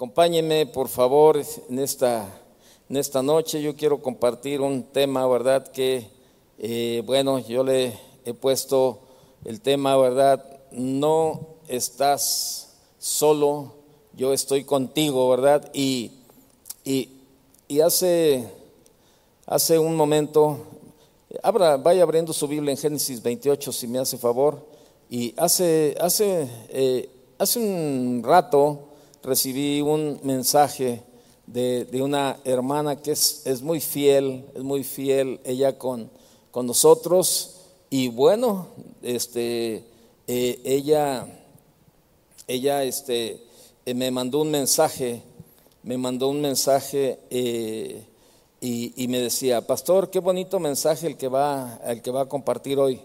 Acompáñenme, 0.00 0.64
por 0.64 0.88
favor, 0.88 1.38
en 1.68 1.78
esta, 1.78 2.26
en 2.88 2.96
esta 2.96 3.22
noche. 3.22 3.60
Yo 3.60 3.76
quiero 3.76 4.00
compartir 4.00 4.62
un 4.62 4.82
tema, 4.82 5.26
¿verdad? 5.26 5.68
Que, 5.68 6.08
eh, 6.56 7.02
bueno, 7.04 7.38
yo 7.38 7.62
le 7.62 7.92
he 8.24 8.32
puesto 8.32 9.00
el 9.44 9.60
tema, 9.60 9.98
¿verdad? 9.98 10.42
No 10.72 11.48
estás 11.68 12.78
solo, 12.98 13.74
yo 14.14 14.32
estoy 14.32 14.64
contigo, 14.64 15.28
¿verdad? 15.28 15.70
Y, 15.74 16.12
y, 16.82 17.10
y 17.68 17.80
hace, 17.80 18.48
hace 19.44 19.78
un 19.78 19.96
momento, 19.96 20.60
abra, 21.42 21.76
vaya 21.76 22.04
abriendo 22.04 22.32
su 22.32 22.48
Biblia 22.48 22.70
en 22.70 22.78
Génesis 22.78 23.22
28, 23.22 23.70
si 23.70 23.86
me 23.86 23.98
hace 23.98 24.16
favor. 24.16 24.64
Y 25.10 25.34
hace, 25.36 25.94
hace, 26.00 26.48
eh, 26.70 27.10
hace 27.36 27.58
un 27.58 28.22
rato, 28.24 28.86
recibí 29.22 29.80
un 29.80 30.20
mensaje 30.22 31.02
de, 31.46 32.02
una 32.02 32.38
hermana 32.44 32.96
que 32.96 33.12
es, 33.12 33.42
es, 33.44 33.62
muy 33.62 33.80
fiel, 33.80 34.44
es 34.54 34.62
muy 34.62 34.84
fiel 34.84 35.40
ella 35.44 35.76
con, 35.78 36.10
con 36.50 36.66
nosotros. 36.66 37.56
Y 37.90 38.08
bueno, 38.08 38.68
este, 39.02 39.84
eh, 40.26 40.60
ella, 40.64 41.26
ella 42.46 42.84
este, 42.84 43.42
eh, 43.84 43.94
me 43.94 44.10
mandó 44.10 44.40
un 44.42 44.50
mensaje, 44.50 45.22
me 45.82 45.98
mandó 45.98 46.28
un 46.28 46.40
mensaje 46.40 47.18
eh, 47.30 48.04
y, 48.60 49.08
me 49.08 49.20
decía, 49.20 49.66
pastor, 49.66 50.10
qué 50.10 50.20
bonito 50.20 50.60
mensaje 50.60 51.06
el 51.06 51.16
que 51.16 51.28
va, 51.28 51.80
el 51.84 52.02
que 52.02 52.10
va 52.10 52.22
a 52.22 52.28
compartir 52.28 52.78
hoy, 52.78 53.00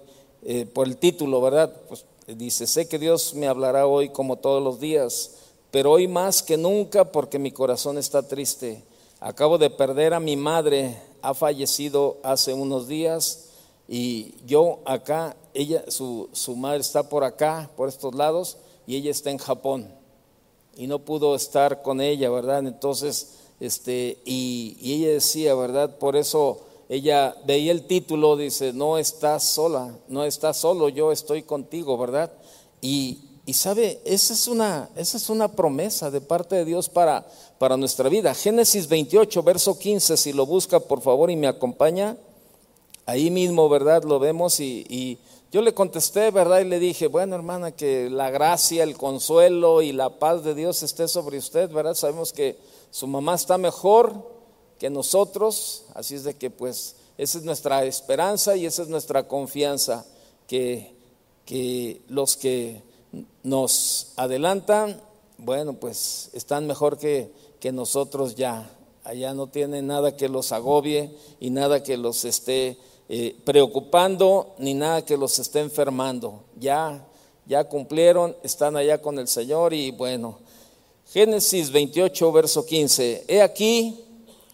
por 0.73 0.85
el 0.85 0.97
título, 0.97 1.41
¿verdad? 1.41 1.73
Pues 1.87 2.05
dice, 2.27 2.67
sé 2.67 2.87
que 2.87 2.99
Dios 2.99 3.33
me 3.33 3.47
hablará 3.47 3.87
hoy 3.87 4.09
como 4.09 4.35
todos 4.35 4.61
los 4.61 4.79
días 4.79 5.31
pero 5.75 5.91
hoy 5.91 6.07
más 6.07 6.41
que 6.41 6.55
nunca 6.55 7.11
porque 7.11 7.37
mi 7.37 7.51
corazón 7.51 7.97
está 7.97 8.25
triste. 8.25 8.81
Acabo 9.19 9.57
de 9.57 9.69
perder 9.69 10.13
a 10.13 10.21
mi 10.21 10.37
madre, 10.37 10.97
ha 11.21 11.33
fallecido 11.33 12.15
hace 12.23 12.53
unos 12.53 12.87
días 12.87 13.49
y 13.85 14.35
yo 14.45 14.79
acá, 14.85 15.35
ella, 15.53 15.83
su, 15.89 16.29
su 16.31 16.55
madre 16.55 16.79
está 16.79 17.09
por 17.09 17.25
acá, 17.25 17.69
por 17.75 17.89
estos 17.89 18.15
lados, 18.15 18.55
y 18.87 18.95
ella 18.95 19.11
está 19.11 19.31
en 19.31 19.37
Japón 19.37 19.89
y 20.77 20.87
no 20.87 20.99
pudo 20.99 21.35
estar 21.35 21.81
con 21.81 21.99
ella, 21.99 22.29
¿verdad? 22.29 22.59
Entonces, 22.59 23.33
este, 23.59 24.19
y, 24.23 24.77
y 24.79 24.93
ella 24.93 25.09
decía, 25.15 25.55
¿verdad? 25.55 25.97
Por 25.97 26.15
eso 26.15 26.61
ella 26.87 27.35
veía 27.45 27.73
el 27.73 27.85
título, 27.85 28.37
dice, 28.37 28.71
no 28.71 28.97
estás 28.97 29.43
sola, 29.43 29.93
no 30.07 30.23
estás 30.23 30.55
solo, 30.55 30.87
yo 30.87 31.11
estoy 31.11 31.43
contigo, 31.43 31.97
¿verdad? 31.97 32.31
Y, 32.79 33.24
y 33.47 33.53
sabe, 33.53 34.01
esa 34.05 34.33
es 34.33 34.47
una, 34.47 34.89
esa 34.95 35.17
es 35.17 35.29
una 35.29 35.49
promesa 35.49 36.09
de 36.09 36.19
parte 36.19 36.55
de 36.55 36.65
Dios 36.65 36.89
para, 36.89 37.27
para 37.59 37.77
nuestra 37.77 38.09
vida. 38.09 38.33
Génesis 38.33 38.87
28, 38.87 39.43
verso 39.43 39.77
15, 39.77 40.17
si 40.17 40.33
lo 40.33 40.47
busca 40.47 40.79
por 40.79 41.01
favor 41.01 41.29
y 41.29 41.35
me 41.35 41.47
acompaña, 41.47 42.17
ahí 43.05 43.29
mismo, 43.29 43.69
¿verdad? 43.69 44.03
Lo 44.03 44.17
vemos 44.17 44.59
y, 44.59 45.19
yo 45.51 45.61
le 45.61 45.73
contesté, 45.73 46.31
¿verdad? 46.31 46.59
Y 46.59 46.65
le 46.65 46.79
dije, 46.79 47.07
bueno 47.07 47.35
hermana, 47.35 47.71
que 47.71 48.09
la 48.09 48.29
gracia, 48.29 48.83
el 48.83 48.97
consuelo 48.97 49.81
y 49.81 49.93
la 49.93 50.19
paz 50.19 50.43
de 50.43 50.53
Dios 50.53 50.83
esté 50.83 51.07
sobre 51.07 51.37
usted, 51.37 51.69
¿verdad? 51.69 51.93
Sabemos 51.93 52.33
que 52.33 52.57
su 52.91 53.07
mamá 53.07 53.35
está 53.35 53.57
mejor 53.57 54.35
que 54.79 54.89
nosotros, 54.89 55.85
así 55.93 56.15
es 56.15 56.25
de 56.25 56.33
que 56.35 56.49
pues 56.49 56.95
esa 57.17 57.37
es 57.37 57.45
nuestra 57.45 57.85
esperanza 57.85 58.57
y 58.57 58.65
esa 58.65 58.81
es 58.81 58.89
nuestra 58.89 59.29
confianza, 59.29 60.05
que, 60.47 60.93
que 61.45 62.01
los 62.09 62.35
que 62.35 62.83
nos 63.43 64.13
adelantan, 64.15 64.99
bueno, 65.37 65.73
pues 65.73 66.29
están 66.33 66.67
mejor 66.67 66.97
que, 66.97 67.31
que 67.59 67.71
nosotros 67.71 68.35
ya. 68.35 68.69
Allá 69.03 69.33
no 69.33 69.47
tienen 69.47 69.87
nada 69.87 70.15
que 70.15 70.29
los 70.29 70.51
agobie 70.51 71.11
y 71.39 71.49
nada 71.49 71.83
que 71.83 71.97
los 71.97 72.25
esté 72.25 72.77
eh, 73.07 73.35
preocupando 73.45 74.55
ni 74.57 74.73
nada 74.73 75.05
que 75.05 75.17
los 75.17 75.37
esté 75.37 75.59
enfermando. 75.59 76.43
Ya, 76.59 77.05
ya 77.45 77.63
cumplieron, 77.65 78.35
están 78.41 78.75
allá 78.75 79.01
con 79.01 79.19
el 79.19 79.27
Señor 79.27 79.73
y 79.73 79.91
bueno. 79.91 80.39
Génesis 81.11 81.71
28, 81.71 82.31
verso 82.31 82.65
15. 82.65 83.25
He 83.27 83.41
aquí, 83.41 84.03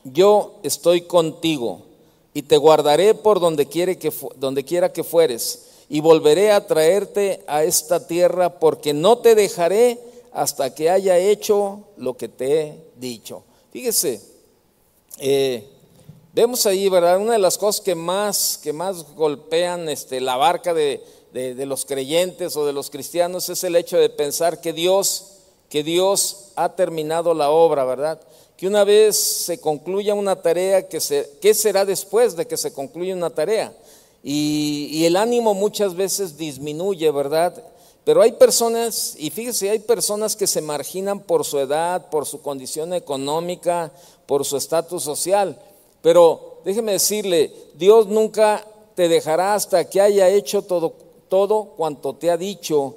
yo 0.04 0.60
estoy 0.64 1.02
contigo 1.02 1.84
y 2.34 2.42
te 2.42 2.58
guardaré 2.58 3.14
por 3.14 3.40
donde, 3.40 3.68
que, 3.68 4.14
donde 4.36 4.66
quiera 4.66 4.92
que 4.92 5.04
fueres 5.04 5.71
y 5.92 6.00
volveré 6.00 6.52
a 6.52 6.66
traerte 6.66 7.44
a 7.48 7.66
esta 7.66 8.08
tierra 8.08 8.60
porque 8.60 8.94
no 8.94 9.18
te 9.18 9.36
dejaré 9.36 10.00
hasta 10.32 10.74
que 10.74 10.90
haya 10.90 11.18
hecho 11.18 11.82
lo 11.98 12.16
que 12.16 12.30
te 12.30 12.62
he 12.62 12.78
dicho. 12.96 13.44
Fíjese, 13.74 14.22
eh, 15.20 15.68
vemos 16.34 16.66
ahí, 16.66 16.88
¿verdad? 16.88 17.18
Una 17.18 17.34
de 17.34 17.40
las 17.40 17.58
cosas 17.58 17.82
que 17.82 17.94
más, 17.94 18.58
que 18.64 18.72
más 18.72 19.04
golpean 19.16 19.90
este, 19.90 20.22
la 20.22 20.38
barca 20.38 20.74
de, 20.74 21.04
de, 21.34 21.66
los 21.66 21.84
creyentes 21.84 22.56
o 22.56 22.66
de 22.66 22.72
los 22.72 22.90
cristianos 22.90 23.50
es 23.50 23.62
el 23.66 23.76
hecho 23.76 23.98
de 23.98 24.08
pensar 24.08 24.62
que 24.62 24.72
Dios, 24.72 25.40
que 25.68 25.84
Dios 25.84 26.52
ha 26.56 26.74
terminado 26.74 27.34
la 27.34 27.50
obra, 27.50 27.84
¿verdad? 27.84 28.22
Que 28.56 28.66
una 28.66 28.86
vez 28.86 29.18
se 29.18 29.60
concluya 29.60 30.16
una 30.16 30.42
tarea, 30.42 30.88
que 30.88 31.02
se, 31.02 31.30
¿qué 31.42 31.54
será 31.54 31.84
después 31.84 32.38
de 32.38 32.48
que 32.48 32.56
se 32.56 32.72
concluya 32.72 33.14
una 33.14 33.32
tarea? 33.32 33.74
Y, 34.24 35.04
el 35.06 35.16
ánimo 35.16 35.54
muchas 35.54 35.96
veces 35.96 36.38
disminuye, 36.38 37.10
¿verdad? 37.12 37.64
Pero 38.04 38.22
hay 38.22 38.34
personas, 38.34 39.16
y 39.18 39.30
fíjese, 39.30 39.70
hay 39.70 39.80
personas 39.80 40.36
que 40.36 40.48
se 40.48 40.62
marginan 40.62 41.20
por 41.20 41.46
su 41.46 41.60
edad, 41.60 42.10
por 42.10 42.26
su 42.26 42.42
condición 42.42 42.94
económica, 42.94 43.92
por 44.26 44.46
su 44.46 44.58
estatus 44.58 45.04
social. 45.04 45.60
Pero 46.02 46.62
déjeme 46.66 46.94
decirle, 46.94 47.54
Dios 47.76 48.08
nunca 48.08 48.66
te 48.96 49.08
dejará 49.08 49.54
hasta 49.54 49.90
que 49.90 50.02
haya 50.02 50.30
hecho 50.30 50.64
todo, 50.64 50.94
todo 51.30 51.74
cuanto 51.78 52.16
te 52.16 52.32
ha 52.32 52.38
dicho 52.38 52.96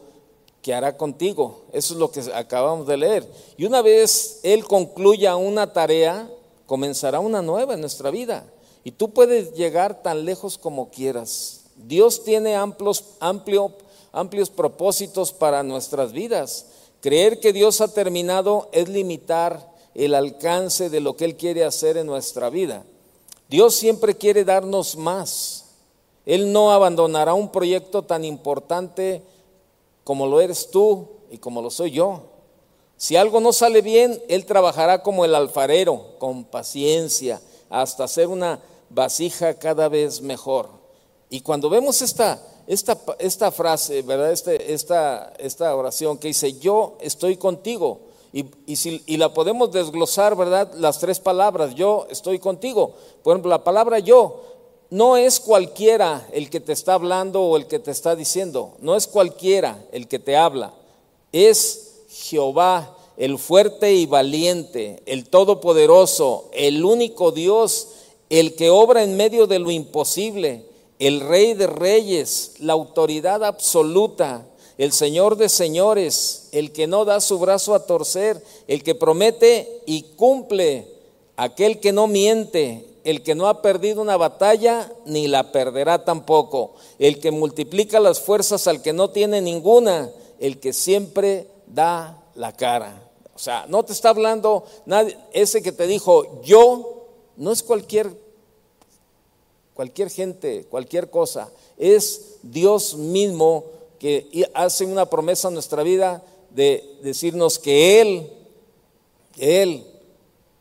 que 0.62 0.72
hará 0.72 0.96
contigo. 0.96 1.60
Eso 1.72 1.94
es 1.94 2.00
lo 2.00 2.10
que 2.10 2.22
acabamos 2.34 2.86
de 2.86 2.96
leer. 2.96 3.26
Y 3.58 3.66
una 3.66 3.82
vez 3.82 4.40
Él 4.42 4.64
concluya 4.64 5.36
una 5.36 5.72
tarea, 5.72 6.30
comenzará 6.66 7.20
una 7.20 7.42
nueva 7.42 7.74
en 7.74 7.80
nuestra 7.80 8.10
vida. 8.10 8.46
Y 8.84 8.92
tú 8.92 9.10
puedes 9.10 9.54
llegar 9.54 10.02
tan 10.02 10.24
lejos 10.24 10.58
como 10.58 10.90
quieras. 10.90 11.62
Dios 11.76 12.22
tiene 12.22 12.54
amplios, 12.54 13.04
amplios 13.18 14.50
propósitos 14.50 15.32
para 15.32 15.62
nuestras 15.62 16.12
vidas. 16.12 16.66
Creer 17.00 17.40
que 17.40 17.52
Dios 17.52 17.80
ha 17.80 17.88
terminado 17.88 18.68
es 18.72 18.88
limitar 18.88 19.72
el 19.94 20.14
alcance 20.14 20.90
de 20.90 21.00
lo 21.00 21.16
que 21.16 21.24
Él 21.24 21.36
quiere 21.36 21.64
hacer 21.64 21.96
en 21.96 22.06
nuestra 22.06 22.50
vida. 22.50 22.84
Dios 23.48 23.74
siempre 23.74 24.16
quiere 24.16 24.44
darnos 24.44 24.96
más. 24.96 25.64
Él 26.26 26.52
no 26.52 26.72
abandonará 26.72 27.34
un 27.34 27.50
proyecto 27.50 28.02
tan 28.02 28.24
importante 28.24 29.22
como 30.04 30.26
lo 30.26 30.40
eres 30.40 30.70
tú 30.70 31.08
y 31.30 31.38
como 31.38 31.62
lo 31.62 31.70
soy 31.70 31.90
yo. 31.90 32.22
Si 32.96 33.16
algo 33.16 33.40
no 33.40 33.52
sale 33.52 33.82
bien, 33.82 34.22
Él 34.28 34.46
trabajará 34.46 35.02
como 35.02 35.24
el 35.24 35.34
alfarero, 35.34 36.16
con 36.18 36.44
paciencia, 36.44 37.40
hasta 37.68 38.04
hacer 38.04 38.28
una 38.28 38.60
vasija 38.94 39.54
cada 39.54 39.88
vez 39.88 40.20
mejor. 40.20 40.68
Y 41.30 41.40
cuando 41.40 41.68
vemos 41.68 42.00
esta, 42.02 42.40
esta, 42.66 42.98
esta 43.18 43.50
frase, 43.50 44.02
¿verdad? 44.02 44.32
Este, 44.32 44.72
esta, 44.72 45.32
esta 45.38 45.74
oración 45.74 46.18
que 46.18 46.28
dice, 46.28 46.58
yo 46.58 46.96
estoy 47.00 47.36
contigo, 47.36 48.00
y, 48.32 48.46
y, 48.66 48.76
si, 48.76 49.02
y, 49.06 49.16
la 49.16 49.32
podemos 49.32 49.70
desglosar, 49.70 50.34
¿verdad? 50.34 50.72
Las 50.74 50.98
tres 50.98 51.20
palabras, 51.20 51.74
yo 51.74 52.06
estoy 52.10 52.40
contigo. 52.40 52.94
Por 53.22 53.32
ejemplo, 53.32 53.48
la 53.48 53.62
palabra 53.62 54.00
yo 54.00 54.42
no 54.90 55.16
es 55.16 55.40
cualquiera 55.40 56.26
el 56.32 56.50
que 56.50 56.60
te 56.60 56.72
está 56.72 56.94
hablando 56.94 57.42
o 57.42 57.56
el 57.56 57.66
que 57.66 57.78
te 57.78 57.90
está 57.90 58.14
diciendo, 58.14 58.74
no 58.80 58.96
es 58.96 59.06
cualquiera 59.06 59.84
el 59.92 60.08
que 60.08 60.18
te 60.18 60.36
habla, 60.36 60.72
es 61.32 62.04
Jehová, 62.08 62.96
el 63.16 63.38
fuerte 63.38 63.92
y 63.92 64.06
valiente, 64.06 65.02
el 65.06 65.28
todopoderoso, 65.28 66.48
el 66.52 66.84
único 66.84 67.32
Dios 67.32 67.88
el 68.30 68.54
que 68.54 68.70
obra 68.70 69.02
en 69.02 69.16
medio 69.16 69.46
de 69.46 69.58
lo 69.58 69.70
imposible, 69.70 70.66
el 70.98 71.20
rey 71.20 71.54
de 71.54 71.66
reyes, 71.66 72.54
la 72.58 72.72
autoridad 72.72 73.44
absoluta, 73.44 74.46
el 74.78 74.92
Señor 74.92 75.36
de 75.36 75.48
señores, 75.48 76.48
el 76.52 76.72
que 76.72 76.86
no 76.86 77.04
da 77.04 77.20
su 77.20 77.38
brazo 77.38 77.74
a 77.74 77.86
torcer, 77.86 78.42
el 78.66 78.82
que 78.82 78.94
promete 78.94 79.82
y 79.86 80.02
cumple, 80.16 80.88
aquel 81.36 81.80
que 81.80 81.92
no 81.92 82.06
miente, 82.06 82.86
el 83.04 83.22
que 83.22 83.34
no 83.34 83.48
ha 83.48 83.62
perdido 83.62 84.00
una 84.02 84.16
batalla 84.16 84.90
ni 85.04 85.28
la 85.28 85.52
perderá 85.52 86.04
tampoco, 86.04 86.74
el 86.98 87.20
que 87.20 87.30
multiplica 87.30 88.00
las 88.00 88.20
fuerzas 88.20 88.66
al 88.66 88.82
que 88.82 88.92
no 88.92 89.10
tiene 89.10 89.40
ninguna, 89.40 90.10
el 90.40 90.58
que 90.58 90.72
siempre 90.72 91.46
da 91.66 92.22
la 92.34 92.52
cara. 92.52 93.10
O 93.34 93.38
sea, 93.38 93.66
no 93.68 93.84
te 93.84 93.92
está 93.92 94.10
hablando 94.10 94.64
ese 95.32 95.62
que 95.62 95.72
te 95.72 95.86
dijo 95.86 96.42
yo 96.42 97.03
no 97.36 97.52
es 97.52 97.62
cualquier, 97.62 98.10
cualquier 99.74 100.10
gente, 100.10 100.66
cualquier 100.70 101.10
cosa, 101.10 101.50
es 101.78 102.36
Dios 102.42 102.96
mismo 102.96 103.64
que 103.98 104.50
hace 104.54 104.84
una 104.84 105.08
promesa 105.08 105.48
en 105.48 105.54
nuestra 105.54 105.82
vida 105.82 106.22
de 106.50 106.98
decirnos 107.02 107.58
que 107.58 108.00
Él 108.00 108.30
Él, 109.38 109.84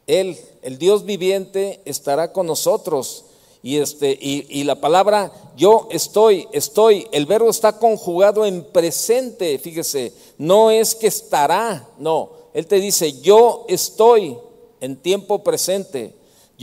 Él, 0.08 0.38
el 0.62 0.78
Dios 0.78 1.06
viviente, 1.06 1.82
estará 1.86 2.32
con 2.32 2.48
nosotros. 2.48 3.26
Y, 3.62 3.78
este, 3.78 4.18
y, 4.20 4.64
la 4.66 4.76
palabra 4.76 5.32
yo 5.56 5.88
estoy, 5.90 6.48
estoy, 6.52 7.08
el 7.14 7.26
verbo 7.26 7.50
está 7.50 7.80
conjugado 7.80 8.46
en 8.46 8.66
presente, 8.66 9.58
fíjese, 9.58 10.12
no 10.38 10.70
es 10.70 10.94
que 10.96 11.08
estará, 11.08 11.88
no, 11.98 12.32
Él 12.54 12.68
te 12.68 12.82
dice 12.82 13.22
yo 13.22 13.64
estoy 13.70 14.38
en 14.82 14.98
tiempo 14.98 15.46
presente, 15.46 16.14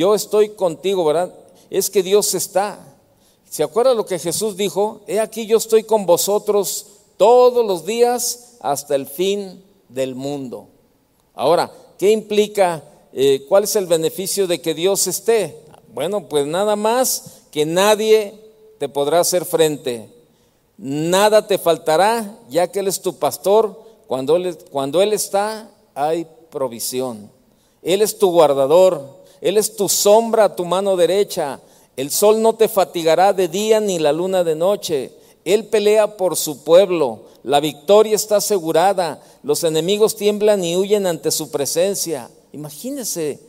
yo 0.01 0.15
estoy 0.15 0.49
contigo, 0.49 1.05
¿verdad? 1.05 1.31
Es 1.69 1.91
que 1.91 2.03
Dios 2.03 2.33
está. 2.35 2.79
¿Se 3.51 3.63
acuerda 3.63 3.93
lo 3.93 4.07
que 4.07 4.19
Jesús 4.19 4.57
dijo? 4.57 5.03
He 5.07 5.21
aquí 5.21 5.45
yo 5.45 5.59
estoy 5.59 5.83
con 5.83 6.07
vosotros 6.07 6.87
todos 7.19 7.67
los 7.67 7.85
días 7.85 8.57
hasta 8.61 8.95
el 8.95 9.05
fin 9.05 9.63
del 9.91 10.15
mundo. 10.15 10.69
Ahora, 11.35 11.71
¿qué 11.99 12.13
implica? 12.13 12.83
Eh, 13.13 13.45
¿Cuál 13.47 13.65
es 13.65 13.77
el 13.77 13.85
beneficio 13.85 14.47
de 14.47 14.63
que 14.63 14.73
Dios 14.73 15.07
esté? 15.07 15.59
Bueno, 15.93 16.31
pues 16.31 16.47
nada 16.47 16.77
más 16.77 17.43
que 17.51 17.67
nadie 17.67 18.41
te 18.79 18.89
podrá 18.89 19.21
hacer 19.21 19.45
frente. 19.45 20.09
Nada 20.79 21.47
te 21.47 21.59
faltará, 21.59 22.39
ya 22.49 22.69
que 22.69 22.81
Él 22.81 22.89
es 22.89 23.03
tu 23.03 23.19
pastor. 23.19 23.79
Cuando 24.07 24.37
Él, 24.37 24.57
cuando 24.71 25.03
él 25.03 25.13
está, 25.13 25.71
hay 25.95 26.27
provisión. 26.51 27.31
Él 27.83 28.01
es 28.01 28.19
tu 28.19 28.31
guardador. 28.31 29.20
Él 29.41 29.57
es 29.57 29.77
tu 29.77 29.89
sombra 29.89 30.55
tu 30.55 30.65
mano 30.65 30.97
derecha. 30.97 31.61
El 31.97 32.11
sol 32.11 32.41
no 32.41 32.55
te 32.55 32.69
fatigará 32.69 33.33
de 33.33 33.49
día 33.49 33.81
ni 33.81 33.99
la 33.99 34.13
luna 34.13 34.45
de 34.45 34.55
noche. 34.55 35.13
Él 35.45 35.67
pelea 35.67 36.17
por 36.17 36.37
su 36.37 36.63
pueblo. 36.63 37.23
La 37.43 37.61
victoria 37.61 38.17
está 38.17 38.37
asegurada. 38.37 39.23
Los 39.43 39.65
enemigos 39.65 40.17
tiemblan 40.17 40.65
y 40.65 40.77
huyen 40.77 41.07
ante 41.07 41.31
su 41.31 41.51
presencia. 41.51 42.31
Imagínese 42.53 43.41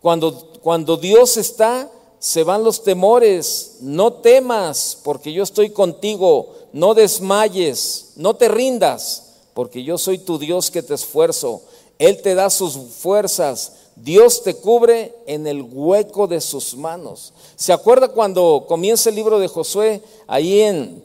cuando, 0.00 0.52
cuando 0.62 0.96
Dios 0.96 1.36
está, 1.36 1.90
se 2.18 2.44
van 2.44 2.62
los 2.62 2.82
temores. 2.82 3.78
No 3.80 4.12
temas, 4.12 4.98
porque 5.02 5.32
yo 5.32 5.42
estoy 5.42 5.70
contigo. 5.70 6.54
No 6.72 6.94
desmayes, 6.94 8.12
no 8.16 8.36
te 8.36 8.48
rindas, 8.48 9.34
porque 9.54 9.82
yo 9.82 9.98
soy 9.98 10.18
tu 10.18 10.38
Dios 10.38 10.70
que 10.70 10.82
te 10.82 10.94
esfuerzo. 10.94 11.62
Él 11.98 12.20
te 12.22 12.34
da 12.34 12.50
sus 12.50 12.76
fuerzas. 12.76 13.72
Dios 13.96 14.42
te 14.42 14.54
cubre 14.54 15.14
en 15.26 15.46
el 15.46 15.62
hueco 15.62 16.26
de 16.26 16.42
sus 16.42 16.76
manos. 16.76 17.32
¿Se 17.56 17.72
acuerda 17.72 18.08
cuando 18.08 18.66
comienza 18.68 19.08
el 19.08 19.16
libro 19.16 19.38
de 19.38 19.48
Josué? 19.48 20.02
Ahí 20.26 20.60
en, 20.60 21.02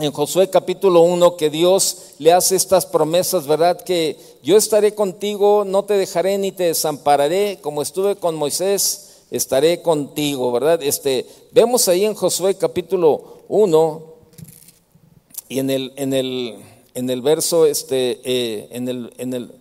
en 0.00 0.10
Josué 0.10 0.50
capítulo 0.50 1.02
1 1.02 1.36
que 1.36 1.50
Dios 1.50 2.14
le 2.18 2.32
hace 2.32 2.56
estas 2.56 2.84
promesas, 2.84 3.46
¿verdad? 3.46 3.80
Que 3.80 4.18
yo 4.42 4.56
estaré 4.56 4.92
contigo, 4.92 5.64
no 5.64 5.84
te 5.84 5.94
dejaré 5.94 6.36
ni 6.36 6.50
te 6.50 6.64
desampararé, 6.64 7.60
como 7.62 7.80
estuve 7.80 8.16
con 8.16 8.34
Moisés, 8.34 9.22
estaré 9.30 9.80
contigo, 9.80 10.50
¿verdad? 10.50 10.82
Este, 10.82 11.26
vemos 11.52 11.86
ahí 11.86 12.04
en 12.04 12.14
Josué 12.14 12.56
capítulo 12.56 13.38
1 13.48 14.02
y 15.48 15.60
en 15.60 15.70
el, 15.70 15.92
en 15.94 16.12
el, 16.12 16.56
en 16.94 17.08
el 17.08 17.22
verso, 17.22 17.66
este, 17.66 18.20
eh, 18.24 18.68
en 18.72 18.88
el, 18.88 19.12
en 19.18 19.32
el, 19.32 19.52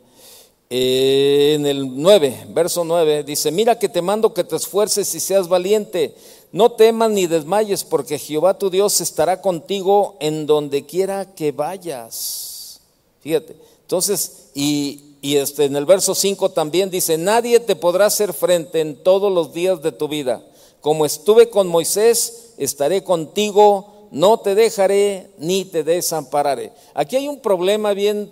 en 0.69 1.65
el 1.65 2.01
9, 2.01 2.47
verso 2.49 2.83
9, 2.83 3.23
dice, 3.23 3.51
mira 3.51 3.77
que 3.77 3.89
te 3.89 4.01
mando 4.01 4.33
que 4.33 4.43
te 4.43 4.55
esfuerces 4.55 5.13
y 5.13 5.19
seas 5.19 5.47
valiente 5.47 6.15
no 6.55 6.71
temas 6.71 7.11
ni 7.11 7.27
desmayes, 7.27 7.83
porque 7.83 8.17
Jehová 8.17 8.57
tu 8.57 8.69
Dios 8.69 9.01
estará 9.01 9.41
contigo 9.41 10.15
en 10.21 10.45
donde 10.45 10.85
quiera 10.85 11.35
que 11.35 11.51
vayas. 11.51 12.79
Fíjate. 13.19 13.57
Entonces, 13.81 14.51
y, 14.53 15.17
este, 15.21 15.65
en 15.65 15.75
el 15.75 15.85
verso 15.85 16.15
5 16.15 16.51
también 16.51 16.89
dice, 16.89 17.17
nadie 17.17 17.59
te 17.59 17.75
podrá 17.75 18.05
hacer 18.05 18.31
frente 18.31 18.79
en 18.79 18.95
todos 19.03 19.33
los 19.33 19.51
días 19.51 19.81
de 19.81 19.91
tu 19.91 20.07
vida. 20.07 20.45
Como 20.79 21.05
estuve 21.05 21.49
con 21.49 21.67
Moisés, 21.67 22.53
estaré 22.57 23.03
contigo, 23.03 24.07
no 24.11 24.39
te 24.39 24.55
dejaré 24.55 25.31
ni 25.37 25.65
te 25.65 25.83
desampararé. 25.83 26.71
Aquí 26.93 27.17
hay 27.17 27.27
un 27.27 27.41
problema 27.41 27.93
bien 27.93 28.31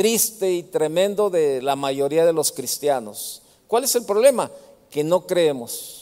triste 0.00 0.50
y 0.50 0.62
tremendo 0.62 1.28
de 1.28 1.60
la 1.60 1.76
mayoría 1.76 2.24
de 2.24 2.32
los 2.32 2.52
cristianos. 2.52 3.42
¿Cuál 3.66 3.84
es 3.84 3.94
el 3.96 4.06
problema? 4.06 4.50
Que 4.88 5.04
no 5.04 5.26
creemos 5.26 6.00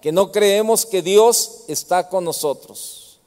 que 0.00 0.12
no 0.12 0.32
creemos 0.32 0.86
que 0.86 1.02
Dios 1.02 1.64
está 1.68 2.08
con 2.08 2.24
nosotros, 2.24 3.18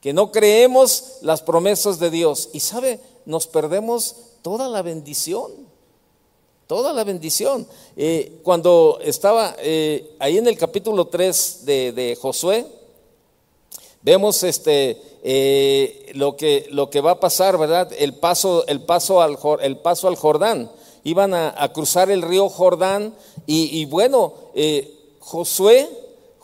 que 0.00 0.12
no 0.12 0.32
creemos 0.32 1.18
las 1.22 1.40
promesas 1.42 1.98
de 1.98 2.10
Dios. 2.10 2.50
Y 2.52 2.60
sabe, 2.60 3.00
nos 3.24 3.46
perdemos 3.46 4.16
toda 4.42 4.68
la 4.68 4.82
bendición, 4.82 5.52
toda 6.66 6.92
la 6.92 7.04
bendición. 7.04 7.66
Eh, 7.96 8.40
cuando 8.42 8.98
estaba 9.02 9.54
eh, 9.58 10.16
ahí 10.18 10.38
en 10.38 10.48
el 10.48 10.58
capítulo 10.58 11.06
3 11.06 11.64
de, 11.64 12.18
Josué, 12.20 12.66
vemos 14.06 14.42
este, 14.42 14.96
eh, 15.22 16.12
lo, 16.14 16.34
que, 16.36 16.68
lo 16.70 16.88
que 16.88 17.02
va 17.02 17.10
a 17.10 17.20
pasar, 17.20 17.58
¿verdad? 17.58 17.92
El 17.98 18.14
paso, 18.14 18.66
el 18.68 18.80
paso, 18.80 19.20
al, 19.20 19.36
el 19.60 19.76
paso 19.76 20.08
al 20.08 20.16
Jordán. 20.16 20.70
Iban 21.04 21.34
a, 21.34 21.70
cruzar 21.74 22.10
el 22.10 22.22
río 22.22 22.48
Jordán 22.48 23.14
y, 23.46 23.80
y 23.80 23.84
bueno, 23.84 24.32
Josué 25.20 25.88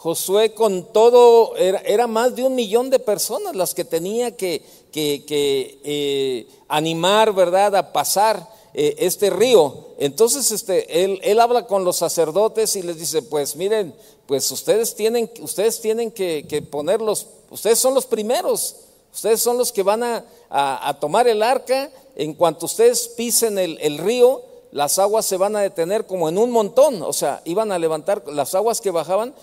Josué 0.02 0.52
con 0.52 0.92
todo, 0.92 1.54
era, 1.56 2.08
más 2.08 2.34
de 2.34 2.42
un 2.42 2.56
millón 2.56 2.90
de 2.90 2.98
personas 2.98 3.54
las 3.54 3.72
que 3.72 3.84
tenía 3.84 4.36
que, 4.36 4.60
eh, 4.92 6.46
animar, 6.66 7.32
¿verdad?, 7.32 7.76
a 7.76 7.92
pasar 7.92 8.48
eh, 8.74 8.96
este 8.98 9.30
río. 9.30 9.90
Entonces, 9.98 10.50
este, 10.50 11.04
él, 11.04 11.20
él, 11.22 11.38
habla 11.38 11.68
con 11.68 11.84
los 11.84 11.98
sacerdotes 11.98 12.74
y 12.74 12.82
les 12.82 12.98
dice, 12.98 13.22
pues 13.22 13.54
miren, 13.54 13.94
pues 14.26 14.50
ustedes 14.50 14.96
tienen, 14.96 15.30
ustedes 15.40 15.80
tienen 15.80 16.10
que, 16.10 16.66
ponerlos, 16.68 17.28
ustedes 17.52 17.78
son 17.78 17.94
los 17.94 18.06
primeros, 18.06 18.76
ustedes 19.12 19.40
son 19.40 19.58
los 19.58 19.70
que 19.70 19.82
van 19.82 20.02
a, 20.02 20.96
tomar 21.00 21.28
el 21.28 21.42
arca, 21.42 21.90
en 22.16 22.34
cuanto 22.34 22.66
ustedes 22.66 23.08
pisen 23.08 23.58
el, 23.58 23.98
río, 23.98 24.42
las 24.72 24.98
aguas 24.98 25.26
se 25.26 25.36
van 25.36 25.54
a 25.54 25.60
detener 25.60 26.06
como 26.06 26.28
en 26.28 26.38
un 26.38 26.50
montón, 26.50 27.02
o 27.02 27.12
sea, 27.12 27.42
iban 27.44 27.72
a 27.72 27.78
levantar, 27.78 28.24
las 28.26 28.54
aguas 28.54 28.80
que 28.80 28.90
bajaban 28.90 29.34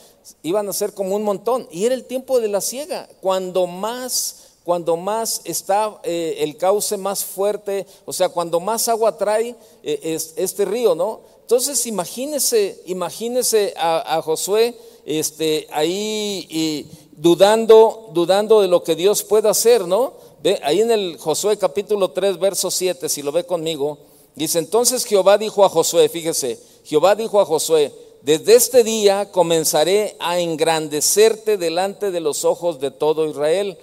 iban 0.44 0.67
a 0.67 0.73
ser 0.73 0.94
como 0.94 1.15
un 1.15 1.23
montón. 1.23 1.67
Y 1.71 1.85
era 1.85 1.95
el 1.95 2.06
tiempo 2.06 2.39
de 2.39 2.47
la 2.47 2.61
siega, 2.61 3.07
cuando 3.21 3.67
más, 3.67 4.47
cuando 4.63 4.97
más 4.97 5.41
está 5.45 6.00
eh, 6.03 6.38
el 6.39 6.57
cauce 6.57 6.97
más 6.97 7.23
fuerte, 7.23 7.85
o 8.05 8.13
sea, 8.13 8.29
cuando 8.29 8.59
más 8.59 8.88
agua 8.88 9.17
trae 9.17 9.55
eh, 9.83 10.17
este 10.35 10.65
río, 10.65 10.95
¿no? 10.95 11.22
Entonces 11.41 11.88
imagínese, 11.88 12.79
imagínese 12.86 13.74
a, 13.75 14.22
Josué 14.24 14.77
este, 15.03 15.67
ahí 15.72 16.88
dudando, 17.19 18.09
dudando 18.13 18.61
de 18.61 18.67
lo 18.67 18.83
que 18.83 18.95
Dios 18.95 19.23
puede 19.23 19.49
hacer, 19.49 19.88
¿no? 19.88 20.13
Ve, 20.41 20.59
ahí 20.63 20.81
en 20.81 20.91
el 20.91 21.17
Josué 21.17 21.57
capítulo 21.57 22.11
3, 22.11 22.39
verso 22.39 22.71
7, 22.71 23.09
si 23.09 23.21
lo 23.21 23.31
ve 23.31 23.45
conmigo, 23.45 23.97
Dice, 24.39 24.59
entonces 24.59 25.03
Jehová 25.03 25.38
dijo 25.38 25.65
a 25.65 25.69
Josué, 25.69 26.07
fíjese, 26.07 26.57
Jehová 26.85 27.15
dijo 27.15 27.41
a 27.41 27.45
Josué, 27.45 27.91
desde 28.21 28.55
este 28.55 28.85
día 28.85 29.31
comenzaré 29.33 30.15
a 30.19 30.39
engrandecerte 30.39 31.57
delante 31.57 32.09
de 32.09 32.21
los 32.21 32.45
ojos 32.45 32.79
de 32.79 32.89
todo 32.89 33.27
Israel, 33.27 33.77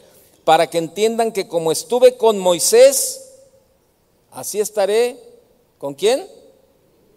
para 0.44 0.68
que 0.68 0.78
entiendan 0.78 1.32
que 1.32 1.46
como 1.46 1.72
estuve 1.72 2.16
con 2.16 2.38
Moisés, 2.38 3.34
así 4.30 4.58
estaré, 4.58 5.18
¿con 5.76 5.92
quién? 5.92 6.26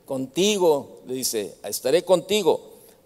Contigo, 0.06 1.00
le 1.08 1.14
dice, 1.14 1.56
estaré 1.64 2.04
contigo. 2.04 2.60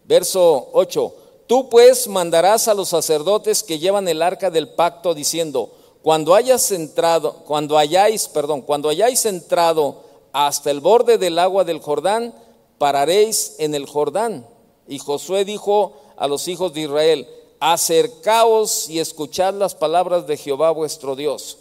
Verso 0.06 0.70
8, 0.74 1.14
tú 1.54 1.70
pues 1.70 2.08
mandarás 2.08 2.68
a 2.68 2.74
los 2.74 2.90
sacerdotes 2.90 3.62
que 3.62 3.78
llevan 3.78 4.08
el 4.08 4.24
arca 4.24 4.50
del 4.50 4.70
pacto 4.70 5.14
diciendo, 5.14 5.70
cuando 6.02 6.34
hayas 6.34 6.72
entrado, 6.72 7.44
cuando 7.46 7.78
hayáis, 7.78 8.28
perdón, 8.28 8.64
cuando 8.64 8.90
hayáis 8.90 9.24
entrado 9.28 10.02
hasta 10.32 10.72
el 10.72 10.80
borde 10.80 11.20
del 11.20 11.38
agua 11.38 11.64
del 11.64 11.80
Jordán, 11.80 12.34
pararéis 12.80 13.54
en 13.60 13.76
el 13.76 13.86
Jordán. 13.86 14.48
Y 14.88 14.98
Josué 14.98 15.46
dijo 15.46 15.94
a 16.18 16.28
los 16.28 16.48
hijos 16.48 16.74
de 16.74 16.82
Israel, 16.82 17.28
acercaos 17.60 18.90
y 18.90 18.98
escuchad 18.98 19.54
las 19.54 19.76
palabras 19.76 20.26
de 20.26 20.38
Jehová 20.38 20.72
vuestro 20.72 21.16
Dios. 21.16 21.60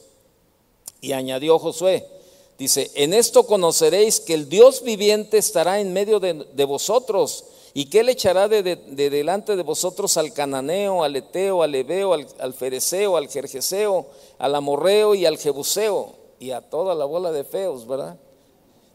Y 1.03 1.13
añadió 1.13 1.59
Josué, 1.59 2.09
dice, 2.57 2.91
en 2.95 3.13
esto 3.13 3.47
conoceréis 3.47 4.21
que 4.21 4.33
el 4.33 4.49
Dios 4.49 4.85
viviente 4.85 5.37
estará 5.37 5.81
en 5.81 5.93
medio 5.93 6.19
de, 6.19 6.65
vosotros 6.65 7.45
y 7.75 7.87
que 7.87 8.01
él 8.01 8.09
echará 8.11 8.49
de, 8.49 8.63
delante 8.77 9.57
de 9.57 9.63
vosotros 9.63 10.17
al 10.17 10.33
cananeo, 10.33 11.05
al 11.05 11.17
eteo, 11.17 11.63
al 11.63 11.75
ebeo, 11.75 12.13
al, 12.13 12.27
al 12.39 12.53
fereceo, 12.53 13.17
al 13.17 13.29
jerjeseo, 13.29 14.07
al 14.39 14.55
amorreo 14.55 15.15
y 15.15 15.25
al 15.25 15.39
jebuseo 15.39 16.15
y 16.39 16.51
a 16.51 16.61
toda 16.61 16.95
la 16.95 17.05
bola 17.05 17.33
de 17.33 17.45
feos, 17.45 17.87
¿verdad? 17.87 18.17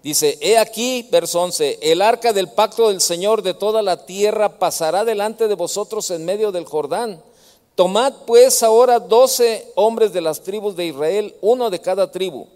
Dice, 0.04 0.38
he 0.42 0.58
aquí, 0.58 1.08
verso 1.12 1.42
11, 1.42 1.80
el 1.82 2.02
arca 2.02 2.32
del 2.34 2.50
pacto 2.50 2.90
del 2.90 3.02
Señor 3.02 3.42
de 3.42 3.54
toda 3.54 3.82
la 3.82 4.06
tierra 4.06 4.60
pasará 4.60 5.04
delante 5.04 5.48
de 5.48 5.56
vosotros 5.56 6.12
en 6.12 6.24
medio 6.24 6.52
del 6.52 6.66
Jordán. 6.66 7.22
Tomad 7.76 8.14
pues 8.26 8.64
ahora 8.64 9.00
doce 9.00 9.72
hombres 9.76 10.14
de 10.14 10.22
las 10.22 10.42
tribus 10.42 10.76
de 10.76 10.86
Israel, 10.86 11.36
uno 11.42 11.70
de 11.70 11.80
cada 11.80 12.12
tribu, 12.12 12.48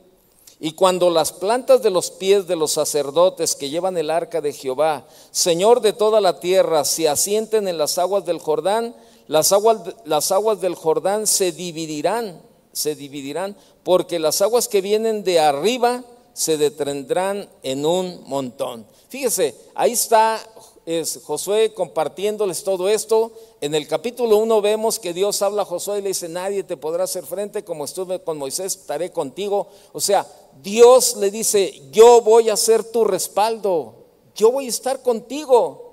Y 0.63 0.73
cuando 0.73 1.09
las 1.09 1.31
plantas 1.31 1.81
de 1.81 1.89
los 1.89 2.11
pies 2.11 2.45
de 2.45 2.55
los 2.55 2.73
sacerdotes 2.73 3.55
que 3.55 3.71
llevan 3.71 3.97
el 3.97 4.11
arca 4.11 4.41
de 4.41 4.53
Jehová, 4.53 5.07
Señor 5.31 5.81
de 5.81 5.91
toda 5.91 6.21
la 6.21 6.39
tierra, 6.39 6.85
se 6.85 7.09
asienten 7.09 7.67
en 7.67 7.79
las 7.79 7.97
aguas 7.97 8.25
del 8.25 8.37
Jordán, 8.37 8.95
las 9.25 9.51
aguas, 9.53 9.79
las 10.05 10.31
aguas 10.31 10.61
del 10.61 10.75
Jordán 10.75 11.25
se 11.25 11.51
dividirán, 11.51 12.39
se 12.73 12.93
dividirán, 12.93 13.57
porque 13.81 14.19
las 14.19 14.43
aguas 14.43 14.67
que 14.67 14.81
vienen 14.81 15.23
de 15.23 15.39
arriba 15.39 16.03
se 16.33 16.57
detendrán 16.57 17.49
en 17.63 17.83
un 17.83 18.23
montón. 18.27 18.85
Fíjese, 19.09 19.55
ahí 19.73 19.93
está 19.93 20.39
es 20.85 21.19
Josué 21.23 21.73
compartiéndoles 21.73 22.63
todo 22.63 22.89
esto. 22.89 23.31
En 23.61 23.75
el 23.75 23.87
capítulo 23.87 24.37
1 24.37 24.61
vemos 24.61 24.99
que 24.99 25.13
Dios 25.13 25.41
habla 25.41 25.61
a 25.61 25.65
Josué 25.65 25.99
y 25.99 26.01
le 26.01 26.09
dice, 26.09 26.27
nadie 26.27 26.63
te 26.63 26.77
podrá 26.77 27.03
hacer 27.03 27.25
frente 27.25 27.63
como 27.63 27.85
estuve 27.85 28.21
con 28.21 28.37
Moisés, 28.37 28.75
estaré 28.77 29.11
contigo. 29.11 29.67
O 29.93 30.01
sea, 30.01 30.25
Dios 30.61 31.17
le 31.17 31.29
dice, 31.29 31.81
yo 31.91 32.21
voy 32.21 32.49
a 32.49 32.57
ser 32.57 32.83
tu 32.83 33.03
respaldo, 33.03 33.93
yo 34.35 34.51
voy 34.51 34.65
a 34.65 34.69
estar 34.69 35.01
contigo. 35.01 35.91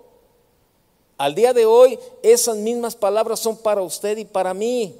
Al 1.18 1.34
día 1.34 1.52
de 1.52 1.66
hoy 1.66 1.98
esas 2.22 2.56
mismas 2.56 2.94
palabras 2.94 3.40
son 3.40 3.56
para 3.56 3.82
usted 3.82 4.16
y 4.16 4.24
para 4.24 4.54
mí, 4.54 4.94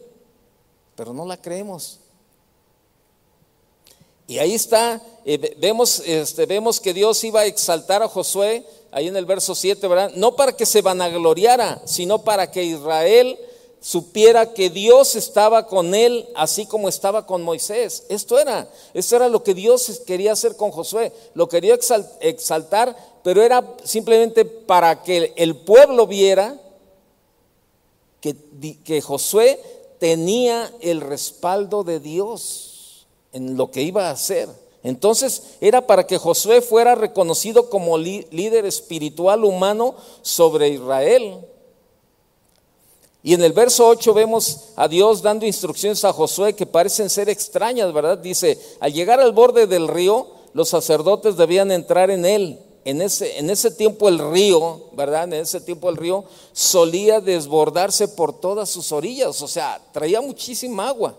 pero 0.97 1.12
no 1.12 1.25
la 1.25 1.40
creemos. 1.40 2.00
Y 4.26 4.38
ahí 4.38 4.54
está, 4.54 5.00
eh, 5.25 5.57
vemos, 5.59 6.00
este, 6.00 6.45
vemos 6.45 6.80
que 6.80 6.92
Dios 6.92 7.25
iba 7.25 7.40
a 7.40 7.47
exaltar 7.47 8.02
a 8.02 8.09
Josué 8.09 8.62
ahí 8.90 9.09
en 9.09 9.16
el 9.16 9.26
verso 9.26 9.54
7, 9.54 9.87
¿verdad? 9.88 10.12
No 10.14 10.37
para 10.37 10.52
que 10.52 10.66
se 10.66 10.83
vanagloriara, 10.83 11.80
sino 11.85 12.23
para 12.23 12.50
que 12.50 12.64
Israel 12.64 13.38
supiera 13.80 14.52
que 14.52 14.71
Dios 14.71 15.14
estaba 15.14 15.66
con 15.66 15.95
él, 15.95 16.28
así 16.35 16.66
como 16.66 16.88
estaba 16.88 17.26
con 17.26 17.42
Moisés. 17.42 18.04
Esto 18.09 18.38
era, 18.38 18.68
esto 18.95 19.16
era 19.16 19.28
lo 19.28 19.42
que 19.42 19.54
Dios 19.54 20.02
quería 20.07 20.33
hacer 20.33 20.57
con 20.57 20.71
Josué. 20.71 21.12
Lo 21.35 21.49
quería 21.49 21.78
exaltar, 22.21 22.97
pero 23.23 23.42
era 23.42 23.64
simplemente 23.85 24.45
para 24.45 25.02
que 25.02 25.33
el 25.37 25.57
pueblo 25.57 26.07
viera 26.07 26.59
que, 28.21 28.35
que 28.85 29.00
Josué 29.00 29.61
tenía 29.99 30.73
el 30.80 31.00
respaldo 31.00 31.85
de 31.85 32.00
Dios 32.00 33.07
en 33.33 33.57
lo 33.57 33.71
que 33.71 33.83
iba 33.83 34.09
a 34.09 34.12
hacer. 34.12 34.49
Entonces 34.82 35.42
era 35.61 35.87
para 35.87 36.06
que 36.06 36.18
Josué 36.18 36.61
fuera 36.61 36.94
reconocido 36.94 37.68
como 37.68 37.99
líder 37.99 38.64
espiritual 38.64 39.44
humano 39.44 39.94
sobre 40.23 40.68
Israel. 40.68 41.40
Y 43.23 43.35
en 43.35 43.42
el 43.42 43.52
verso 43.52 43.87
8 43.88 44.14
vemos 44.14 44.70
a 44.76 44.87
Dios 44.87 45.23
dando 45.23 45.44
instrucciones 45.44 46.04
a 46.04 46.12
Josué 46.12 46.54
que 46.54 46.66
parecen 46.66 47.11
ser 47.11 47.28
extrañas, 47.28 47.92
¿verdad? 47.92 48.18
Dice, 48.18 48.58
al 48.80 48.92
llegar 48.92 49.20
al 49.20 49.32
borde 49.32 49.66
del 49.66 49.88
río, 49.88 50.28
los 50.52 50.68
sacerdotes 50.68 51.37
debían 51.37 51.73
entrar 51.73 52.11
en 52.11 52.25
él. 52.25 52.61
En 52.85 53.02
ese, 53.02 53.38
en 53.38 53.50
ese 53.50 53.73
tiempo 53.73 54.08
el 54.08 54.18
río, 54.18 54.85
¿verdad? 54.92 55.25
En 55.25 55.35
ese 55.35 55.61
tiempo 55.61 55.90
el 55.90 55.97
río 55.97 56.25
solía 56.52 57.20
desbordarse 57.20 58.08
por 58.08 58.40
todas 58.40 58.70
sus 58.70 58.92
orillas, 58.92 59.42
o 59.42 59.49
sea, 59.49 59.78
traía 59.92 60.23
muchísima 60.23 60.88
agua. 60.88 61.14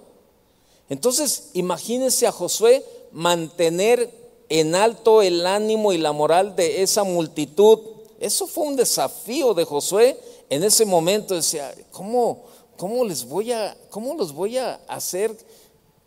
Entonces, 0.90 1.50
imagínense 1.54 2.26
a 2.26 2.32
Josué 2.32 2.84
mantener 3.12 4.10
en 4.50 4.76
alto 4.76 5.22
el 5.22 5.46
ánimo 5.46 5.94
y 5.94 5.98
la 5.98 6.12
moral 6.12 6.56
de 6.56 6.82
esa 6.82 7.04
multitud. 7.04 7.80
Eso 8.20 8.48
fue 8.48 8.66
un 8.66 8.76
desafío 8.76 9.54
de 9.54 9.64
Josué 9.64 10.18
en 10.50 10.64
ese 10.64 10.86
momento. 10.86 11.36
Decía, 11.36 11.74
¿cómo, 11.92 12.44
cómo 12.76 13.06
les 13.06 13.26
voy 13.26 13.52
a, 13.52 13.78
cómo 13.90 14.16
los 14.16 14.34
voy 14.34 14.58
a 14.58 14.82
hacer? 14.88 15.36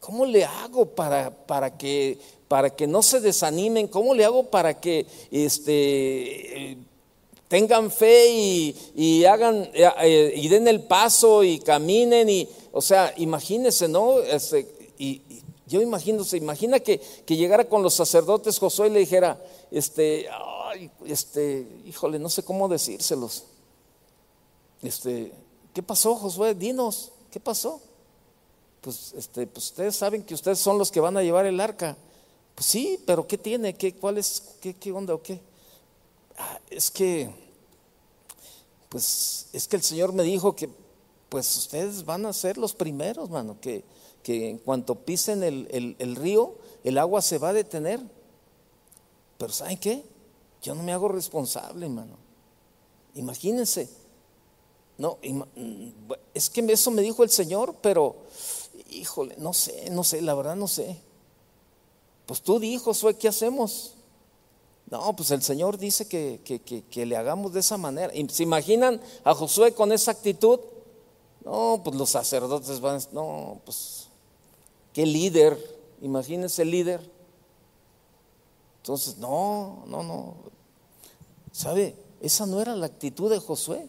¿Cómo 0.01 0.27
le 0.27 0.45
hago 0.45 0.85
para, 0.85 1.31
para, 1.31 1.79
que, 1.79 2.19
para 2.49 2.75
que 2.75 2.89
no 2.89 3.03
se 3.03 3.21
desanimen? 3.21 3.87
¿Cómo 3.87 4.15
le 4.15 4.25
hago 4.25 4.45
para 4.51 4.81
que 4.81 5.07
este, 5.31 6.77
tengan 7.47 7.89
fe 7.91 8.75
y, 8.97 9.25
hagan 9.25 9.71
eh, 9.73 10.33
y 10.35 10.49
den 10.49 10.67
el 10.67 10.83
paso 10.83 11.45
y 11.45 11.61
caminen? 11.61 12.29
Y, 12.29 12.49
o 12.73 12.83
sea, 12.83 13.15
imagínense, 13.17 13.87
¿no? 13.87 14.19
Este, 14.19 14.67
y, 14.99 15.23
yo 15.73 15.81
imagino, 15.81 16.23
se 16.23 16.37
imagina 16.37 16.81
que, 16.81 17.01
llegara 17.27 17.67
con 17.67 17.83
los 17.83 17.95
sacerdotes 17.95 18.59
Josué 18.59 18.89
y 18.89 18.91
le 18.91 19.01
dijera, 19.01 19.43
este, 19.71 20.29
ay, 20.31 20.91
este, 21.07 21.67
híjole, 21.87 22.19
no 22.19 22.29
sé 22.29 22.43
cómo 22.43 22.69
decírselos. 22.69 23.45
Este, 24.83 25.33
¿qué 25.73 25.83
pasó, 25.83 26.15
Josué? 26.15 26.55
Dinos, 26.55 27.13
¿qué 27.31 27.41
pasó? 27.41 27.81
Pues, 28.83 29.15
este, 29.17 29.47
pues 29.47 29.67
ustedes 29.67 29.97
saben 29.97 30.23
que 30.23 30.35
ustedes 30.35 30.59
son 30.59 30.77
los 30.77 30.91
que 30.91 31.01
van 31.01 31.17
a 31.17 31.23
llevar 31.23 31.47
el 31.47 31.59
arca. 31.59 31.97
Pues 32.55 32.67
sí, 32.67 33.03
pero 33.07 33.27
¿qué 33.27 33.39
tiene? 33.39 33.75
¿Qué, 33.75 33.95
¿Cuál 33.95 34.19
es? 34.19 34.57
¿Qué, 34.61 34.75
qué 34.75 34.93
onda 34.93 35.15
o 35.15 35.23
qué? 35.23 35.41
Ah, 36.37 36.61
es 36.69 36.91
que, 36.91 37.31
pues, 38.91 39.47
es 39.55 39.67
que 39.67 39.77
el 39.77 39.83
Señor 39.83 40.13
me 40.13 40.23
dijo 40.23 40.55
que, 40.55 40.69
pues 41.31 41.57
ustedes 41.57 42.05
van 42.05 42.27
a 42.27 42.33
ser 42.35 42.59
los 42.59 42.75
primeros, 42.75 43.31
mano, 43.31 43.57
que, 43.59 43.85
que 44.23 44.51
en 44.51 44.59
cuanto 44.59 44.95
pisen 44.95 45.43
el, 45.43 46.17
río, 46.17 46.55
el 46.85 46.99
agua 46.99 47.23
se 47.23 47.39
va 47.39 47.51
a 47.51 47.53
detener. 47.53 48.01
Pero 49.39 49.53
¿saben 49.53 49.79
qué? 49.79 50.05
Yo 50.63 50.75
no 50.75 50.83
me 50.83 50.93
hago 50.93 51.09
responsable, 51.09 51.87
hermano. 51.87 52.17
Imagínense. 53.15 53.89
No, 54.99 55.19
mm, 55.23 56.13
es 56.35 56.51
que 56.51 56.61
eso 56.73 56.91
me 56.91 57.03
dijo 57.03 57.25
el 57.25 57.31
Señor, 57.31 57.75
pero 57.83 58.17
híjole, 58.91 59.35
no 59.39 59.53
sé, 59.53 59.91
no 59.91 60.05
sé, 60.05 60.23
la 60.23 60.35
verdad 60.35 60.55
no 60.55 60.69
sé. 60.69 61.01
Pues 62.27 62.43
tú 62.43 62.61
dijo, 62.61 62.85
Josué, 62.85 63.15
¿qué 63.15 63.29
hacemos? 63.29 63.95
No, 64.91 65.17
pues 65.17 65.31
el 65.31 65.43
Señor 65.43 65.79
dice 65.79 66.07
que, 66.07 66.41
que, 66.45 66.61
que, 66.61 67.07
le 67.07 67.17
hagamos 67.17 67.53
de 67.55 67.61
esa 67.61 67.79
manera. 67.79 68.13
¿Se 68.29 68.43
imaginan 68.43 69.01
a 69.25 69.35
Josué 69.35 69.73
con 69.73 69.91
esa 69.91 70.11
actitud? 70.11 70.61
No, 71.45 71.81
pues 71.83 71.97
los 71.97 72.11
sacerdotes 72.11 72.81
van, 72.81 73.01
no, 73.13 73.61
pues 73.65 74.09
¿Qué 74.93 75.07
líder? 75.07 75.59
Imagínense 76.03 76.65
líder. 76.65 77.01
Entonces, 78.83 79.17
no, 79.19 79.85
no, 79.87 80.03
no. 80.03 80.35
¿Sabe? 81.53 81.95
Esa 82.21 82.47
no 82.47 82.61
era 82.61 82.75
la 82.77 82.87
actitud 82.87 83.31
de 83.31 83.39
Josué. 83.39 83.89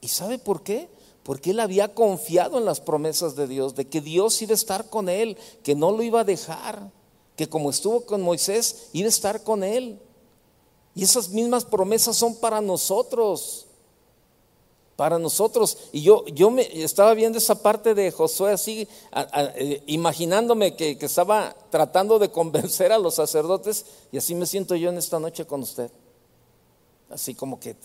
¿Y 0.00 0.08
sabe 0.08 0.38
por 0.38 0.62
qué? 0.62 0.88
Porque 1.22 1.50
él 1.50 1.60
había 1.60 1.94
confiado 1.94 2.58
en 2.58 2.64
las 2.64 2.80
promesas 2.80 3.36
de 3.36 3.46
Dios, 3.46 3.74
de 3.74 3.86
que 3.86 4.00
Dios 4.00 4.40
iba 4.42 4.52
a 4.52 4.54
estar 4.54 4.88
con 4.88 5.08
él, 5.08 5.36
que 5.62 5.74
no 5.74 5.90
lo 5.90 6.02
iba 6.02 6.20
a 6.20 6.24
dejar, 6.24 6.90
que 7.36 7.48
como 7.48 7.70
estuvo 7.70 8.02
con 8.02 8.22
Moisés, 8.22 8.88
iba 8.92 9.06
a 9.06 9.10
estar 9.10 9.42
con 9.42 9.64
él. 9.64 10.00
Y 10.94 11.02
esas 11.04 11.28
mismas 11.28 11.64
promesas 11.64 12.16
son 12.16 12.36
para 12.36 12.60
nosotros 12.60 13.65
para 14.96 15.18
nosotros. 15.18 15.76
Y 15.92 16.02
yo, 16.02 16.24
yo 16.26 16.50
me 16.50 16.62
estaba 16.82 17.14
viendo 17.14 17.38
esa 17.38 17.62
parte 17.62 17.94
de 17.94 18.10
Josué 18.10 18.52
así, 18.52 18.88
eh, 19.54 19.82
imaginándome 19.86 20.74
que, 20.74 20.98
que, 20.98 21.06
estaba 21.06 21.54
tratando 21.70 22.18
de 22.18 22.30
convencer 22.30 22.92
a 22.92 22.98
los 22.98 23.14
sacerdotes, 23.14 23.84
y 24.10 24.18
así 24.18 24.34
me 24.34 24.46
siento 24.46 24.74
yo 24.74 24.88
en 24.88 24.98
esta 24.98 25.20
noche 25.20 25.46
con 25.46 25.62
usted. 25.62 25.90
Así 27.10 27.34
como 27.34 27.60
que, 27.60 27.76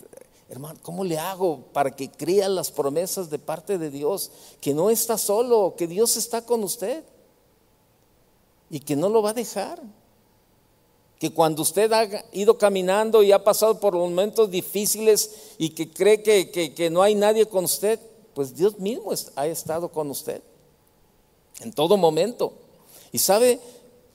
hermano, 0.48 0.80
¿cómo 0.82 1.04
le 1.04 1.18
hago 1.18 1.60
para 1.72 1.90
que 1.94 2.10
crea 2.10 2.48
las 2.48 2.70
promesas 2.70 3.30
de 3.30 3.38
parte 3.38 3.78
de 3.78 3.90
Dios? 3.90 4.32
Que 4.60 4.74
no 4.74 4.90
está 4.90 5.16
solo, 5.18 5.74
que 5.76 5.86
Dios 5.86 6.16
está 6.16 6.44
con 6.44 6.64
usted 6.64 7.04
y 8.70 8.80
que 8.80 8.96
no 8.96 9.08
lo 9.08 9.22
va 9.22 9.30
a 9.30 9.34
dejar 9.34 9.80
que 11.22 11.30
cuando 11.30 11.62
usted 11.62 11.92
ha 11.92 12.24
ido 12.32 12.58
caminando 12.58 13.22
y 13.22 13.30
ha 13.30 13.44
pasado 13.44 13.78
por 13.78 13.94
momentos 13.94 14.50
difíciles 14.50 15.30
y 15.56 15.68
que 15.68 15.88
cree 15.88 16.20
que, 16.20 16.90
no 16.90 17.00
hay 17.00 17.14
nadie 17.14 17.46
con 17.46 17.64
usted, 17.64 18.00
pues 18.34 18.56
Dios 18.56 18.76
mismo 18.80 19.12
ha 19.36 19.46
estado 19.46 19.88
con 19.88 20.10
usted 20.10 20.42
en 21.60 21.72
todo 21.72 21.96
momento. 21.96 22.54
Y 23.12 23.18
sabe, 23.18 23.60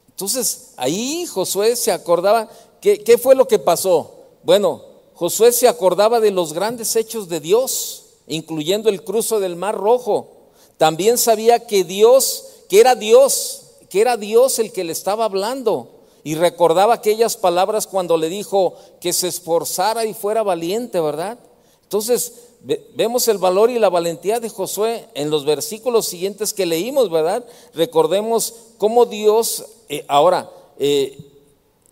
entonces 0.09 0.73
ahí 0.75 1.25
Josué 1.27 1.77
se 1.77 1.93
acordaba, 1.93 2.49
¿qué, 2.81 3.01
¿qué 3.01 3.17
fue 3.17 3.35
lo 3.35 3.47
que 3.47 3.57
pasó? 3.57 4.13
Bueno, 4.43 4.83
Josué 5.13 5.53
se 5.53 5.69
acordaba 5.69 6.19
de 6.19 6.31
los 6.31 6.51
grandes 6.51 6.93
hechos 6.97 7.29
de 7.29 7.39
Dios, 7.39 8.03
incluyendo 8.27 8.89
el 8.89 9.05
cruce 9.05 9.39
del 9.39 9.55
Mar 9.55 9.75
Rojo. 9.75 10.27
También 10.75 11.17
sabía 11.17 11.67
que 11.67 11.85
Dios, 11.85 12.47
que 12.67 12.81
era 12.81 12.95
Dios, 12.95 13.61
que 13.89 14.01
era 14.01 14.17
Dios 14.17 14.59
el 14.59 14.73
que 14.73 14.83
le 14.83 14.91
estaba 14.91 15.23
hablando 15.23 15.93
y 16.27 16.35
recordaba 16.35 16.95
aquellas 16.95 17.37
palabras 17.37 17.87
cuando 17.87 18.17
le 18.17 18.27
dijo 18.27 18.73
que 18.99 19.13
se 19.13 19.29
esforzara 19.29 20.03
y 20.03 20.13
fuera 20.13 20.43
valiente, 20.43 20.99
¿verdad? 20.99 21.39
Entonces, 21.83 22.49
vemos 22.95 23.29
el 23.29 23.37
valor 23.37 23.69
y 23.69 23.79
la 23.79 23.87
valentía 23.87 24.41
de 24.41 24.49
Josué 24.49 25.07
en 25.13 25.29
los 25.29 25.45
versículos 25.45 26.05
siguientes 26.05 26.53
que 26.53 26.65
leímos, 26.65 27.09
¿verdad? 27.09 27.45
Recordemos 27.73 28.53
cómo 28.77 29.05
Dios, 29.05 29.67
eh, 29.87 30.03
ahora, 30.09 30.51
eh, 30.77 31.17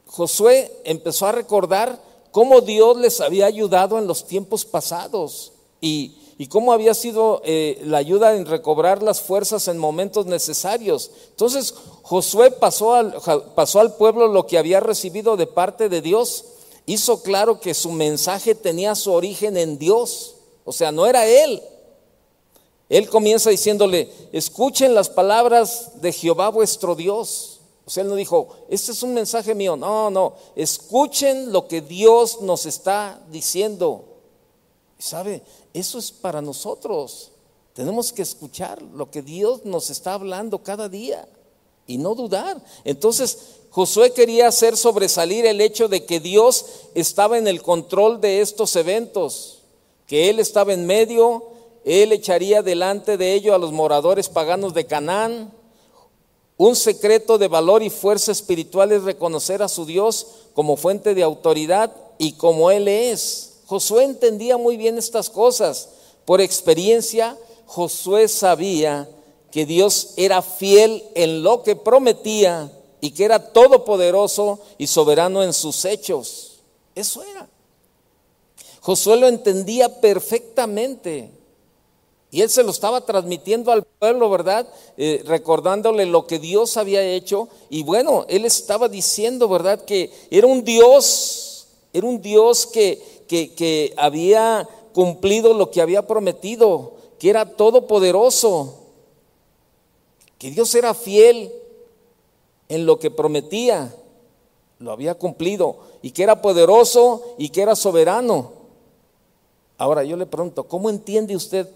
Josué 0.06 0.82
empezó 0.84 1.27
a 1.27 1.32
recordar 1.32 1.98
cómo 2.32 2.60
Dios 2.60 2.98
les 2.98 3.22
había 3.22 3.46
ayudado 3.46 3.98
en 3.98 4.06
los 4.06 4.25
tiempos 4.25 4.65
pasados 4.65 5.54
y 5.80 6.18
y 6.38 6.48
cómo 6.48 6.74
había 6.74 6.94
sido 6.94 7.42
eh, 7.46 7.82
la 7.86 7.98
ayuda 7.98 8.36
en 8.36 8.46
recobrar 8.46 9.01
las 9.01 9.22
fuerzas 9.22 9.68
en 9.68 9.77
momentos 9.77 10.25
necesarios. 10.25 11.12
Entonces 11.30 11.74
Josué 12.01 12.51
pasó 12.51 12.94
al, 12.96 13.15
pasó 13.56 13.80
al 13.80 13.96
pueblo 13.96 14.27
lo 14.27 14.46
que 14.46 14.58
había 14.58 14.82
recibido 14.82 15.38
de 15.38 15.48
parte 15.48 15.88
de 15.88 16.01
Dios, 16.01 16.46
hizo 16.86 17.24
claro 17.24 17.60
que 17.60 17.74
su 17.74 17.92
mensaje 17.92 18.54
tenía 18.54 18.96
su 18.96 19.13
origen 19.13 19.56
en 19.56 19.77
Dios, 19.77 20.36
o 20.65 20.74
sea, 20.74 20.92
no 20.92 21.06
era 21.06 21.25
él. 21.25 21.62
Él 22.89 23.10
comienza 23.10 23.50
diciéndole, 23.50 24.12
escuchen 24.32 24.94
las 24.94 25.10
palabras 25.10 26.01
de 26.01 26.12
Jehová 26.12 26.50
vuestro 26.50 26.96
Dios. 26.96 27.60
O 27.86 27.89
sea, 27.89 28.04
él 28.04 28.10
no 28.10 28.15
dijo, 28.15 28.50
este 28.70 28.92
es 28.92 29.01
un 29.04 29.13
mensaje 29.13 29.56
mío. 29.56 29.75
No, 29.75 30.10
no, 30.10 30.34
escuchen 30.56 31.51
lo 31.51 31.68
que 31.68 31.82
Dios 31.82 32.42
nos 32.42 32.65
está 32.65 33.22
diciendo. 33.32 34.15
¿Sabe? 34.98 35.42
Eso 35.74 36.00
es 36.00 36.12
para 36.12 36.42
nosotros. 36.42 37.32
Tenemos 37.74 38.14
que 38.14 38.22
escuchar 38.22 38.82
lo 38.82 39.12
que 39.12 39.22
Dios 39.22 39.66
nos 39.66 39.90
está 39.90 40.14
hablando 40.14 40.64
cada 40.64 40.88
día 40.90 41.28
y 41.88 41.98
no 41.98 42.16
dudar. 42.16 42.64
Entonces, 42.84 43.38
Josué 43.70 44.12
quería 44.14 44.48
hacer 44.48 44.78
sobresalir 44.78 45.46
el 45.46 45.60
hecho 45.60 45.88
de 45.88 46.06
que 46.06 46.20
Dios 46.20 46.66
estaba 46.94 47.38
en 47.38 47.48
el 47.48 47.62
control 47.62 48.22
de 48.22 48.42
estos 48.42 48.75
eventos, 48.78 49.60
que 50.08 50.30
Él 50.30 50.40
estaba 50.40 50.74
en 50.74 50.86
medio, 50.86 51.44
Él 51.84 52.14
echaría 52.14 52.62
delante 52.62 53.18
de 53.18 53.34
ello 53.34 53.54
a 53.54 53.58
los 53.58 53.74
moradores 53.74 54.30
paganos 54.30 54.74
de 54.74 54.86
Canaán, 54.86 55.52
un 56.58 56.75
secreto 56.75 57.38
de 57.38 57.50
valor 57.50 57.84
y 57.84 57.90
fuerza 57.90 58.32
espiritual 58.32 58.94
es 58.94 59.04
reconocer 59.04 59.62
a 59.62 59.68
su 59.68 59.86
Dios 59.86 60.28
como 60.54 60.78
fuente 60.78 61.14
de 61.14 61.24
autoridad 61.24 61.94
y 62.18 62.34
como 62.34 62.72
Él 62.72 62.88
es. 62.88 63.45
Josué 63.66 64.04
entendía 64.04 64.58
muy 64.58 64.78
bien 64.78 64.98
estas 64.98 65.30
cosas. 65.30 65.90
Por 66.26 66.42
experiencia, 66.42 67.38
Josué 67.66 68.28
sabía 68.28 69.10
que 69.52 69.66
Dios 69.66 70.14
era 70.18 70.42
fiel 70.42 71.04
en 71.16 71.44
lo 71.44 71.64
que 71.64 71.76
prometía 71.76 72.72
y 73.02 73.12
que 73.12 73.26
era 73.26 73.54
todopoderoso 73.54 74.60
y 74.78 74.88
soberano 74.88 75.44
en 75.44 75.54
sus 75.54 75.86
hechos. 75.86 76.60
Eso 76.94 77.24
era. 77.24 77.48
Josué 78.82 79.18
lo 79.18 79.28
entendía 79.28 80.02
perfectamente. 80.02 81.32
Y 82.32 82.42
él 82.42 82.50
se 82.50 82.64
lo 82.64 82.72
estaba 82.72 83.02
transmitiendo 83.02 83.72
al 83.72 83.84
pueblo, 83.84 84.30
¿verdad? 84.30 84.68
Eh, 84.98 85.24
recordándole 85.26 86.06
lo 86.06 86.28
que 86.28 86.38
Dios 86.38 86.76
había 86.76 87.02
hecho. 87.02 87.48
Y 87.70 87.84
bueno, 87.84 88.26
él 88.28 88.44
estaba 88.46 88.90
diciendo, 88.90 89.48
¿verdad? 89.48 89.86
Que 89.86 90.12
era 90.30 90.46
un 90.46 90.64
Dios, 90.64 91.68
era 91.94 92.06
un 92.06 92.22
Dios 92.22 92.66
que, 92.66 93.15
que, 93.27 93.94
había 93.98 94.67
cumplido 94.94 95.53
lo 95.53 95.72
que 95.72 95.82
había 95.82 96.08
prometido, 96.08 96.94
que 97.20 97.29
era 97.29 97.46
todopoderoso, 97.46 98.79
que 100.38 100.51
Dios 100.51 100.74
era 100.75 100.94
fiel 100.94 101.51
en 102.70 102.86
lo 102.86 103.00
que 103.00 103.12
prometía, 103.12 103.94
lo 104.79 104.91
había 104.91 105.15
cumplido, 105.15 105.77
y 106.01 106.12
que 106.12 106.24
era 106.24 106.41
poderoso 106.41 107.36
y 107.38 107.50
que 107.50 107.62
era 107.62 107.75
soberano. 107.75 108.51
Ahora 109.77 110.03
yo 110.03 110.15
le 110.17 110.25
pregunto, 110.25 110.63
¿cómo 110.65 110.89
entiende 110.89 111.36
usted 111.36 111.67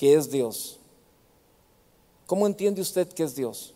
que 0.00 0.14
es 0.14 0.30
Dios. 0.30 0.78
¿Cómo 2.24 2.46
entiende 2.46 2.80
usted 2.80 3.06
que 3.06 3.22
es 3.22 3.34
Dios? 3.34 3.74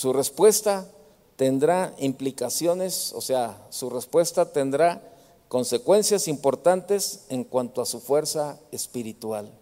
Su 0.00 0.14
respuesta 0.14 0.90
tendrá 1.36 1.94
implicaciones, 1.98 3.12
o 3.12 3.20
sea, 3.20 3.66
su 3.68 3.90
respuesta 3.90 4.50
tendrá 4.50 5.02
consecuencias 5.48 6.26
importantes 6.26 7.26
en 7.28 7.44
cuanto 7.44 7.82
a 7.82 7.84
su 7.84 8.00
fuerza 8.00 8.58
espiritual. 8.72 9.52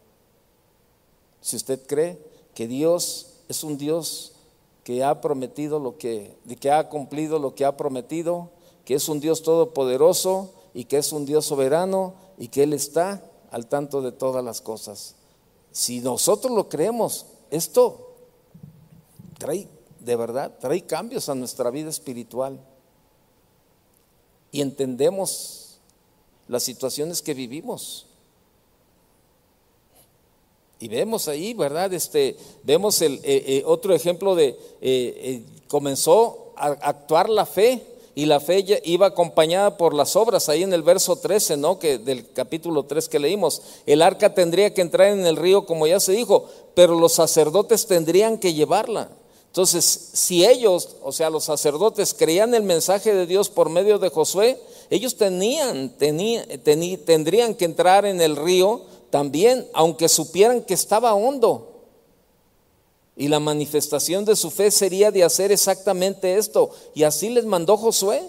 Si 1.40 1.56
usted 1.56 1.84
cree 1.88 2.24
que 2.54 2.68
Dios 2.68 3.30
es 3.48 3.64
un 3.64 3.78
Dios 3.78 4.30
que 4.84 5.02
ha 5.02 5.20
prometido 5.20 5.80
lo 5.80 5.98
que, 5.98 6.36
que 6.60 6.70
ha 6.70 6.88
cumplido 6.88 7.40
lo 7.40 7.56
que 7.56 7.64
ha 7.64 7.76
prometido, 7.76 8.50
que 8.84 8.94
es 8.94 9.08
un 9.08 9.18
Dios 9.18 9.42
todopoderoso, 9.42 10.52
y 10.72 10.84
que 10.84 10.98
es 10.98 11.12
un 11.12 11.26
Dios 11.26 11.46
soberano 11.46 12.14
y 12.38 12.46
que 12.46 12.62
Él 12.62 12.74
está 12.74 13.24
al 13.50 13.66
tanto 13.66 14.02
de 14.02 14.12
todas 14.12 14.44
las 14.44 14.60
cosas. 14.60 15.16
Si 15.72 15.98
nosotros 15.98 16.52
lo 16.52 16.68
creemos, 16.68 17.26
esto 17.50 18.12
trae, 19.36 19.66
de 20.08 20.16
verdad, 20.16 20.54
trae 20.58 20.80
cambios 20.86 21.28
a 21.28 21.34
nuestra 21.34 21.70
vida 21.70 21.90
espiritual. 21.90 22.58
Y 24.50 24.62
entendemos 24.62 25.78
las 26.48 26.62
situaciones 26.62 27.20
que 27.20 27.34
vivimos. 27.34 28.06
Y 30.80 30.88
vemos 30.88 31.28
ahí, 31.28 31.52
¿verdad? 31.52 31.92
Este, 31.92 32.38
vemos 32.62 33.02
el, 33.02 33.16
eh, 33.16 33.20
eh, 33.46 33.62
otro 33.66 33.94
ejemplo 33.94 34.34
de, 34.34 34.58
eh, 34.80 35.44
comenzó 35.66 36.54
a 36.56 36.68
actuar 36.68 37.28
la 37.28 37.44
fe 37.44 37.82
y 38.14 38.24
la 38.24 38.40
fe 38.40 38.64
iba 38.84 39.08
acompañada 39.08 39.76
por 39.76 39.92
las 39.92 40.16
obras, 40.16 40.48
ahí 40.48 40.62
en 40.62 40.72
el 40.72 40.82
verso 40.82 41.16
13, 41.16 41.58
¿no? 41.58 41.78
Que 41.78 41.98
del 41.98 42.32
capítulo 42.32 42.84
3 42.84 43.10
que 43.10 43.18
leímos. 43.18 43.60
El 43.84 44.00
arca 44.00 44.32
tendría 44.32 44.72
que 44.72 44.80
entrar 44.80 45.08
en 45.08 45.26
el 45.26 45.36
río, 45.36 45.66
como 45.66 45.86
ya 45.86 46.00
se 46.00 46.12
dijo, 46.12 46.48
pero 46.74 46.98
los 46.98 47.12
sacerdotes 47.12 47.86
tendrían 47.86 48.38
que 48.38 48.54
llevarla. 48.54 49.10
Entonces, 49.48 50.10
si 50.12 50.44
ellos, 50.44 50.96
o 51.02 51.10
sea, 51.10 51.30
los 51.30 51.44
sacerdotes 51.44 52.14
creían 52.14 52.54
el 52.54 52.62
mensaje 52.62 53.14
de 53.14 53.26
Dios 53.26 53.48
por 53.48 53.70
medio 53.70 53.98
de 53.98 54.10
Josué, 54.10 54.60
ellos 54.90 55.16
tenían, 55.16 55.90
tenían, 55.98 56.46
tendrían 57.04 57.54
que 57.54 57.64
entrar 57.64 58.04
en 58.04 58.20
el 58.20 58.36
río 58.36 58.82
también, 59.10 59.66
aunque 59.72 60.08
supieran 60.08 60.62
que 60.62 60.74
estaba 60.74 61.14
hondo. 61.14 61.68
Y 63.16 63.28
la 63.28 63.40
manifestación 63.40 64.24
de 64.24 64.36
su 64.36 64.50
fe 64.50 64.70
sería 64.70 65.10
de 65.10 65.24
hacer 65.24 65.50
exactamente 65.50 66.36
esto. 66.36 66.70
Y 66.94 67.02
así 67.02 67.30
les 67.30 67.44
mandó 67.44 67.76
Josué. 67.76 68.22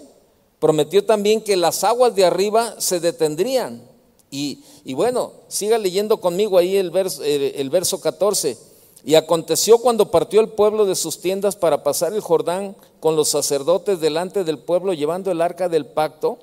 Prometió 0.58 1.04
también 1.04 1.42
que 1.42 1.56
las 1.56 1.84
aguas 1.84 2.14
de 2.14 2.24
arriba 2.24 2.74
se 2.80 2.98
detendrían. 2.98 3.88
Y, 4.32 4.62
bueno, 4.94 5.32
siga 5.48 5.78
leyendo 5.78 6.20
conmigo 6.20 6.58
ahí 6.58 6.76
el 6.76 6.90
verso, 6.90 7.22
el 7.22 7.70
verso 7.70 8.00
14. 8.00 8.69
Y 9.04 9.14
aconteció 9.14 9.78
cuando 9.78 10.10
partió 10.10 10.40
el 10.40 10.48
pueblo 10.48 10.84
de 10.84 10.94
sus 10.94 11.20
tiendas 11.20 11.56
para 11.56 11.82
pasar 11.82 12.12
el 12.12 12.20
Jordán 12.20 12.76
con 13.00 13.16
los 13.16 13.28
sacerdotes 13.28 14.00
delante 14.00 14.44
del 14.44 14.58
pueblo 14.58 14.92
llevando 14.92 15.30
el 15.30 15.40
arca 15.40 15.68
del 15.68 15.86
pacto 15.86 16.38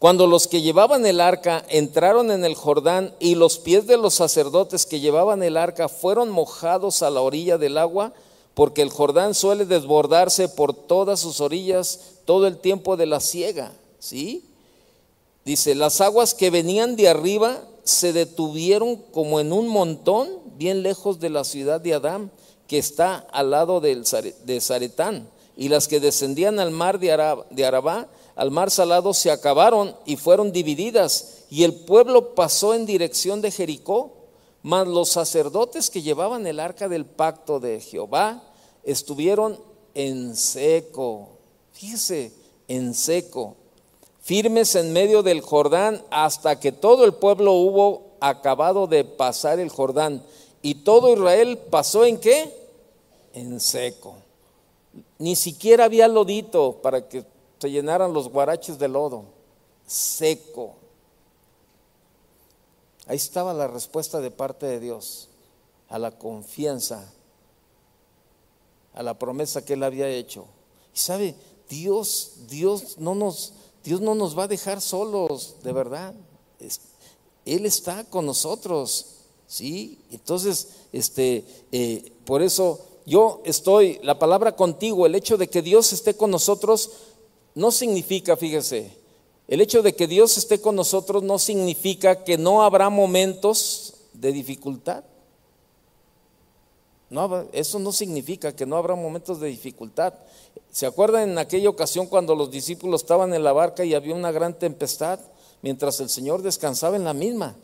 cuando 0.00 0.26
los 0.26 0.48
que 0.48 0.62
llevaban 0.62 1.04
el 1.04 1.20
arca 1.20 1.62
entraron 1.68 2.30
en 2.30 2.42
el 2.46 2.54
Jordán 2.54 3.14
y 3.20 3.34
los 3.34 3.58
pies 3.58 3.86
de 3.86 3.98
los 3.98 4.14
sacerdotes 4.14 4.86
que 4.86 4.98
llevaban 4.98 5.42
el 5.42 5.58
arca 5.58 5.90
fueron 5.90 6.30
mojados 6.30 7.02
a 7.02 7.10
la 7.10 7.20
orilla 7.20 7.58
del 7.58 7.76
agua, 7.76 8.14
porque 8.54 8.80
el 8.80 8.88
Jordán 8.88 9.34
suele 9.34 9.66
desbordarse 9.66 10.48
por 10.48 10.72
todas 10.72 11.20
sus 11.20 11.42
orillas 11.42 12.00
todo 12.24 12.46
el 12.46 12.56
tiempo 12.56 12.96
de 12.96 13.04
la 13.04 13.20
siega, 13.20 13.72
¿sí? 13.98 14.42
Dice, 15.44 15.74
las 15.74 16.00
aguas 16.00 16.32
que 16.32 16.48
venían 16.48 16.96
de 16.96 17.10
arriba 17.10 17.60
se 17.84 18.12
detuvieron 18.12 18.96
como 18.96 19.40
en 19.40 19.52
un 19.52 19.68
montón, 19.68 20.28
bien 20.56 20.82
lejos 20.82 21.20
de 21.20 21.30
la 21.30 21.44
ciudad 21.44 21.80
de 21.80 21.94
Adán, 21.94 22.30
que 22.66 22.78
está 22.78 23.26
al 23.32 23.50
lado 23.50 23.80
de 23.80 24.60
Zaretán, 24.60 25.28
y 25.56 25.68
las 25.68 25.88
que 25.88 26.00
descendían 26.00 26.60
al 26.60 26.70
mar 26.70 26.98
de 26.98 27.12
Arabá 27.12 28.08
al 28.40 28.50
mar 28.50 28.70
salado 28.70 29.12
se 29.12 29.30
acabaron 29.30 29.94
y 30.06 30.16
fueron 30.16 30.50
divididas, 30.50 31.44
y 31.50 31.64
el 31.64 31.74
pueblo 31.74 32.34
pasó 32.34 32.72
en 32.72 32.86
dirección 32.86 33.42
de 33.42 33.50
Jericó, 33.50 34.12
mas 34.62 34.88
los 34.88 35.10
sacerdotes 35.10 35.90
que 35.90 36.00
llevaban 36.00 36.46
el 36.46 36.58
arca 36.58 36.88
del 36.88 37.04
pacto 37.04 37.60
de 37.60 37.80
Jehová 37.80 38.42
estuvieron 38.82 39.58
en 39.94 40.36
seco, 40.36 41.32
fíjese, 41.72 42.32
en 42.66 42.94
seco, 42.94 43.56
firmes 44.30 44.76
en 44.76 44.92
medio 44.92 45.24
del 45.24 45.40
Jordán 45.40 46.04
hasta 46.08 46.60
que 46.60 46.70
todo 46.70 47.04
el 47.04 47.14
pueblo 47.14 47.54
hubo 47.54 48.12
acabado 48.20 48.86
de 48.86 49.02
pasar 49.02 49.58
el 49.58 49.70
Jordán. 49.70 50.24
Y 50.62 50.76
todo 50.84 51.12
Israel 51.12 51.58
pasó 51.58 52.04
en 52.04 52.16
qué? 52.16 52.48
En 53.34 53.58
seco. 53.58 54.14
Ni 55.18 55.34
siquiera 55.34 55.86
había 55.86 56.06
lodito 56.06 56.78
para 56.80 57.08
que 57.08 57.24
se 57.58 57.72
llenaran 57.72 58.12
los 58.12 58.28
guaraches 58.28 58.78
de 58.78 58.86
lodo, 58.86 59.24
seco. 59.84 60.76
Ahí 63.08 63.16
estaba 63.16 63.52
la 63.52 63.66
respuesta 63.66 64.20
de 64.20 64.30
parte 64.30 64.64
de 64.64 64.78
Dios 64.78 65.26
a 65.88 65.98
la 65.98 66.12
confianza, 66.12 67.12
a 68.94 69.02
la 69.02 69.18
promesa 69.18 69.64
que 69.64 69.72
él 69.72 69.82
había 69.82 70.08
hecho. 70.08 70.44
Y 70.94 71.00
sabe, 71.00 71.34
Dios, 71.68 72.46
Dios 72.48 72.96
no 72.98 73.16
nos, 73.16 73.54
Dios 73.84 74.00
no 74.00 74.14
nos 74.14 74.38
va 74.38 74.44
a 74.44 74.48
dejar 74.48 74.80
solos, 74.80 75.56
de 75.62 75.72
verdad. 75.72 76.14
Él 77.44 77.66
está 77.66 78.04
con 78.04 78.26
nosotros, 78.26 79.06
¿sí? 79.46 79.98
Entonces, 80.10 80.68
este, 80.92 81.44
eh, 81.72 82.12
por 82.24 82.42
eso 82.42 82.80
yo 83.06 83.40
estoy, 83.44 83.98
la 84.02 84.18
palabra 84.18 84.54
contigo, 84.54 85.06
el 85.06 85.14
hecho 85.14 85.36
de 85.36 85.48
que 85.48 85.62
Dios 85.62 85.92
esté 85.92 86.14
con 86.14 86.30
nosotros, 86.30 86.90
no 87.54 87.70
significa, 87.70 88.36
fíjese, 88.36 88.96
el 89.48 89.60
hecho 89.60 89.82
de 89.82 89.94
que 89.94 90.06
Dios 90.06 90.38
esté 90.38 90.60
con 90.60 90.76
nosotros 90.76 91.22
no 91.22 91.38
significa 91.38 92.22
que 92.22 92.38
no 92.38 92.62
habrá 92.62 92.88
momentos 92.88 93.94
de 94.12 94.32
dificultad. 94.32 95.02
No, 97.10 97.48
eso 97.52 97.80
no 97.80 97.90
significa 97.90 98.54
que 98.54 98.66
no 98.66 98.76
habrá 98.76 98.94
momentos 98.94 99.40
de 99.40 99.48
dificultad. 99.48 100.14
¿Se 100.70 100.86
acuerdan 100.86 101.30
en 101.30 101.38
aquella 101.38 101.68
ocasión 101.68 102.06
cuando 102.06 102.36
los 102.36 102.52
discípulos 102.52 103.02
estaban 103.02 103.34
en 103.34 103.42
la 103.42 103.52
barca 103.52 103.84
y 103.84 103.94
había 103.94 104.14
una 104.14 104.30
gran 104.30 104.56
tempestad 104.56 105.18
mientras 105.60 105.98
el 105.98 106.08
Señor 106.08 106.42
descansaba 106.42 106.94
en 106.94 107.04
la 107.04 107.12
misma? 107.12 107.56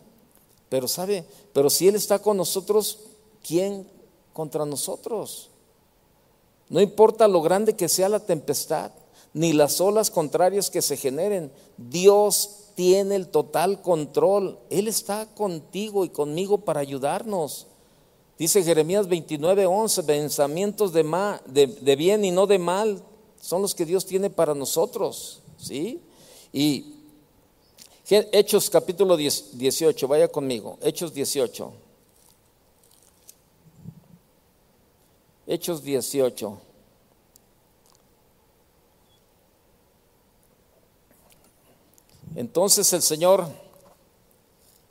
Pero 0.69 0.89
sabe, 0.89 1.25
pero 1.53 1.71
si 1.71 1.87
Él 1.87 1.95
está 1.95 2.19
con 2.19 2.37
nosotros, 2.37 2.99
¿quién 3.47 3.89
contra 4.33 4.67
nosotros? 4.67 5.51
No 6.69 6.81
importa 6.81 7.29
lo 7.29 7.41
grande 7.41 7.77
que 7.77 7.89
sea 7.89 8.09
la 8.09 8.21
tempestad, 8.21 8.91
ni 9.33 9.53
las 9.53 9.81
olas 9.81 10.11
contrarias 10.11 10.71
que 10.71 10.83
se 10.83 10.97
generen, 10.97 11.53
Dios 11.77 12.73
tiene 12.75 13.15
el 13.15 13.29
total 13.29 13.81
control. 13.81 14.59
Él 14.71 14.89
está 14.89 15.27
contigo 15.35 16.05
y 16.05 16.09
conmigo 16.09 16.59
para 16.59 16.81
ayudarnos. 16.81 17.69
Dice 18.39 18.63
Jeremías 18.63 19.09
29, 19.09 19.65
11, 19.65 20.03
pensamientos 20.03 20.93
de, 20.93 21.03
de, 21.81 21.97
bien 21.97 22.25
y 22.25 22.31
no 22.31 22.47
de 22.47 22.59
mal 22.59 23.03
son 23.41 23.63
los 23.63 23.75
que 23.75 23.87
Dios 23.87 24.05
tiene 24.05 24.29
para 24.29 24.55
nosotros. 24.55 25.41
¿sí? 25.57 26.01
Y 26.53 26.93
Hechos 28.09 28.69
capítulo 28.69 29.17
18, 29.17 30.07
vaya 30.07 30.29
conmigo, 30.29 30.79
Hechos 30.83 31.15
18. 31.15 31.73
Hechos 35.47 35.83
18. 35.83 36.59
Entonces 42.37 42.93
el 42.93 43.01
Señor 43.01 43.49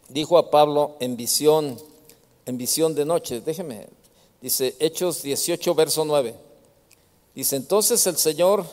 dijo 0.09 0.37
a 0.39 0.49
Pablo 0.49 0.95
en 0.99 1.15
visión, 1.15 1.77
en 2.45 2.57
visión 2.57 2.93
de 2.93 3.05
noche, 3.05 3.41
déjeme, 3.41 3.87
dice 4.41 4.75
Hechos 4.79 5.21
18, 5.23 5.75
verso 5.75 6.05
9. 6.05 6.35
Dice, 7.33 7.55
entonces 7.55 8.05
el 8.07 8.17
Señor 8.17 8.65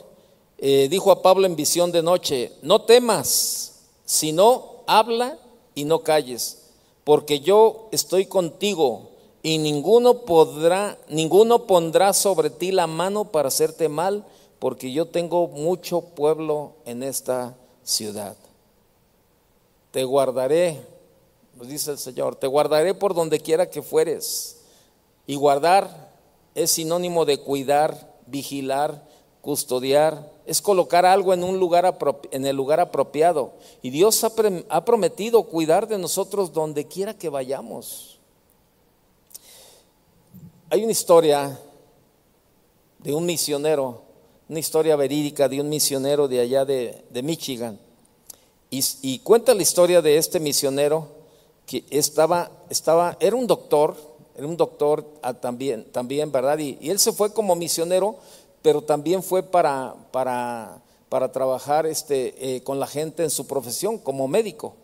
eh, 0.58 0.88
dijo 0.88 1.10
a 1.10 1.22
Pablo 1.22 1.46
en 1.46 1.56
visión 1.56 1.90
de 1.90 2.02
noche, 2.02 2.52
no 2.62 2.82
temas, 2.82 3.80
sino 4.04 4.82
habla 4.86 5.38
y 5.74 5.84
no 5.84 6.00
calles, 6.00 6.58
porque 7.02 7.40
yo 7.40 7.88
estoy 7.90 8.26
contigo 8.26 9.10
y 9.42 9.58
ninguno 9.58 10.20
podrá, 10.20 10.98
ninguno 11.08 11.66
pondrá 11.66 12.12
sobre 12.12 12.50
ti 12.50 12.70
la 12.70 12.86
mano 12.86 13.24
para 13.24 13.48
hacerte 13.48 13.88
mal, 13.88 14.24
porque 14.58 14.92
yo 14.92 15.06
tengo 15.06 15.48
mucho 15.48 16.00
pueblo 16.00 16.74
en 16.84 17.02
esta 17.02 17.56
ciudad. 17.82 18.36
Te 19.90 20.04
guardaré 20.04 20.80
nos 21.56 21.68
dice 21.68 21.90
el 21.90 21.98
Señor, 21.98 22.36
te 22.36 22.46
guardaré 22.46 22.94
por 22.94 23.14
donde 23.14 23.40
quiera 23.40 23.68
que 23.68 23.82
fueres. 23.82 24.58
Y 25.26 25.36
guardar 25.36 26.12
es 26.54 26.72
sinónimo 26.72 27.24
de 27.24 27.38
cuidar, 27.38 28.16
vigilar, 28.26 29.06
custodiar, 29.40 30.32
es 30.46 30.62
colocar 30.62 31.04
algo 31.04 31.34
en 31.34 31.44
un 31.44 31.58
lugar 31.58 31.98
en 32.30 32.46
el 32.46 32.56
lugar 32.56 32.80
apropiado. 32.80 33.52
Y 33.82 33.90
Dios 33.90 34.24
ha, 34.24 34.84
prometido 34.84 35.42
cuidar 35.44 35.88
de 35.88 35.98
nosotros 35.98 36.52
donde 36.52 36.86
quiera 36.86 37.16
que 37.16 37.28
vayamos. 37.28 38.18
Hay 40.70 40.82
una 40.82 40.92
historia 40.92 41.58
de 42.98 43.14
un 43.14 43.26
misionero, 43.26 44.02
una 44.48 44.58
historia 44.58 44.96
verídica 44.96 45.48
de 45.48 45.60
un 45.60 45.68
misionero 45.68 46.28
de 46.28 46.40
allá 46.40 46.64
de, 46.64 47.22
Michigan. 47.22 47.78
Y, 48.70 49.18
cuenta 49.18 49.54
la 49.54 49.62
historia 49.62 50.00
de 50.00 50.16
este 50.16 50.40
misionero 50.40 51.21
que 51.66 51.84
estaba, 51.90 52.50
estaba, 52.70 53.16
era 53.20 53.36
un 53.36 53.46
doctor, 53.46 53.96
era 54.36 54.46
un 54.46 54.56
doctor 54.56 55.06
ah, 55.22 55.34
también, 55.34 55.84
también 55.92 56.32
¿verdad? 56.32 56.58
Y, 56.58 56.78
él 56.90 56.98
se 56.98 57.12
fue 57.12 57.32
como 57.32 57.54
misionero, 57.54 58.16
pero 58.62 58.82
también 58.82 59.22
fue 59.22 59.42
para, 59.42 59.94
para, 60.10 60.80
para 61.08 61.32
trabajar 61.32 61.86
este, 61.86 62.56
eh, 62.56 62.62
con 62.62 62.80
la 62.80 62.86
gente 62.86 63.22
en 63.22 63.30
su 63.30 63.46
profesión 63.46 63.98
como 63.98 64.28
médico. 64.28 64.74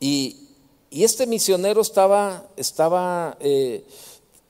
Y, 0.00 0.48
y 0.90 1.04
este 1.04 1.26
misionero 1.26 1.80
estaba, 1.80 2.44
estaba 2.56 3.38
eh, 3.40 3.84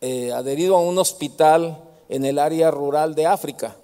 eh, 0.01 0.33
adherido 0.33 0.77
a 0.77 0.81
un 0.81 0.99
hospital 0.99 1.81
en 2.09 2.25
el 2.25 2.41
área 2.41 2.73
rural 2.73 3.15
de 3.15 3.27
África. 3.27 3.77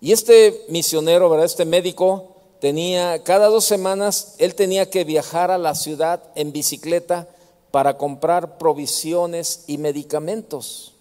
Y 0.00 0.12
este 0.12 0.64
misionero, 0.68 1.28
¿verdad? 1.28 1.46
este 1.46 1.64
médico, 1.64 2.29
tenía, 2.60 3.22
cada 3.24 3.48
dos 3.48 3.64
semanas, 3.64 4.34
él 4.38 4.54
tenía 4.54 4.88
que 4.90 5.04
viajar 5.04 5.50
a 5.50 5.58
la 5.58 5.74
ciudad 5.74 6.22
en 6.34 6.52
bicicleta 6.52 7.28
para 7.70 7.96
comprar 7.96 8.58
provisiones 8.58 9.64
y 9.66 9.78
medicamentos. 9.78 10.94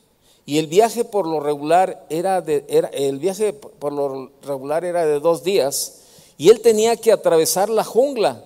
Y 0.46 0.58
el 0.58 0.68
viaje 0.68 1.04
por 1.04 1.28
lo 1.28 1.40
regular 1.40 2.06
era 2.10 2.42
de, 2.42 2.66
el 2.94 3.20
viaje 3.20 3.54
por 3.54 3.94
lo 3.94 4.32
regular 4.42 4.84
era 4.84 5.06
de 5.06 5.20
dos 5.20 5.44
días, 5.44 5.98
y 6.38 6.50
él 6.50 6.62
tenía 6.62 6.96
que 6.96 7.12
atravesar 7.12 7.70
la 7.70 7.84
jungla, 7.84 8.44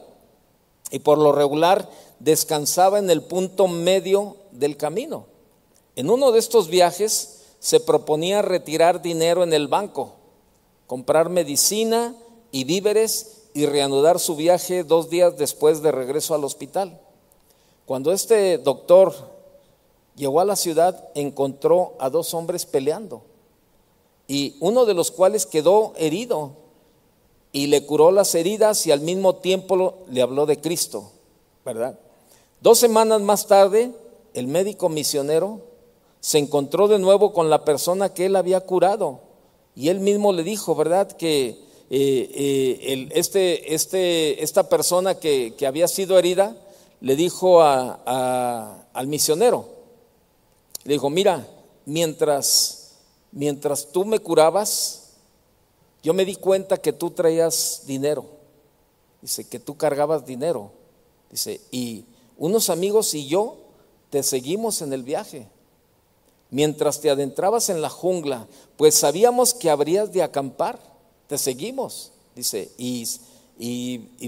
y 0.91 0.99
por 0.99 1.17
lo 1.17 1.32
regular 1.32 1.89
descansaba 2.19 2.99
en 2.99 3.10
el 3.10 3.21
punto 3.21 3.67
medio 3.67 4.38
del 4.52 4.76
camino. 4.76 5.26
En 5.95 6.10
uno 6.10 6.32
de 6.32 6.39
estos 6.39 6.67
viajes 6.67 7.41
se 7.60 7.80
proponía 7.80 8.41
retirar 8.41 9.02
dinero 9.02 9.43
en 9.43 9.54
el 9.54 9.67
banco, 9.67 10.13
comprar 10.88 11.30
medicina 11.30 12.15
y 12.54 12.66
víveres 12.66 13.42
y 13.56 13.66
reanudar 13.66 14.20
su 14.20 14.36
viaje 14.36 14.84
dos 14.84 15.10
días 15.10 15.38
después 15.38 15.82
de 15.82 15.92
regreso 15.92 16.36
al 16.36 16.44
hospital. 16.46 17.02
Cuando 17.88 18.12
este 18.12 18.60
doctor 18.60 19.13
llegó 20.16 20.39
a 20.39 20.46
la 20.46 20.56
ciudad, 20.56 21.10
encontró 21.16 21.96
a 22.00 22.12
dos 22.12 22.36
hombres 22.36 22.68
peleando 22.68 23.24
y 24.28 24.56
uno 24.60 24.86
de 24.86 24.94
los 24.94 25.10
cuales 25.10 25.48
quedó 25.48 25.94
herido 25.98 26.52
y 27.52 27.68
le 27.68 27.88
curó 27.88 28.12
las 28.12 28.36
heridas 28.36 28.86
y 28.86 28.92
al 28.92 29.02
mismo 29.02 29.38
tiempo 29.38 30.06
le 30.08 30.22
habló 30.22 30.46
de 30.46 30.62
Cristo, 30.62 31.12
¿verdad? 31.66 32.00
Dos 32.62 32.78
semanas 32.78 33.20
más 33.22 33.48
tarde, 33.48 33.92
el 34.36 34.46
médico 34.46 34.89
misionero 34.89 35.60
se 36.20 36.38
encontró 36.38 36.88
de 36.88 37.00
nuevo 37.00 37.34
con 37.34 37.50
la 37.50 37.66
persona 37.66 38.13
que 38.13 38.28
él 38.28 38.36
había 38.36 38.62
curado 38.62 39.22
y 39.76 39.89
él 39.89 40.00
mismo 40.02 40.32
le 40.34 40.44
dijo, 40.44 40.76
¿verdad? 40.76 41.12
Que 41.12 41.72
eh, 41.95 42.79
eh, 42.82 43.10
este, 43.12 43.75
este, 43.75 44.43
esta 44.43 44.67
persona 44.67 45.13
que, 45.13 45.56
había 45.63 45.88
sido 45.88 46.17
herida 46.17 46.58
le 47.01 47.15
dijo 47.15 47.62
al 47.62 49.06
misionero, 49.06 49.69
le 50.86 50.93
dijo, 50.93 51.12
mira, 51.12 51.47
mientras, 51.86 52.93
mientras 53.32 53.91
tú 53.91 54.06
me 54.06 54.17
curabas, 54.17 55.12
yo 56.01 56.15
me 56.15 56.25
di 56.25 56.36
cuenta 56.36 56.77
que 56.77 56.93
tú 56.93 57.12
traías 57.12 57.84
dinero, 57.86 58.25
dice, 59.21 59.47
que 59.47 59.60
tú 59.60 59.77
cargabas 59.77 60.25
dinero, 60.25 60.71
dice, 61.29 61.62
y 61.69 62.06
unos 62.39 62.71
amigos 62.71 63.13
y 63.13 63.27
yo 63.27 63.58
te 64.10 64.23
seguimos 64.23 64.82
en 64.82 64.93
el 64.93 65.03
viaje. 65.03 65.47
Mientras 66.49 67.01
te 67.01 67.12
adentrabas 67.12 67.69
en 67.69 67.84
la 67.84 67.89
jungla, 67.91 68.47
pues 68.77 68.95
sabíamos 68.95 69.53
que 69.53 69.69
habrías 69.69 70.12
de 70.12 70.23
acampar 70.23 70.92
te 71.27 71.38
seguimos, 71.38 72.12
dice, 72.36 72.71
y, 72.77 73.07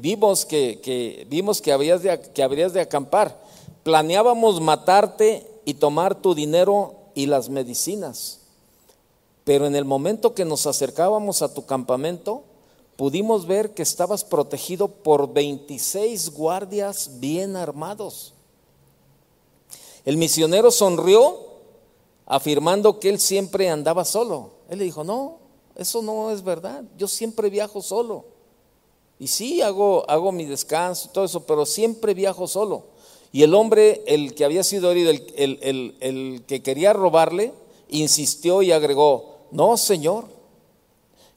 vimos, 0.01 0.45
que, 0.45 1.27
vimos 1.29 1.61
que, 1.61 1.71
habías 1.71 2.03
de, 2.03 2.19
que 2.33 2.43
habrías 2.43 2.73
de 2.73 2.81
acampar. 2.81 3.43
Planeábamos 3.83 4.61
matarte 4.61 5.45
y 5.65 5.75
tomar 5.75 6.15
tu 6.15 6.33
dinero 6.33 6.95
y 7.13 7.25
las 7.25 7.49
medicinas. 7.49 8.39
Pero 9.43 9.67
en 9.67 9.75
el 9.75 9.85
momento 9.85 10.33
que 10.33 10.45
nos 10.45 10.65
acercábamos 10.65 11.41
a 11.41 11.53
tu 11.53 11.65
campamento, 11.65 12.43
pudimos 12.95 13.45
ver 13.45 13.73
que 13.73 13.83
estabas 13.83 14.23
protegido 14.23 14.87
por 14.87 15.31
26 15.33 16.31
guardias 16.31 17.19
bien 17.19 17.55
armados. 17.55 18.33
El 20.03 20.17
misionero 20.17 20.71
sonrió 20.71 21.39
afirmando 22.25 22.99
que 22.99 23.09
él 23.09 23.19
siempre 23.19 23.69
andaba 23.69 24.05
solo. 24.05 24.51
Él 24.69 24.79
le 24.79 24.85
dijo, 24.85 25.03
no, 25.03 25.37
eso 25.75 26.01
no 26.01 26.31
es 26.31 26.43
verdad. 26.43 26.83
Yo 26.97 27.07
siempre 27.07 27.49
viajo 27.49 27.81
solo. 27.81 28.25
Y 29.19 29.27
sí, 29.27 29.61
hago, 29.61 30.09
hago 30.09 30.31
mi 30.31 30.45
descanso 30.45 31.07
y 31.07 31.13
todo 31.13 31.25
eso, 31.25 31.45
pero 31.45 31.65
siempre 31.65 32.13
viajo 32.13 32.47
solo. 32.47 32.83
Y 33.31 33.43
el 33.43 33.53
hombre, 33.53 34.03
el 34.07 34.33
que 34.33 34.45
había 34.45 34.63
sido 34.63 34.91
herido, 34.91 35.11
el, 35.11 35.95
el 35.99 36.43
que 36.47 36.63
quería 36.63 36.93
robarle, 36.93 37.53
insistió 37.89 38.61
y 38.61 38.71
agregó, 38.71 39.35
no, 39.51 39.77
Señor, 39.77 40.25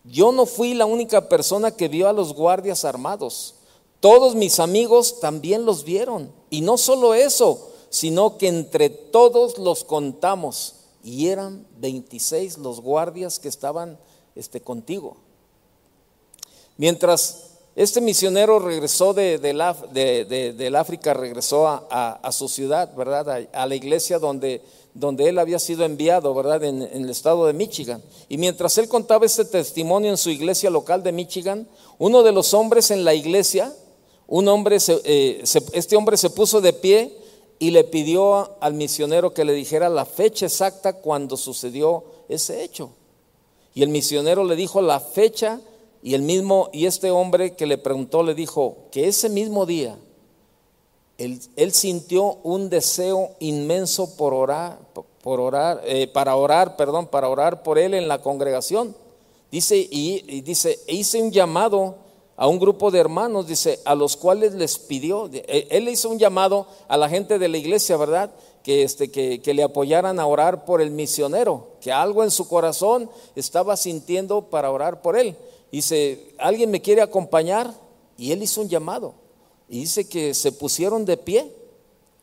yo 0.05 0.33
no 0.33 0.47
fui 0.47 0.75
la 0.75 0.87
única 0.87 1.29
persona 1.29 1.71
que 1.73 1.89
vio 1.89 2.09
a 2.09 2.13
los 2.13 2.35
guardias 2.35 2.85
armados. 2.85 3.55
Todos 4.01 4.35
mis 4.35 4.61
amigos 4.61 5.21
también 5.21 5.65
los 5.65 5.85
vieron. 5.85 6.33
Y 6.51 6.61
no 6.61 6.79
solo 6.79 7.15
eso, 7.15 7.71
sino 7.91 8.39
que 8.39 8.49
entre 8.49 8.91
todos 8.91 9.59
los 9.59 9.85
contamos. 9.85 10.75
Y 11.03 11.29
eran 11.29 11.67
26 11.79 12.59
los 12.59 12.81
guardias 12.81 13.39
que 13.39 13.49
estaban 13.49 13.99
esté 14.39 14.61
contigo. 14.61 15.17
Mientras 16.77 17.49
este 17.79 18.01
misionero 18.01 18.59
regresó 18.59 19.15
de, 19.15 19.39
del 19.39 20.75
África, 20.77 21.15
regresó 21.15 21.69
a, 21.69 22.31
su 22.33 22.49
ciudad, 22.49 22.93
¿verdad? 22.97 23.47
A, 23.53 23.67
la 23.67 23.75
iglesia 23.75 24.19
donde, 24.19 24.63
donde, 24.95 25.29
él 25.29 25.39
había 25.39 25.59
sido 25.59 25.85
enviado, 25.85 26.35
¿verdad? 26.35 26.65
En, 26.65 26.83
el 26.83 27.09
estado 27.09 27.47
de 27.47 27.53
Michigan. 27.53 28.03
Y 28.29 28.37
mientras 28.37 28.79
él 28.79 28.89
contaba 28.89 29.27
este 29.27 29.45
testimonio 29.45 30.11
en 30.11 30.17
su 30.17 30.31
iglesia 30.31 30.71
local 30.71 31.05
de 31.05 31.13
Michigan, 31.13 31.69
uno 31.99 32.23
de 32.23 32.33
los 32.33 32.53
hombres 32.53 32.91
en 32.91 33.05
la 33.05 33.15
iglesia, 33.15 33.73
un 34.27 34.49
hombre, 34.49 34.79
eh, 35.05 35.45
este 35.73 35.97
hombre 35.97 36.17
se 36.17 36.31
puso 36.31 36.61
de 36.61 36.73
pie 36.73 37.17
y 37.61 37.71
le 37.71 37.85
pidió 37.85 38.57
al 38.61 38.75
misionero 38.75 39.33
que 39.33 39.45
le 39.45 39.53
dijera 39.53 39.89
la 39.89 40.05
fecha 40.05 40.47
exacta 40.47 40.95
cuando 40.95 41.37
sucedió 41.37 42.05
ese 42.29 42.65
hecho. 42.65 42.91
Y 43.79 43.85
el 43.85 43.91
misionero 43.91 44.43
le 44.43 44.57
dijo 44.57 44.83
la 44.83 44.99
fecha 44.99 45.61
y 46.03 46.15
el 46.15 46.23
mismo, 46.23 46.69
y 46.73 46.87
este 46.87 47.13
hombre 47.13 47.55
que 47.55 47.65
le 47.65 47.79
preguntó 47.79 48.25
le 48.25 48.35
dijo 48.35 48.89
que 48.91 49.07
ese 49.07 49.29
mismo 49.29 49.67
día 49.67 49.97
él, 51.17 51.73
sintió 51.73 52.39
un 52.43 52.71
deseo 52.71 53.37
inmenso 53.39 54.17
por 54.17 54.35
orar, 54.35 54.81
por 55.23 55.39
orar, 55.39 55.81
eh, 55.85 56.09
para 56.09 56.35
orar, 56.35 56.75
perdón, 56.75 57.07
para 57.07 57.29
orar 57.29 57.63
por 57.63 57.79
él 57.79 57.95
en 57.95 58.09
la 58.09 58.21
congregación. 58.21 58.97
Dice, 59.53 59.77
y, 59.77 60.41
dice, 60.41 60.81
hice 60.89 61.23
un 61.23 61.31
llamado 61.31 61.99
a 62.37 62.49
un 62.49 62.59
grupo 62.59 62.91
de 62.91 62.99
hermanos, 62.99 63.47
dice, 63.47 63.79
a 63.85 63.95
los 63.95 64.17
cuales 64.17 64.55
les 64.55 64.77
pidió, 64.77 65.31
eh, 65.33 65.69
él 65.71 65.89
hizo 65.89 66.09
un 66.09 66.19
llamado 66.19 66.67
a 66.89 66.97
la 66.97 67.09
gente 67.09 67.39
de 67.39 67.49
la 67.49 67.59
iglesia, 67.59 67.97
¿verdad? 67.97 68.33
Que, 68.69 68.83
este, 68.83 69.11
que, 69.11 69.55
le 69.55 69.63
apoyaran 69.63 70.21
a 70.21 70.27
orar 70.27 70.67
por 70.67 70.83
el 70.83 70.91
misionero, 70.91 71.69
que 71.81 71.91
algo 71.91 72.23
en 72.23 72.31
su 72.31 72.47
corazón 72.47 73.09
estaba 73.35 73.79
sintiendo 73.79 74.51
para 74.51 74.71
orar 74.71 75.01
por 75.01 75.17
él. 75.17 75.39
Dice, 75.73 76.35
¿alguien 76.37 76.71
me 76.71 76.83
quiere 76.83 77.01
acompañar? 77.01 77.73
Y 78.19 78.31
él 78.33 78.43
hizo 78.43 78.61
un 78.61 78.69
llamado. 78.69 79.15
Y 79.71 79.81
dice 79.81 80.07
que 80.07 80.35
se 80.35 80.53
pusieron 80.53 81.07
de 81.07 81.17
pie. 81.17 81.51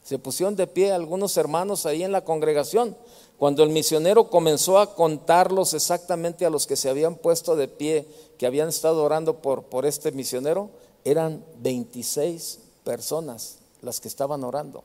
Se 0.04 0.20
pusieron 0.20 0.56
de 0.56 0.68
pie 0.68 0.92
algunos 0.92 1.36
hermanos 1.36 1.88
ahí 1.88 2.04
en 2.04 2.12
la 2.12 2.24
congregación. 2.24 2.96
Cuando 3.40 3.64
el 3.64 3.72
misionero 3.72 4.30
comenzó 4.30 4.78
a 4.78 4.94
contarlos 4.94 5.74
exactamente 5.74 6.46
a 6.46 6.52
los 6.52 6.68
que 6.68 6.76
se 6.76 6.92
habían 6.92 7.16
puesto 7.16 7.56
de 7.56 7.68
pie, 7.68 8.08
que 8.38 8.46
habían 8.46 8.70
estado 8.70 9.04
orando 9.04 9.42
por, 9.42 9.64
por 9.64 9.88
este 9.88 10.12
misionero, 10.12 10.70
eran 11.06 11.44
26 11.58 12.60
personas 12.84 13.58
las 13.82 14.00
que 14.00 14.10
estaban 14.10 14.44
orando. 14.44 14.84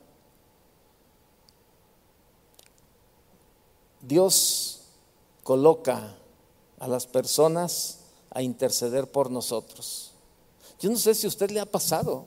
Dios 4.03 4.81
coloca 5.43 6.17
a 6.79 6.89
las 6.89 7.07
personas 7.07 7.99
a 8.31 8.43
interceder 8.43 9.11
por 9.11 9.31
nosotros. 9.31 10.13
Yo 10.79 10.91
no 10.91 10.97
sé 10.97 11.15
si 11.15 11.27
a 11.27 11.29
usted 11.29 11.51
le 11.51 11.61
ha 11.61 11.67
pasado, 11.67 12.25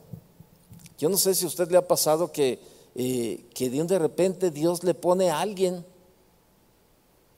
yo 1.00 1.10
no 1.10 1.18
sé 1.18 1.34
si 1.34 1.46
a 1.46 1.48
usted 1.48 1.70
le 1.72 1.78
ha 1.78 1.88
pasado 1.88 2.32
que, 2.32 2.60
eh, 2.96 3.46
que 3.54 3.70
de 3.70 3.82
un 3.82 3.88
de 3.88 4.00
repente 4.00 4.52
Dios 4.52 4.84
le 4.84 4.94
pone 4.94 5.30
a 5.30 5.40
alguien 5.40 5.84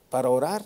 para 0.09 0.29
orar 0.29 0.65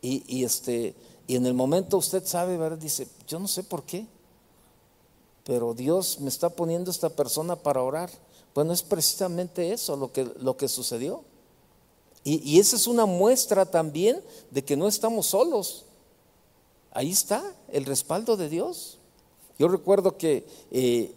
y, 0.00 0.44
este, 0.44 0.94
y 1.26 1.34
en 1.34 1.46
el 1.46 1.54
momento 1.54 1.96
usted 1.96 2.24
sabe, 2.24 2.76
dice, 2.76 3.08
yo 3.26 3.38
no 3.38 3.48
sé 3.48 3.64
por 3.64 3.82
qué, 3.82 4.06
pero 5.44 5.74
Dios 5.74 6.20
me 6.20 6.28
está 6.28 6.48
poniendo 6.50 6.90
esta 6.90 7.08
persona 7.08 7.56
para 7.56 7.82
orar. 7.82 8.10
Bueno, 8.54 8.72
es 8.72 8.82
precisamente 8.82 9.72
eso 9.72 9.96
lo 9.96 10.12
que, 10.12 10.24
lo 10.40 10.56
que 10.56 10.68
sucedió. 10.68 11.22
Y, 12.28 12.58
esa 12.58 12.74
es 12.74 12.88
una 12.88 13.06
muestra 13.06 13.66
también 13.66 14.20
de 14.50 14.64
que 14.64 14.76
no 14.76 14.88
estamos 14.88 15.26
solos. 15.26 15.84
Ahí 16.90 17.12
está 17.12 17.54
el 17.68 17.84
respaldo 17.84 18.36
de 18.36 18.48
Dios. 18.48 18.98
Yo 19.60 19.68
recuerdo 19.68 20.16
que 20.16 20.44
eh, 20.72 21.12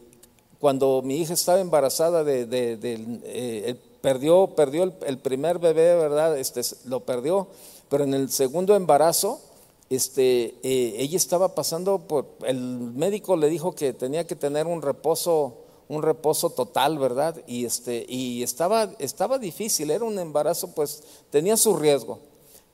cuando 0.60 1.02
mi 1.04 1.18
hija 1.18 1.34
estaba 1.34 1.62
embarazada, 1.62 2.24
de, 2.24 2.48
eh, 2.52 3.76
perdió, 4.02 4.54
perdió 4.56 4.84
el, 4.84 5.18
primer 5.18 5.58
bebé, 5.58 5.96
¿verdad? 5.96 6.38
Este, 6.38 6.62
lo 6.86 7.00
perdió, 7.00 7.48
pero 7.90 8.04
en 8.04 8.14
el 8.14 8.30
segundo 8.30 8.76
embarazo, 8.76 9.42
este, 9.90 10.54
eh, 10.62 10.94
ella 11.00 11.18
estaba 11.18 11.56
pasando 11.56 11.98
por, 11.98 12.28
el 12.46 12.60
médico 12.60 13.36
le 13.36 13.50
dijo 13.50 13.74
que 13.74 13.94
tenía 13.94 14.28
que 14.28 14.36
tener 14.36 14.68
un 14.68 14.84
reposo, 14.84 15.56
un 15.90 16.04
reposo 16.04 16.52
total, 16.52 17.00
¿verdad? 17.00 17.44
Y, 17.48 17.66
este, 17.66 18.06
y 18.08 18.44
estaba, 18.44 18.92
estaba 19.00 19.40
difícil, 19.40 19.90
era 19.90 20.06
un 20.06 20.18
embarazo, 20.20 20.72
pues 20.72 21.04
tenía 21.32 21.58
su 21.58 21.76
riesgo. 21.76 22.20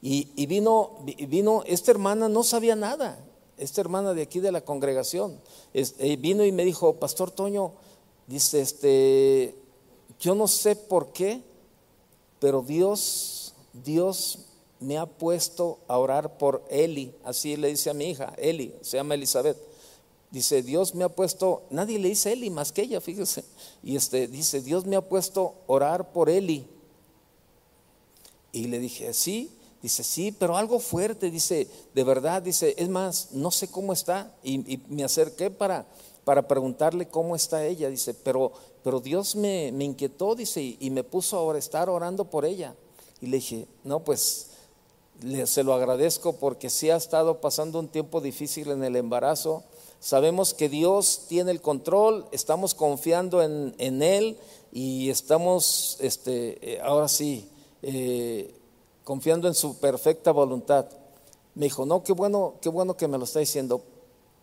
Y, 0.02 0.46
vino, 0.46 1.00
vino, 1.28 1.64
esta 1.66 1.90
hermana 1.90 2.30
no 2.30 2.44
sabía 2.44 2.76
nada, 2.76 3.18
esta 3.58 3.82
hermana 3.82 4.14
de 4.14 4.22
aquí 4.22 4.40
de 4.40 4.52
la 4.52 4.62
congregación, 4.62 5.40
eh, 5.74 6.18
vino 6.18 6.46
y 6.46 6.52
me 6.52 6.64
dijo, 6.64 6.98
Pastor 6.98 7.32
Toño, 7.32 7.72
dice, 8.28 8.62
este, 8.62 9.56
yo 10.20 10.36
no 10.36 10.48
sé 10.48 10.76
por 10.76 11.12
qué, 11.12 11.42
pero 12.40 12.62
Dios, 12.62 13.56
Dios 13.74 14.40
me 14.80 15.00
ha 15.00 15.08
puesto 15.08 15.80
a 15.88 15.98
orar 15.98 16.38
por 16.38 16.64
Eli, 16.70 17.16
así 17.24 17.56
le 17.56 17.70
dice 17.70 17.90
a 17.90 17.96
mi 17.96 18.10
hija, 18.10 18.34
Eli, 18.38 18.76
se 18.82 18.98
llama 18.98 19.16
Elizabeth. 19.16 19.58
Dice, 20.36 20.62
Dios 20.64 20.94
me 20.96 21.06
ha 21.06 21.08
puesto, 21.08 21.64
nadie 21.70 21.98
le 21.98 22.10
dice 22.10 22.34
Eli 22.34 22.50
más 22.50 22.74
que 22.74 22.82
ella, 22.82 23.00
fíjese. 23.00 23.46
Y 23.82 23.96
este 23.96 24.28
dice, 24.28 24.60
Dios 24.62 24.86
me 24.86 24.98
ha 24.98 25.02
puesto 25.02 25.56
orar 25.66 26.12
por 26.12 26.30
Eli. 26.30 26.68
Y 28.52 28.66
le 28.66 28.80
dije, 28.80 29.14
sí, 29.14 29.50
Dice, 29.82 30.04
sí, 30.04 30.32
pero 30.32 30.58
algo 30.58 30.80
fuerte, 30.80 31.30
dice, 31.30 31.68
de 31.94 32.04
verdad, 32.04 32.42
dice, 32.42 32.74
es 32.76 32.90
más, 32.90 33.30
no 33.34 33.52
sé 33.52 33.70
cómo 33.70 33.94
está. 33.94 34.34
Y, 34.44 34.80
me 34.90 35.06
acerqué 35.06 35.52
para, 35.52 35.86
para 36.24 36.48
preguntarle 36.48 37.08
cómo 37.08 37.36
está 37.36 37.64
ella, 37.64 37.88
dice, 37.88 38.14
pero, 38.16 38.52
pero 38.84 39.00
Dios 39.00 39.38
me, 39.38 39.72
me 39.72 39.86
inquietó, 39.86 40.36
dice, 40.36 40.76
y, 40.80 40.90
me 40.90 41.04
puso 41.04 41.50
a 41.50 41.58
estar 41.58 41.88
orando 41.88 42.26
por 42.26 42.44
ella. 42.46 42.76
Y 43.22 43.28
le 43.28 43.38
dije, 43.38 43.68
no, 43.86 44.04
pues 44.04 44.48
se 45.46 45.64
lo 45.64 45.74
agradezco 45.74 46.34
porque 46.34 46.70
sí 46.70 46.90
ha 46.90 46.98
estado 46.98 47.40
pasando 47.40 47.80
un 47.80 47.88
tiempo 47.88 48.20
difícil 48.20 48.72
en 48.72 48.84
el 48.84 48.98
embarazo. 48.98 49.64
Sabemos 50.00 50.54
que 50.54 50.70
Dios 50.70 51.26
tiene 51.28 51.52
el 51.52 51.62
control, 51.62 52.28
estamos 52.32 52.76
confiando 52.76 53.42
en, 53.42 54.02
Él 54.02 54.38
y 54.72 55.10
estamos, 55.10 55.98
este, 56.00 56.76
eh, 56.76 56.82
ahora 56.82 57.08
sí, 57.08 57.50
eh, 57.82 58.56
confiando 59.04 59.48
en 59.48 59.54
su 59.54 59.78
perfecta 59.80 60.32
voluntad. 60.32 60.86
Me 61.56 61.66
dijo, 61.66 61.86
no, 61.86 62.04
qué 62.04 62.14
bueno, 62.14 62.56
qué 62.62 62.70
bueno 62.70 62.98
que 62.98 63.08
me 63.08 63.18
lo 63.18 63.24
está 63.24 63.40
diciendo, 63.40 63.82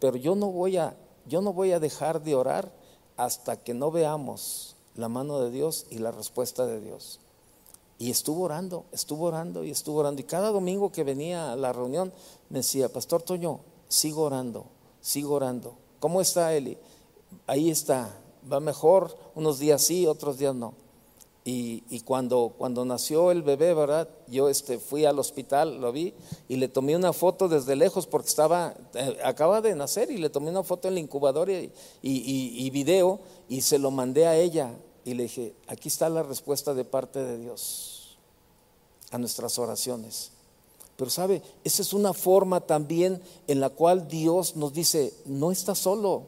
pero 0.01 0.17
yo 0.17 0.35
no 0.35 0.51
voy 0.51 0.79
a, 0.79 0.97
yo 1.27 1.43
no 1.43 1.53
voy 1.53 1.73
a 1.73 1.81
dejar 1.81 2.23
de 2.23 2.35
orar 2.35 2.73
hasta 3.17 3.57
que 3.57 3.75
no 3.75 3.91
veamos 3.91 4.77
la 4.95 5.09
mano 5.09 5.41
de 5.41 5.51
Dios 5.51 5.87
y 5.91 5.99
la 5.99 6.11
respuesta 6.11 6.67
de 6.67 6.81
Dios. 6.81 7.21
Y 7.99 8.11
estuvo 8.11 8.43
orando, 8.43 8.85
estuvo 8.91 9.27
orando 9.27 9.65
y 9.65 9.71
estuvo 9.71 10.01
orando. 10.01 10.21
Y 10.21 10.25
cada 10.25 10.51
domingo 10.51 10.91
que 10.91 11.05
venía 11.05 11.53
a 11.53 11.57
la 11.57 11.73
reunión 11.73 12.13
me 12.49 12.59
decía, 12.59 12.89
Pastor 12.89 13.23
Toño, 13.23 13.61
sigo 13.89 14.23
orando, 14.23 14.67
sigo 15.03 15.35
orando. 15.35 15.77
¿Cómo 16.01 16.23
está 16.23 16.55
Eli? 16.55 16.79
Ahí 17.47 17.71
está, 17.71 18.19
va 18.51 18.61
mejor, 18.61 19.15
unos 19.35 19.59
días 19.59 19.83
sí, 19.83 20.07
otros 20.07 20.39
días 20.39 20.55
no. 20.55 20.75
Y, 21.45 22.01
cuando, 22.05 22.55
cuando 22.57 22.85
nació 22.85 23.33
el 23.33 23.43
bebé, 23.43 23.75
¿verdad? 23.75 24.09
Yo 24.29 24.49
este, 24.49 24.79
fui 24.79 25.05
al 25.05 25.19
hospital, 25.19 25.81
lo 25.81 25.91
vi 25.91 26.15
y 26.49 26.55
le 26.55 26.69
tomé 26.69 26.95
una 26.95 27.13
foto 27.13 27.49
desde 27.49 27.75
lejos 27.75 28.07
porque 28.07 28.29
estaba, 28.29 28.77
eh, 28.95 29.19
acaba 29.25 29.61
de 29.61 29.75
nacer 29.75 30.13
y 30.13 30.19
le 30.19 30.31
tomé 30.31 30.51
una 30.51 30.63
foto 30.63 30.87
en 30.87 30.95
la 30.95 31.01
incubadora 31.01 31.53
y, 31.53 31.73
y, 32.01 32.71
video 32.71 33.19
y 33.49 33.63
se 33.63 33.81
lo 33.81 33.91
mandé 33.91 34.29
a 34.29 34.37
ella 34.37 34.77
y 35.05 35.15
le 35.15 35.25
dije, 35.25 35.53
aquí 35.67 35.89
está 35.89 36.09
la 36.09 36.23
respuesta 36.23 36.75
de 36.75 36.85
parte 36.85 37.19
de 37.19 37.39
Dios 37.39 38.19
a 39.11 39.19
nuestras 39.19 39.59
oraciones. 39.59 40.31
Pero 40.97 41.11
sabe, 41.11 41.43
esa 41.65 41.83
es 41.83 41.93
una 41.93 42.13
forma 42.13 42.61
también 42.61 43.21
en 43.49 43.61
la 43.61 43.71
cual 43.71 44.09
Dios 44.09 44.57
nos 44.57 44.73
dice, 44.73 45.13
no 45.27 45.51
estás 45.51 45.79
solo, 45.79 46.27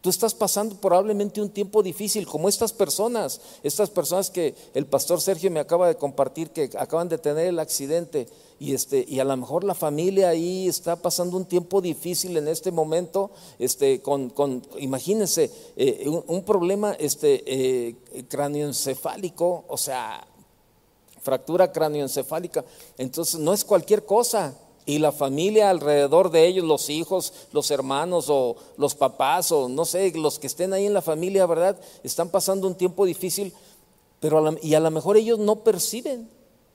Tú 0.00 0.08
estás 0.08 0.32
pasando 0.32 0.76
probablemente 0.76 1.42
un 1.42 1.50
tiempo 1.50 1.82
difícil, 1.82 2.26
como 2.26 2.48
estas 2.48 2.72
personas, 2.72 3.38
estas 3.62 3.90
personas 3.90 4.30
que 4.30 4.54
el 4.72 4.86
pastor 4.86 5.20
Sergio 5.20 5.50
me 5.50 5.60
acaba 5.60 5.88
de 5.88 5.96
compartir, 5.96 6.50
que 6.50 6.70
acaban 6.78 7.10
de 7.10 7.18
tener 7.18 7.46
el 7.46 7.58
accidente, 7.58 8.26
y, 8.58 8.72
este, 8.72 9.04
y 9.06 9.20
a 9.20 9.24
lo 9.24 9.36
mejor 9.36 9.62
la 9.62 9.74
familia 9.74 10.30
ahí 10.30 10.68
está 10.68 10.96
pasando 10.96 11.36
un 11.36 11.44
tiempo 11.44 11.82
difícil 11.82 12.34
en 12.38 12.48
este 12.48 12.72
momento, 12.72 13.30
este, 13.58 14.00
con, 14.00 14.30
con 14.30 14.62
imagínense, 14.78 15.50
eh, 15.76 16.08
un, 16.08 16.44
problema 16.44 16.92
este, 16.92 17.42
eh, 17.46 17.94
cráneoencefálico, 18.26 19.64
o 19.68 19.76
sea, 19.76 20.26
fractura 21.22 21.72
cráneoencefálica, 21.72 22.64
entonces 22.98 23.38
no 23.38 23.52
es 23.52 23.64
cualquier 23.64 24.04
cosa 24.04 24.54
y 24.86 24.98
la 24.98 25.12
familia 25.12 25.70
alrededor 25.70 26.30
de 26.30 26.46
ellos, 26.46 26.64
los 26.64 26.88
hijos, 26.90 27.32
los 27.52 27.70
hermanos 27.70 28.26
o 28.28 28.56
los 28.76 28.94
papás 28.94 29.52
o 29.52 29.68
no 29.68 29.84
sé, 29.84 30.12
los 30.16 30.38
que 30.38 30.46
estén 30.46 30.72
ahí 30.72 30.86
en 30.86 30.94
la 30.94 31.02
familia, 31.02 31.46
¿verdad? 31.46 31.78
Están 32.02 32.28
pasando 32.28 32.66
un 32.66 32.74
tiempo 32.74 33.04
difícil, 33.04 33.52
pero 34.18 34.56
y 34.62 34.74
a 34.74 34.80
lo 34.80 34.90
mejor 34.90 35.16
ellos 35.16 35.38
no 35.38 35.56
perciben 35.62 36.28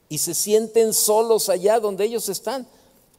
y 0.08 0.18
se 0.18 0.34
sienten 0.34 0.94
solos 0.94 1.48
allá 1.48 1.80
donde 1.80 2.04
ellos 2.04 2.28
están. 2.28 2.66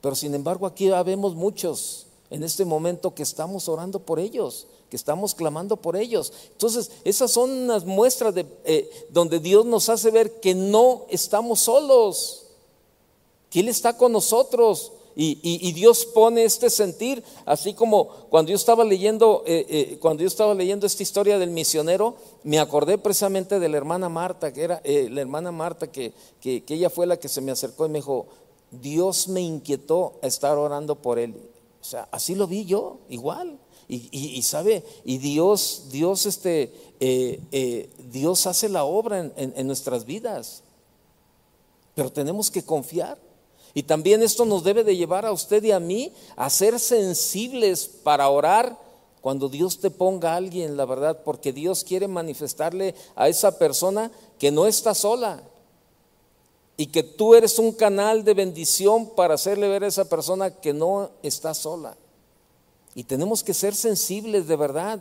Pero 0.01 0.15
sin 0.15 0.33
embargo 0.33 0.65
aquí 0.65 0.89
vemos 1.05 1.35
muchos, 1.35 2.07
en 2.29 2.43
este 2.43 2.65
momento 2.65 3.13
que 3.13 3.23
estamos 3.23 3.67
orando 3.67 3.99
por 3.99 4.19
ellos, 4.19 4.67
que 4.89 4.95
estamos 4.95 5.35
clamando 5.35 5.77
por 5.77 5.95
ellos. 5.95 6.31
Entonces, 6.51 6.91
esas 7.03 7.31
son 7.31 7.51
unas 7.51 7.85
muestras 7.85 8.33
de, 8.33 8.45
eh, 8.63 8.89
donde 9.09 9.39
Dios 9.39 9.65
nos 9.65 9.89
hace 9.89 10.11
ver 10.11 10.39
que 10.39 10.55
no 10.55 11.05
estamos 11.09 11.59
solos, 11.61 12.45
que 13.49 13.59
Él 13.59 13.67
está 13.67 13.97
con 13.97 14.11
nosotros. 14.11 14.93
Y, 15.19 15.71
Dios 15.71 16.05
pone 16.05 16.43
este 16.43 16.69
sentir, 16.69 17.23
así 17.47 17.73
como 17.73 18.07
cuando 18.29 18.51
yo 18.51 18.55
estaba 18.55 18.83
leyendo, 18.83 19.41
eh, 19.47 19.65
eh, 19.67 19.97
cuando 19.99 20.21
yo 20.21 20.27
estaba 20.27 20.53
leyendo 20.53 20.85
esta 20.85 21.01
historia 21.01 21.39
del 21.39 21.49
misionero, 21.49 22.17
me 22.43 22.59
acordé 22.59 22.99
precisamente 22.99 23.59
de 23.59 23.67
la 23.67 23.77
hermana 23.77 24.09
Marta, 24.09 24.53
que 24.53 24.61
era 24.61 24.79
la 24.85 25.21
hermana 25.21 25.51
Marta, 25.51 25.91
que, 25.91 26.13
que, 26.39 26.63
que 26.63 26.75
ella 26.75 26.91
fue 26.91 27.07
la 27.07 27.17
que 27.17 27.29
se 27.29 27.41
me 27.41 27.51
acercó 27.51 27.87
y 27.87 27.89
me 27.89 27.97
dijo, 27.97 28.27
Dios 28.69 29.27
me 29.27 29.41
inquietó 29.41 30.19
a 30.21 30.27
estar 30.27 30.55
orando 30.55 31.01
por 31.01 31.17
él. 31.17 31.33
O 31.81 31.83
sea, 31.83 32.07
así 32.11 32.35
lo 32.35 32.45
vi 32.45 32.65
yo, 32.65 32.99
igual. 33.09 33.57
Y, 33.89 34.41
sabe, 34.41 34.83
y 35.05 35.17
Dios, 35.17 35.83
Dios, 35.91 36.25
este, 36.25 36.73
eh, 36.99 37.39
eh, 37.53 37.89
Dios 38.11 38.45
hace 38.45 38.67
la 38.67 38.83
obra 38.83 39.31
en, 39.37 39.67
nuestras 39.67 40.03
vidas. 40.03 40.61
Pero 41.95 42.11
tenemos 42.11 42.51
que 42.51 42.63
confiar. 42.63 43.17
Y 43.73 43.83
también 43.83 44.23
esto 44.23 44.43
nos 44.43 44.65
debe 44.65 44.83
de 44.83 44.97
llevar 44.97 45.25
a 45.25 45.31
usted 45.31 45.63
y 45.63 45.71
a 45.71 45.79
mí 45.79 46.11
a 46.35 46.49
ser 46.49 46.79
sensibles 46.79 47.87
para 47.87 48.27
orar 48.27 48.77
cuando 49.21 49.47
Dios 49.47 49.79
te 49.79 49.89
ponga 49.89 50.33
a 50.33 50.37
alguien, 50.37 50.75
la 50.75 50.85
verdad, 50.85 51.21
porque 51.23 51.53
Dios 51.53 51.83
quiere 51.85 52.09
manifestarle 52.09 52.93
a 53.15 53.29
esa 53.29 53.57
persona 53.57 54.11
que 54.37 54.51
no 54.51 54.67
está 54.67 54.93
sola 54.93 55.41
y 56.75 56.87
que 56.87 57.03
tú 57.03 57.35
eres 57.35 57.57
un 57.57 57.71
canal 57.71 58.23
de 58.23 58.33
bendición 58.33 59.09
para 59.15 59.35
hacerle 59.35 59.67
ver 59.67 59.83
a 59.83 59.87
esa 59.87 60.05
persona 60.09 60.51
que 60.51 60.73
no 60.73 61.09
está 61.23 61.53
sola. 61.53 61.97
Y 62.97 63.03
tenemos 63.03 63.43
que 63.43 63.53
ser 63.53 63.75
sensibles 63.75 64.47
de 64.47 64.55
verdad, 64.55 64.99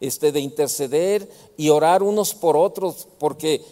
este, 0.00 0.32
de 0.32 0.40
interceder 0.40 1.26
y 1.56 1.70
orar 1.70 2.02
unos 2.02 2.34
por 2.34 2.58
otros, 2.58 3.08
porque 3.18 3.64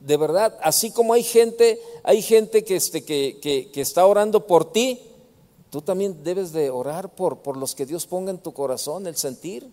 de 0.00 0.16
verdad, 0.16 0.58
así 0.60 0.90
como 0.90 1.12
hay 1.12 1.22
gente, 1.22 1.80
hay 2.02 2.20
gente 2.20 2.64
que, 2.64 2.74
este, 2.74 3.04
que, 3.04 3.38
que, 3.72 3.80
está 3.80 4.04
orando 4.04 4.48
por 4.48 4.72
ti, 4.72 5.00
tú 5.70 5.82
también 5.82 6.24
debes 6.24 6.52
de 6.52 6.68
orar 6.68 7.14
por, 7.14 7.38
por 7.38 7.56
los 7.56 7.76
que 7.76 7.86
Dios 7.86 8.08
ponga 8.08 8.32
en 8.32 8.38
tu 8.38 8.52
corazón, 8.52 9.06
el 9.06 9.14
sentir. 9.14 9.70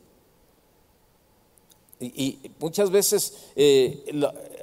Y, 1.99 2.37
muchas 2.59 2.91
veces 2.91 3.33
eh, 3.55 4.11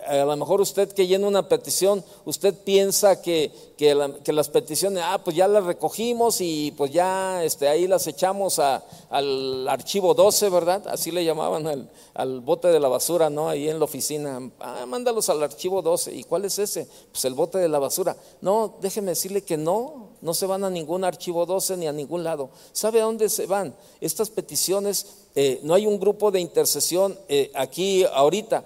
a 0.06 0.24
lo 0.24 0.36
mejor 0.36 0.60
usted 0.60 0.92
que 0.92 1.06
llena 1.06 1.28
una 1.28 1.48
petición, 1.48 2.04
usted 2.24 2.54
piensa 2.54 3.20
que, 3.22 3.52
que, 3.76 3.94
las 4.32 4.48
peticiones, 4.48 5.02
ah, 5.06 5.20
pues 5.24 5.36
ya 5.36 5.48
las 5.48 5.64
recogimos 5.64 6.40
y 6.40 6.72
pues 6.76 6.92
ya 6.92 7.42
este, 7.44 7.68
ahí 7.68 7.86
las 7.86 8.06
echamos 8.06 8.58
al 8.58 9.68
archivo 9.68 10.14
12, 10.14 10.48
¿verdad? 10.50 10.86
Así 10.88 11.10
le 11.10 11.24
llamaban 11.24 11.66
al, 11.66 11.90
al, 12.14 12.40
bote 12.40 12.68
de 12.68 12.80
la 12.80 12.88
basura, 12.88 13.30
¿no? 13.30 13.48
Ahí 13.48 13.68
en 13.68 13.78
la 13.78 13.84
oficina. 13.84 14.50
Ah, 14.60 14.84
mándalos 14.86 15.28
al 15.28 15.42
archivo 15.42 15.82
12. 15.82 16.14
¿Y 16.14 16.24
cuál 16.24 16.44
es 16.44 16.58
ese? 16.58 16.86
Pues 17.10 17.24
el 17.24 17.34
bote 17.34 17.58
de 17.58 17.68
la 17.68 17.78
basura. 17.78 18.16
No, 18.40 18.76
déjeme 18.80 19.12
decirle 19.12 19.42
que 19.42 19.56
no, 19.56 20.10
no 20.20 20.34
se 20.34 20.46
van 20.46 20.64
a 20.64 20.70
ningún 20.70 21.04
archivo 21.04 21.46
12 21.46 21.76
ni 21.76 21.86
a 21.86 21.92
ningún 21.92 22.24
lado. 22.24 22.50
¿Sabe 22.72 23.00
a 23.00 23.04
dónde 23.04 23.28
se 23.28 23.46
van? 23.46 23.74
Estas 24.00 24.30
peticiones, 24.30 25.06
eh, 25.34 25.60
no 25.62 25.74
hay 25.74 25.86
un 25.86 25.98
grupo 25.98 26.30
de 26.30 26.40
intercesión 26.40 27.18
eh, 27.28 27.50
aquí 27.54 28.04
ahorita 28.04 28.64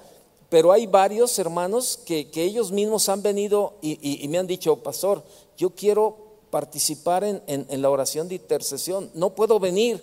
pero 0.55 0.71
hay 0.71 0.87
varios 0.87 1.37
hermanos 1.41 1.99
que, 2.07 2.31
ellos 2.37 2.71
mismos 2.71 3.09
han 3.09 3.23
venido 3.23 3.75
y, 3.83 4.25
me 4.29 4.39
han 4.39 4.47
dicho, 4.47 4.77
pastor, 4.77 5.21
yo 5.57 5.71
quiero 5.71 6.17
participar 6.51 7.25
en, 7.25 7.83
la 7.83 7.91
oración 7.91 8.29
de 8.29 8.37
intercesión. 8.37 9.11
No 9.15 9.31
puedo 9.31 9.59
venir, 9.59 10.01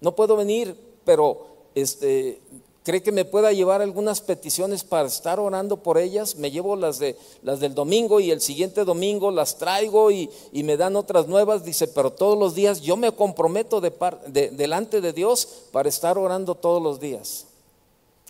no 0.00 0.16
puedo 0.16 0.36
venir, 0.36 0.74
pero 1.04 1.48
este, 1.74 2.40
cree 2.82 3.02
que 3.02 3.12
me 3.12 3.26
pueda 3.26 3.52
llevar 3.52 3.82
algunas 3.82 4.22
peticiones 4.22 4.84
para 4.84 5.06
estar 5.06 5.38
orando 5.38 5.76
por 5.76 5.98
ellas. 5.98 6.34
Me 6.36 6.50
llevo 6.50 6.76
las, 6.76 6.98
de, 6.98 7.18
las 7.42 7.60
del 7.60 7.74
domingo 7.74 8.20
y 8.20 8.30
el 8.30 8.40
siguiente 8.40 8.86
domingo 8.86 9.30
las 9.30 9.58
traigo 9.58 10.10
y, 10.10 10.30
me 10.54 10.78
dan 10.78 10.96
otras 10.96 11.26
nuevas. 11.26 11.62
Dice, 11.62 11.88
pero 11.88 12.10
todos 12.10 12.38
los 12.38 12.54
días 12.54 12.80
yo 12.80 12.96
me 12.96 13.12
comprometo 13.12 13.82
de, 13.82 13.92
delante 14.52 15.02
de 15.02 15.12
Dios 15.12 15.46
para 15.72 15.90
estar 15.90 16.16
orando 16.16 16.54
todos 16.54 16.82
los 16.82 17.00
días. 17.00 17.44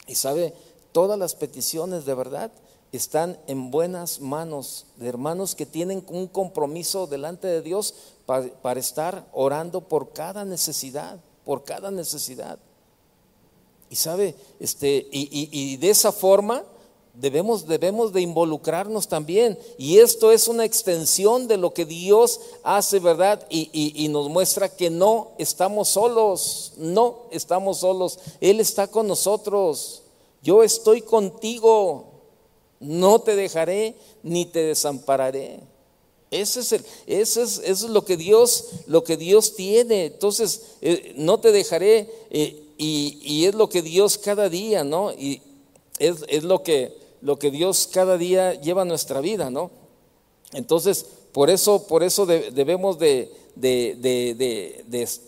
Y 0.09 0.17
sabe, 0.17 0.53
Todas 0.93 1.19
las 1.19 1.35
peticiones 1.35 2.05
de 2.05 2.15
verdad 2.15 2.51
están 2.93 3.39
en 3.47 3.71
buenas 3.71 4.21
manos 4.21 4.87
de 4.97 5.09
hermanos 5.09 5.55
que 5.55 5.67
tienen 5.67 6.05
un 6.09 6.27
compromiso 6.27 7.07
delante 7.07 7.47
de 7.47 7.63
Dios 7.63 7.95
para, 8.27 8.81
estar 8.81 9.29
orando 9.33 9.81
por 9.81 10.13
cada 10.13 10.45
necesidad, 10.45 11.21
por 11.45 11.65
cada 11.65 11.91
necesidad. 11.91 12.59
Y 13.89 13.97
sabe, 13.97 14.35
este, 14.59 15.09
y, 15.11 15.77
de 15.77 15.91
esa 15.91 16.13
forma 16.13 16.65
debemos, 17.15 17.67
debemos 17.67 18.13
de 18.13 18.23
involucrarnos 18.23 19.07
también. 19.07 19.59
Y 19.79 19.99
esto 19.99 20.33
es 20.33 20.49
una 20.49 20.65
extensión 20.65 21.47
de 21.47 21.57
lo 21.57 21.73
que 21.73 21.85
Dios 21.85 22.41
hace, 22.65 22.99
¿verdad? 22.99 23.47
y 23.51 24.09
nos 24.11 24.29
muestra 24.29 24.69
que 24.69 24.91
no 24.91 25.33
estamos 25.39 25.89
solos, 25.89 26.73
no 26.77 27.27
estamos 27.31 27.79
solos. 27.79 28.19
Él 28.41 28.59
está 28.59 28.89
con 28.89 29.07
nosotros 29.07 30.03
yo 30.43 30.63
estoy 30.63 31.03
contigo, 31.03 32.07
no 32.81 33.21
te 33.21 33.37
dejaré 33.37 33.95
ni 34.23 34.47
te 34.47 34.65
desampararé. 34.65 35.61
Ese 36.31 36.61
es, 36.61 36.73
el, 36.73 36.85
ese 37.07 37.43
es, 37.43 37.59
eso 37.59 37.87
es 37.87 37.93
lo 37.93 38.05
que 38.05 38.17
Dios, 38.17 38.67
lo 38.87 39.03
que 39.03 39.17
Dios 39.17 39.57
tiene. 39.57 40.07
Entonces, 40.07 40.63
eh, 40.81 41.13
no 41.17 41.41
te 41.41 41.51
dejaré 41.51 42.09
eh, 42.31 42.63
y, 42.79 43.45
es 43.47 43.55
lo 43.55 43.69
que 43.69 43.83
Dios 43.83 44.17
cada 44.17 44.49
día, 44.49 44.85
¿no? 44.85 45.13
Y 45.13 45.43
es, 45.99 46.45
lo, 46.45 46.63
que, 46.63 46.97
lo 47.21 47.39
que 47.39 47.51
Dios 47.51 47.89
cada 47.93 48.17
día 48.17 48.55
lleva 48.55 48.83
a 48.83 48.87
nuestra 48.87 49.21
vida, 49.21 49.51
¿no? 49.51 49.71
Entonces, 50.53 51.05
por 51.33 51.51
eso, 51.51 51.87
por 51.87 52.03
eso 52.03 52.27
debemos 52.27 52.99
de, 52.99 53.33
de, 53.57 53.97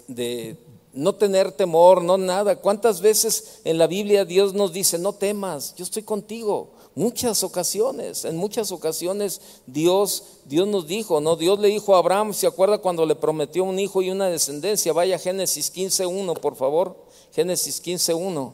de, 0.08 0.56
no 0.92 1.14
tener 1.14 1.52
temor, 1.52 2.02
no 2.02 2.18
nada. 2.18 2.56
¿Cuántas 2.56 3.00
veces 3.00 3.60
en 3.64 3.78
la 3.78 3.86
Biblia 3.86 4.24
Dios 4.24 4.54
nos 4.54 4.72
dice, 4.72 4.98
no 4.98 5.14
temas, 5.14 5.74
yo 5.74 5.84
estoy 5.84 6.02
contigo? 6.02 6.70
Muchas 6.94 7.42
ocasiones, 7.42 8.26
en 8.26 8.36
muchas 8.36 8.70
ocasiones 8.70 9.40
Dios, 9.66 10.24
Dios 10.44 10.68
nos 10.68 10.86
dijo, 10.86 11.20
¿no? 11.22 11.36
Dios 11.36 11.58
le 11.58 11.68
dijo 11.68 11.94
a 11.94 11.98
Abraham, 11.98 12.34
¿se 12.34 12.46
acuerda 12.46 12.78
cuando 12.78 13.06
le 13.06 13.14
prometió 13.14 13.64
un 13.64 13.78
hijo 13.78 14.02
y 14.02 14.10
una 14.10 14.28
descendencia? 14.28 14.92
Vaya 14.92 15.18
Génesis 15.18 15.72
15.1, 15.74 16.38
por 16.38 16.54
favor. 16.54 16.96
Génesis 17.32 17.82
15.1. 17.82 18.52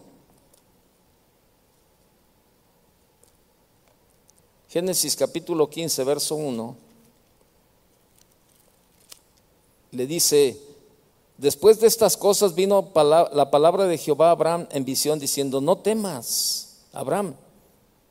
Génesis 4.69 5.17
capítulo 5.17 5.69
15, 5.69 6.05
verso 6.05 6.37
1. 6.37 6.77
Le 9.93 10.07
dice, 10.07 10.68
Después 11.39 11.79
de 11.79 11.87
estas 11.87 12.17
cosas 12.17 12.57
vino 12.57 12.91
la 13.33 13.51
palabra 13.51 13.85
de 13.85 13.97
Jehová 13.97 14.29
a 14.29 14.33
Abraham 14.33 14.67
en 14.73 14.85
visión 14.85 15.21
diciendo, 15.21 15.61
no 15.61 15.79
temas, 15.79 16.81
Abraham, 16.93 17.37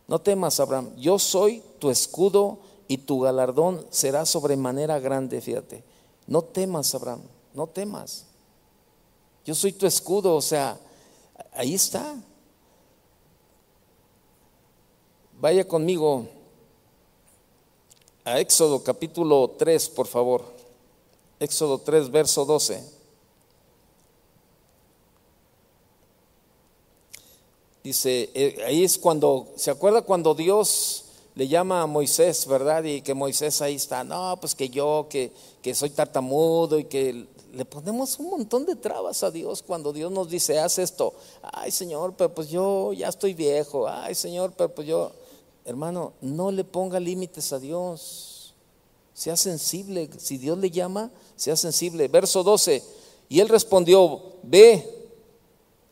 no 0.07 0.19
temas, 0.19 0.61
Abraham, 0.61 0.95
yo 0.95 1.19
soy 1.19 1.61
tu 1.77 1.89
escudo 1.89 2.59
y 2.87 2.99
tu 2.99 3.19
galardón 3.19 3.85
será 3.89 4.25
sobremanera 4.25 4.97
grande, 4.99 5.41
fíjate. 5.41 5.83
No 6.25 6.41
temas, 6.41 6.95
Abraham, 6.95 7.21
no 7.53 7.67
temas. 7.67 8.27
Yo 9.45 9.53
soy 9.53 9.73
tu 9.73 9.85
escudo, 9.85 10.33
o 10.33 10.41
sea, 10.41 10.79
ahí 11.51 11.73
está. 11.73 12.15
Vaya 15.33 15.67
conmigo 15.67 16.27
a 18.23 18.39
Éxodo 18.39 18.81
capítulo 18.81 19.55
3, 19.57 19.89
por 19.89 20.07
favor. 20.07 20.45
Éxodo 21.41 21.77
3, 21.79 22.09
verso 22.09 22.45
12. 22.45 22.96
Dice, 27.87 28.29
eh, 28.33 28.57
ahí 28.65 28.83
es 28.83 28.97
cuando, 28.97 29.47
¿se 29.55 29.71
acuerda 29.71 30.01
cuando 30.01 30.35
Dios 30.35 31.05
le 31.35 31.47
llama 31.47 31.81
a 31.81 31.87
Moisés, 31.87 32.45
verdad? 32.45 32.83
Y 32.83 33.01
que 33.01 33.13
Moisés 33.13 33.61
ahí 33.61 33.75
está, 33.75 34.03
no, 34.03 34.37
pues 34.41 34.55
que 34.55 34.67
yo, 34.67 35.07
que, 35.09 35.31
que 35.61 35.73
soy 35.73 35.91
tartamudo 35.91 36.79
y 36.79 36.83
que 36.83 37.25
le 37.53 37.63
ponemos 37.63 38.19
un 38.19 38.29
montón 38.29 38.65
de 38.65 38.75
trabas 38.75 39.23
a 39.23 39.31
Dios 39.31 39.63
cuando 39.63 39.93
Dios 39.93 40.11
nos 40.11 40.29
dice, 40.29 40.59
haz 40.59 40.79
esto. 40.79 41.13
Ay, 41.41 41.71
Señor, 41.71 42.13
pero 42.17 42.35
pues 42.35 42.49
yo 42.49 42.91
ya 42.91 43.07
estoy 43.07 43.33
viejo. 43.33 43.87
Ay, 43.87 44.15
Señor, 44.15 44.51
pero 44.57 44.75
pues 44.75 44.85
yo, 44.85 45.13
hermano, 45.63 46.11
no 46.19 46.51
le 46.51 46.65
ponga 46.65 46.99
límites 46.99 47.53
a 47.53 47.59
Dios. 47.59 48.53
Sea 49.13 49.37
sensible. 49.37 50.09
Si 50.17 50.37
Dios 50.37 50.57
le 50.57 50.71
llama, 50.71 51.09
sea 51.37 51.55
sensible. 51.55 52.09
Verso 52.09 52.43
12. 52.43 52.83
Y 53.29 53.39
él 53.39 53.47
respondió, 53.47 54.23
ve, 54.43 54.85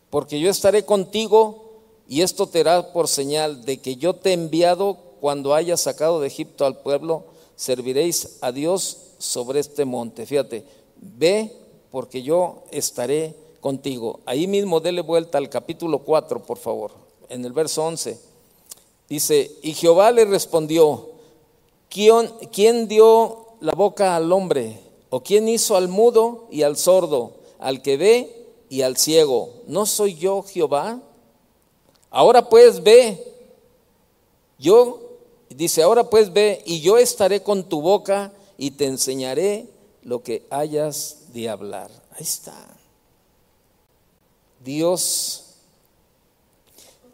porque 0.10 0.42
yo 0.42 0.50
estaré 0.50 0.84
contigo 0.84 1.65
y 2.08 2.22
esto 2.22 2.48
te 2.48 2.62
hará 2.62 2.94
por 2.94 3.08
señal 3.08 3.66
de 3.66 3.78
que 3.80 3.96
yo 3.96 4.14
te 4.14 4.30
he 4.30 4.34
enviado 4.34 4.98
cuando 5.20 5.54
hayas 5.54 5.82
sacado 5.82 6.20
de 6.20 6.28
Egipto 6.28 6.66
al 6.66 6.80
pueblo, 6.82 7.24
serviréis 7.56 8.38
a 8.42 8.52
Dios 8.52 8.98
sobre 9.18 9.60
este 9.60 9.86
monte. 9.86 10.26
Fíjate, 10.26 10.66
ve 10.98 11.52
porque 11.90 12.22
yo 12.22 12.64
estaré 12.72 13.36
contigo. 13.60 14.20
Ahí 14.26 14.46
mismo 14.46 14.80
dele 14.80 15.02
vuelta 15.02 15.38
al 15.38 15.50
capítulo 15.50 16.00
4, 16.00 16.44
por 16.44 16.58
favor, 16.58 16.92
en 17.30 17.44
el 17.46 17.54
verso 17.54 17.84
11. 17.84 18.20
Dice, 19.10 19.52
y 19.64 19.74
Jehová 19.74 20.12
le 20.12 20.26
respondió, 20.26 21.10
¿quién, 21.90 22.30
quién 22.52 22.88
dio 22.88 23.48
la 23.62 23.74
boca 23.74 24.16
al 24.16 24.32
hombre? 24.32 24.80
¿O 25.10 25.22
quién 25.22 25.48
hizo 25.48 25.76
al 25.76 25.88
mudo 25.88 26.48
y 26.52 26.64
al 26.64 26.78
sordo, 26.78 27.34
al 27.58 27.82
que 27.82 27.98
ve 27.98 28.48
y 28.70 28.82
al 28.82 28.98
ciego? 28.98 29.50
¿No 29.68 29.86
soy 29.86 30.16
yo 30.16 30.44
Jehová? 30.44 31.02
Ahora 32.16 32.48
pues 32.48 32.82
ve, 32.82 33.22
yo, 34.58 35.02
dice, 35.50 35.84
ahora 35.84 36.10
pues 36.10 36.32
ve, 36.32 36.64
y 36.66 36.80
yo 36.80 36.98
estaré 36.98 37.44
con 37.44 37.68
tu 37.68 37.82
boca 37.82 38.32
y 38.58 38.72
te 38.72 38.86
enseñaré 38.86 39.68
lo 40.02 40.24
que 40.24 40.46
hayas 40.50 41.34
de 41.34 41.50
hablar. 41.50 41.92
Ahí 42.12 42.22
está. 42.24 42.56
Dios, 44.64 45.56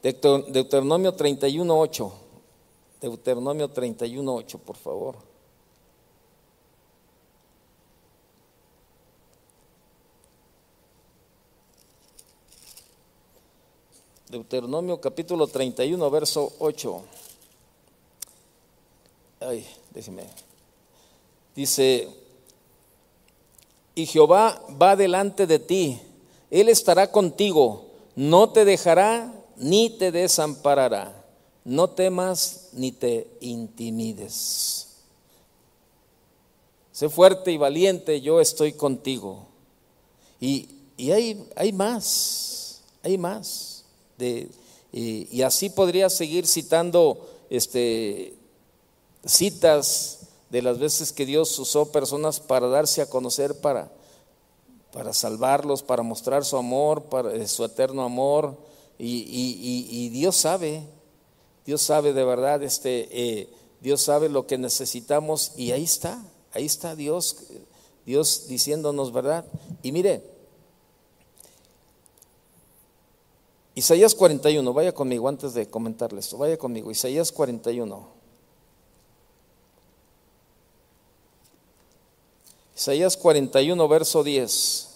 Deuteronomio 0.04 1.18
31.8, 1.18 2.12
Deuteronomio 3.02 3.74
31.8, 3.74 4.60
por 4.60 4.78
favor. 4.78 5.16
Deuteronomio 14.32 15.00
capítulo 15.00 15.46
31, 15.46 16.10
verso 16.10 16.54
8. 16.60 17.04
Ay, 19.42 19.68
déjeme. 19.94 20.24
Dice, 21.54 22.08
y 23.94 24.06
Jehová 24.06 24.62
va 24.82 24.96
delante 24.96 25.46
de 25.46 25.60
ti 25.60 26.02
él 26.52 26.68
estará 26.68 27.10
contigo, 27.10 27.86
no 28.16 28.50
te 28.50 28.66
dejará 28.66 29.34
ni 29.56 29.90
te 29.90 30.12
desamparará. 30.12 31.18
No 31.64 31.92
temas 31.92 32.70
ni 32.74 32.92
te 32.92 33.28
intimides. 33.40 34.88
Sé 36.92 37.08
fuerte 37.08 37.52
y 37.52 37.58
valiente, 37.58 38.20
yo 38.20 38.42
estoy 38.42 38.74
contigo. 38.74 39.48
Y, 40.42 40.68
hay, 40.98 41.48
hay, 41.56 41.72
más, 41.72 42.82
hay 43.02 43.18
más. 43.18 43.71
De, 44.22 44.50
y, 44.92 45.42
así 45.42 45.70
podría 45.70 46.10
seguir 46.10 46.46
citando 46.46 47.28
este, 47.50 48.36
citas 49.26 50.20
de 50.52 50.62
las 50.62 50.78
veces 50.78 51.12
que 51.12 51.26
Dios 51.26 51.58
usó 51.58 51.92
personas 51.92 52.40
para 52.40 52.68
darse 52.68 53.02
a 53.02 53.10
conocer, 53.10 53.60
para, 53.62 53.92
para 54.94 55.12
salvarlos, 55.12 55.82
para 55.82 56.04
mostrar 56.04 56.46
su 56.46 56.56
amor, 56.56 57.04
para, 57.04 57.34
eh, 57.34 57.48
su 57.48 57.66
eterno 57.66 58.04
amor. 58.04 58.56
Y, 59.00 60.10
Dios 60.10 60.36
sabe, 60.36 60.84
Dios 61.66 61.82
sabe 61.82 62.14
de 62.14 62.24
verdad, 62.24 62.62
este, 62.62 63.08
eh, 63.12 63.50
Dios 63.82 64.02
sabe 64.02 64.30
lo 64.30 64.46
que 64.46 64.60
necesitamos 64.60 65.54
y 65.58 65.72
ahí 65.72 65.86
está, 65.86 66.24
ahí 66.54 66.68
está 66.68 66.96
Dios, 66.96 67.38
Dios 68.06 68.46
diciéndonos 68.48 69.12
verdad. 69.12 69.46
Y 69.82 69.92
mire, 69.92 70.22
Isaías 73.82 74.14
41, 74.14 74.74
vaya 74.74 74.92
conmigo 74.92 75.28
antes 75.28 75.56
de 75.56 75.68
comentarle 75.68 76.20
esto, 76.20 76.38
vaya 76.38 76.56
conmigo, 76.56 76.92
Isaías 76.92 77.32
41. 77.32 78.08
Isaías 82.78 83.18
41, 83.18 83.88
verso 83.88 84.24
10. 84.24 84.88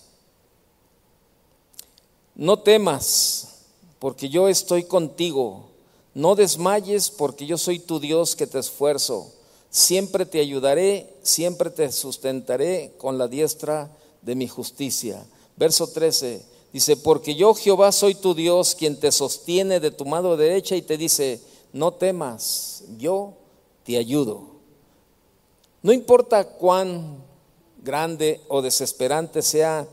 No 2.35 2.59
temas, 2.59 3.63
porque 3.97 4.29
yo 4.29 4.47
estoy 4.49 4.83
contigo. 4.83 5.65
No 6.13 6.35
desmayes, 6.35 7.09
porque 7.09 7.47
yo 7.47 7.57
soy 7.57 7.79
tu 7.79 7.99
Dios 7.99 8.35
que 8.35 8.45
te 8.45 8.59
esfuerzo. 8.59 9.33
Siempre 9.71 10.27
te 10.27 10.39
ayudaré, 10.39 11.11
siempre 11.23 11.71
te 11.71 11.91
sustentaré 11.91 12.93
con 12.99 13.17
la 13.17 13.27
diestra 13.27 13.89
de 14.21 14.35
mi 14.35 14.47
justicia. 14.47 15.25
Verso 15.57 15.87
13 15.87 16.53
dice, 16.75 16.97
porque 16.97 17.35
yo 17.35 17.53
Jehová 17.53 17.93
soy 17.93 18.15
tu 18.15 18.35
Dios, 18.35 18.75
quien 18.75 18.99
te 18.99 19.09
sostiene 19.09 19.79
de 19.79 19.91
tu 19.91 20.03
mano 20.03 20.35
derecha 20.35 20.75
y 20.75 20.81
te 20.81 20.97
dice, 20.97 21.39
no 21.71 21.93
temas, 21.93 22.83
yo 22.97 23.31
te 23.85 23.95
ayudo. 23.95 24.43
No 25.81 25.93
importa 25.93 26.43
cuán 26.43 27.23
grande 27.81 28.41
o 28.49 28.61
desesperante 28.61 29.41
sea 29.41 29.87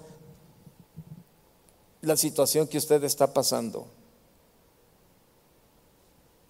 la 2.01 2.17
situación 2.17 2.67
que 2.67 2.79
usted 2.79 3.05
está 3.05 3.33
pasando. 3.33 3.87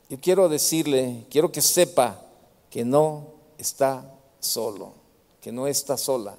Yo 0.08 0.18
quiero 0.18 0.48
decirle, 0.48 1.26
quiero 1.28 1.52
que 1.52 1.60
sepa 1.60 2.22
que 2.70 2.86
no 2.86 3.26
está 3.58 4.18
solo, 4.40 4.94
que 5.42 5.52
no 5.52 5.66
está 5.66 5.98
sola. 5.98 6.38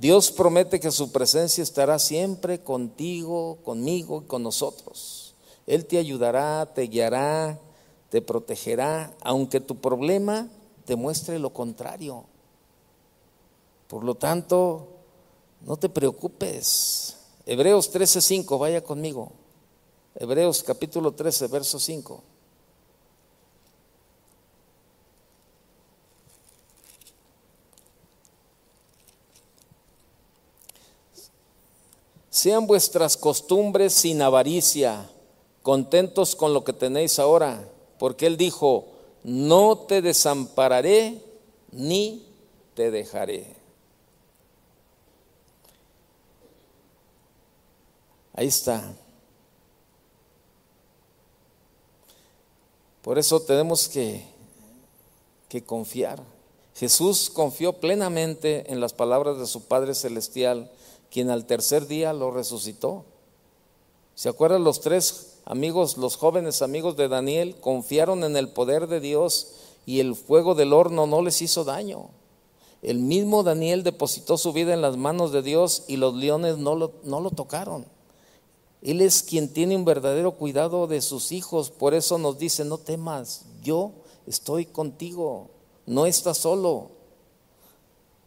Dios 0.00 0.30
promete 0.30 0.78
que 0.78 0.92
su 0.92 1.10
presencia 1.10 1.62
estará 1.62 1.98
siempre 1.98 2.60
contigo, 2.60 3.58
conmigo 3.64 4.22
y 4.22 4.28
con 4.28 4.44
nosotros. 4.44 5.34
Él 5.66 5.86
te 5.86 5.98
ayudará, 5.98 6.72
te 6.72 6.82
guiará, 6.82 7.58
te 8.08 8.22
protegerá, 8.22 9.12
aunque 9.22 9.60
tu 9.60 9.80
problema 9.80 10.48
te 10.84 10.94
muestre 10.94 11.40
lo 11.40 11.52
contrario. 11.52 12.24
Por 13.88 14.04
lo 14.04 14.14
tanto, 14.14 14.86
no 15.62 15.76
te 15.76 15.88
preocupes. 15.88 17.16
Hebreos 17.44 17.90
13:5, 17.90 18.56
vaya 18.56 18.84
conmigo. 18.84 19.32
Hebreos 20.14 20.62
capítulo 20.62 21.12
13, 21.12 21.48
verso 21.48 21.80
5. 21.80 22.22
Sean 32.38 32.68
vuestras 32.68 33.16
costumbres 33.16 33.92
sin 33.92 34.22
avaricia, 34.22 35.10
contentos 35.64 36.36
con 36.36 36.54
lo 36.54 36.62
que 36.62 36.72
tenéis 36.72 37.18
ahora, 37.18 37.68
porque 37.98 38.26
Él 38.26 38.36
dijo, 38.36 38.86
no 39.24 39.76
te 39.76 40.02
desampararé 40.02 41.20
ni 41.72 42.24
te 42.74 42.92
dejaré. 42.92 43.56
Ahí 48.34 48.46
está. 48.46 48.94
Por 53.02 53.18
eso 53.18 53.40
tenemos 53.40 53.88
que, 53.88 54.24
que 55.48 55.64
confiar. 55.64 56.22
Jesús 56.76 57.30
confió 57.30 57.72
plenamente 57.72 58.70
en 58.70 58.78
las 58.80 58.92
palabras 58.92 59.38
de 59.38 59.46
su 59.48 59.66
Padre 59.66 59.92
Celestial, 59.96 60.70
quien 61.10 61.30
al 61.30 61.46
tercer 61.46 61.86
día 61.86 62.12
lo 62.12 62.30
resucitó. 62.30 63.04
¿Se 64.14 64.28
acuerdan 64.28 64.64
los 64.64 64.80
tres 64.80 65.38
amigos, 65.44 65.96
los 65.96 66.16
jóvenes 66.16 66.62
amigos 66.62 66.96
de 66.96 67.08
Daniel, 67.08 67.56
confiaron 67.60 68.24
en 68.24 68.36
el 68.36 68.48
poder 68.48 68.88
de 68.88 69.00
Dios 69.00 69.52
y 69.86 70.00
el 70.00 70.16
fuego 70.16 70.54
del 70.54 70.72
horno 70.72 71.06
no 71.06 71.22
les 71.22 71.40
hizo 71.40 71.64
daño? 71.64 72.10
El 72.82 72.98
mismo 72.98 73.42
Daniel 73.42 73.82
depositó 73.82 74.38
su 74.38 74.52
vida 74.52 74.72
en 74.72 74.82
las 74.82 74.96
manos 74.96 75.32
de 75.32 75.42
Dios 75.42 75.84
y 75.88 75.96
los 75.96 76.14
leones 76.14 76.58
no 76.58 76.74
lo, 76.74 76.92
no 77.04 77.20
lo 77.20 77.30
tocaron. 77.30 77.86
Él 78.82 79.00
es 79.00 79.22
quien 79.22 79.52
tiene 79.52 79.74
un 79.74 79.84
verdadero 79.84 80.32
cuidado 80.32 80.86
de 80.86 81.00
sus 81.00 81.32
hijos. 81.32 81.70
Por 81.70 81.94
eso 81.94 82.18
nos 82.18 82.38
dice, 82.38 82.64
no 82.64 82.78
temas, 82.78 83.44
yo 83.62 83.90
estoy 84.26 84.66
contigo, 84.66 85.48
no 85.86 86.06
estás 86.06 86.38
solo. 86.38 86.97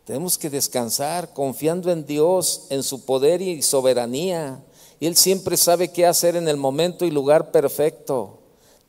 Tenemos 0.05 0.37
que 0.37 0.49
descansar 0.49 1.31
confiando 1.33 1.91
en 1.91 2.05
Dios, 2.05 2.63
en 2.69 2.81
su 2.81 3.05
poder 3.05 3.41
y 3.41 3.61
soberanía. 3.61 4.63
Él 4.99 5.15
siempre 5.15 5.57
sabe 5.57 5.91
qué 5.91 6.05
hacer 6.05 6.35
en 6.35 6.47
el 6.47 6.57
momento 6.57 7.05
y 7.05 7.11
lugar 7.11 7.51
perfecto. 7.51 8.39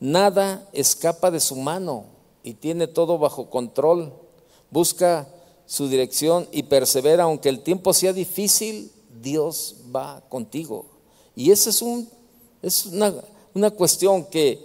Nada 0.01 0.69
escapa 0.73 1.31
de 1.31 1.41
su 1.41 1.57
mano 1.57 2.07
y 2.43 2.55
tiene 2.55 2.87
todo 2.87 3.19
bajo 3.19 3.51
control. 3.51 4.13
Busca 4.71 5.29
su 5.67 5.89
dirección 5.89 6.49
y 6.51 6.65
persevera, 6.65 7.25
aunque 7.25 7.51
el 7.51 7.61
tiempo 7.61 7.93
sea 7.93 8.13
difícil, 8.13 8.91
Dios 9.21 9.77
va 9.95 10.23
contigo. 10.29 10.87
Y 11.37 11.51
esa 11.51 11.71
es, 11.71 11.83
un, 11.83 12.09
es 12.63 12.87
una, 12.87 13.15
una 13.55 13.71
cuestión 13.71 14.25
que 14.25 14.65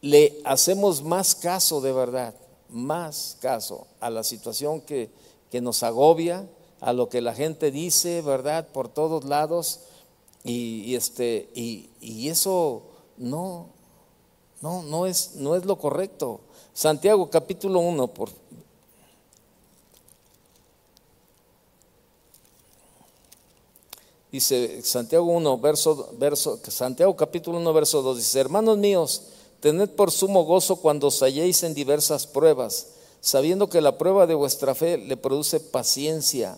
le 0.00 0.40
hacemos 0.44 1.02
más 1.02 1.34
caso 1.34 1.80
de 1.80 1.92
verdad, 1.92 2.34
más 2.68 3.38
caso 3.40 3.86
a 4.00 4.10
la 4.10 4.22
situación 4.22 4.80
que, 4.80 5.10
que 5.50 5.60
nos 5.60 5.82
agobia, 5.82 6.48
a 6.80 6.92
lo 6.92 7.08
que 7.08 7.20
la 7.20 7.34
gente 7.34 7.70
dice, 7.70 8.22
¿verdad? 8.22 8.68
Por 8.68 8.88
todos 8.88 9.24
lados. 9.24 9.80
Y, 10.44 10.94
este, 10.94 11.48
y, 11.54 11.90
y, 12.00 12.28
eso 12.28 12.82
no, 13.16 13.66
no, 14.60 14.82
no, 14.82 15.06
es, 15.06 15.34
no 15.34 15.56
es 15.56 15.64
lo 15.64 15.76
correcto. 15.76 16.40
Santiago 16.72 17.28
capítulo 17.30 17.80
1, 17.80 18.06
por, 18.08 18.30
Dice 24.30 24.82
Santiago 24.82 25.24
1, 25.24 25.58
verso, 25.58 26.10
verso, 26.18 26.60
Santiago 26.68 27.16
capítulo 27.16 27.58
1, 27.58 27.72
verso 27.72 28.02
2, 28.02 28.18
dice, 28.18 28.38
hermanos 28.38 28.76
míos, 28.76 29.22
tened 29.60 29.88
por 29.90 30.10
sumo 30.10 30.44
gozo 30.44 30.76
cuando 30.76 31.06
os 31.06 31.22
halléis 31.22 31.62
en 31.62 31.72
diversas 31.72 32.26
pruebas, 32.26 32.88
sabiendo 33.26 33.68
que 33.68 33.80
la 33.80 33.98
prueba 33.98 34.28
de 34.28 34.36
vuestra 34.36 34.72
fe 34.76 34.98
le 34.98 35.16
produce 35.16 35.58
paciencia, 35.58 36.56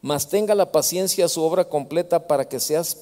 mas 0.00 0.30
tenga 0.30 0.54
la 0.54 0.72
paciencia 0.72 1.28
su 1.28 1.42
obra 1.42 1.68
completa 1.68 2.26
para 2.26 2.48
que 2.48 2.60
seas 2.60 2.96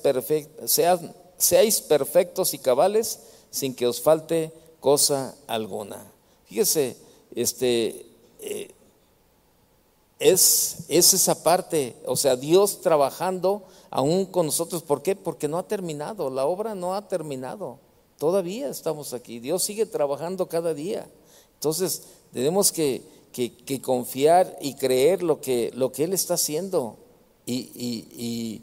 seáis 1.36 1.80
perfectos 1.82 2.52
y 2.52 2.58
cabales 2.58 3.20
sin 3.52 3.76
que 3.76 3.86
os 3.86 4.00
falte 4.00 4.52
cosa 4.80 5.36
alguna. 5.46 6.04
Fíjese, 6.46 6.96
este, 7.36 8.06
eh, 8.40 8.72
es, 10.18 10.78
es 10.88 11.14
esa 11.14 11.44
parte, 11.44 11.94
o 12.06 12.16
sea, 12.16 12.34
Dios 12.34 12.80
trabajando 12.80 13.62
aún 13.88 14.26
con 14.26 14.46
nosotros. 14.46 14.82
¿Por 14.82 15.02
qué? 15.02 15.14
Porque 15.14 15.46
no 15.46 15.58
ha 15.58 15.68
terminado, 15.68 16.28
la 16.28 16.44
obra 16.44 16.74
no 16.74 16.96
ha 16.96 17.06
terminado. 17.06 17.78
Todavía 18.18 18.68
estamos 18.68 19.12
aquí, 19.12 19.38
Dios 19.38 19.62
sigue 19.62 19.86
trabajando 19.86 20.48
cada 20.48 20.74
día. 20.74 21.06
Entonces, 21.54 22.02
tenemos 22.36 22.70
que, 22.70 23.02
que, 23.32 23.80
confiar 23.80 24.58
y 24.60 24.74
creer 24.74 25.22
lo 25.22 25.40
que, 25.40 25.72
lo 25.74 25.90
que 25.90 26.04
Él 26.04 26.12
está 26.12 26.34
haciendo. 26.34 26.98
Y, 27.46 27.70
y, 27.74 28.62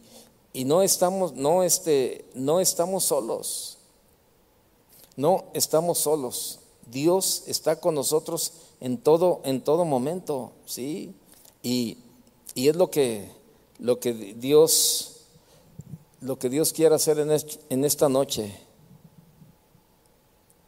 y, 0.53 0.65
no, 0.65 0.83
estamos, 0.83 1.33
no, 1.33 1.63
este, 1.63 2.23
no 2.35 2.59
estamos 2.59 3.05
solos. 3.05 3.79
No 5.15 5.45
estamos 5.55 5.97
solos. 5.97 6.59
Dios 6.85 7.45
está 7.47 7.79
con 7.79 7.95
nosotros 7.95 8.51
en 8.79 8.99
todo, 8.99 9.41
en 9.43 9.59
todo 9.59 9.85
momento, 9.85 10.51
¿sí? 10.67 11.15
Y, 11.63 11.97
es 12.53 12.75
lo 12.75 12.91
que, 12.91 13.27
lo 13.79 13.99
que 13.99 14.13
Dios, 14.13 15.21
lo 16.21 16.37
que 16.37 16.49
Dios 16.49 16.73
quiere 16.73 16.93
hacer 16.93 17.17
en, 17.17 17.31
en 17.71 17.85
esta 17.85 18.07
noche. 18.07 18.55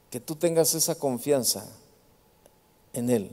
Que 0.09 0.19
tú 0.19 0.35
tengas 0.35 0.73
esa 0.73 0.95
confianza 0.95 1.71
en 2.95 3.09
Él. 3.09 3.31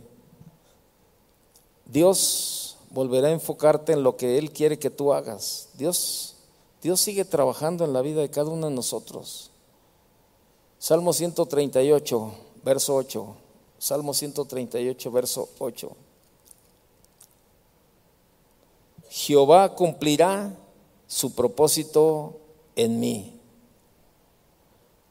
Dios 1.87 2.77
volverá 2.91 3.29
a 3.29 3.33
enfocarte 3.33 3.93
en 3.93 4.03
lo 4.03 4.17
que 4.17 4.39
Él 4.39 4.51
quiere 4.51 4.79
que 4.79 4.91
tú 4.91 5.13
hagas. 5.13 5.69
Dios, 5.75 6.37
Dios 6.83 7.01
sigue 7.01 7.25
trabajando 7.25 7.85
en 7.85 7.93
la 7.93 8.03
vida 8.03 8.21
de 8.21 8.31
cada 8.31 8.51
uno 8.51 8.69
de 8.69 8.75
nosotros. 8.75 9.51
Salmo 10.79 11.13
138, 11.13 12.33
verso 12.65 12.95
8. 12.97 13.27
Salmo 13.79 14.15
138, 14.15 15.11
verso 15.11 15.49
8. 15.59 15.91
Jehová 19.09 19.75
cumplirá 19.75 20.55
su 21.07 21.35
propósito 21.35 22.39
en 22.75 22.99
mí. 22.99 23.39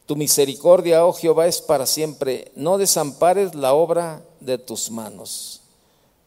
Tu 0.06 0.16
misericordia, 0.16 1.06
oh 1.06 1.12
Jehová, 1.12 1.46
es 1.46 1.62
para 1.62 1.86
siempre. 1.86 2.50
No 2.56 2.76
desampares 2.76 3.54
la 3.54 3.74
obra 3.74 4.24
de 4.44 4.58
tus 4.58 4.90
manos. 4.90 5.60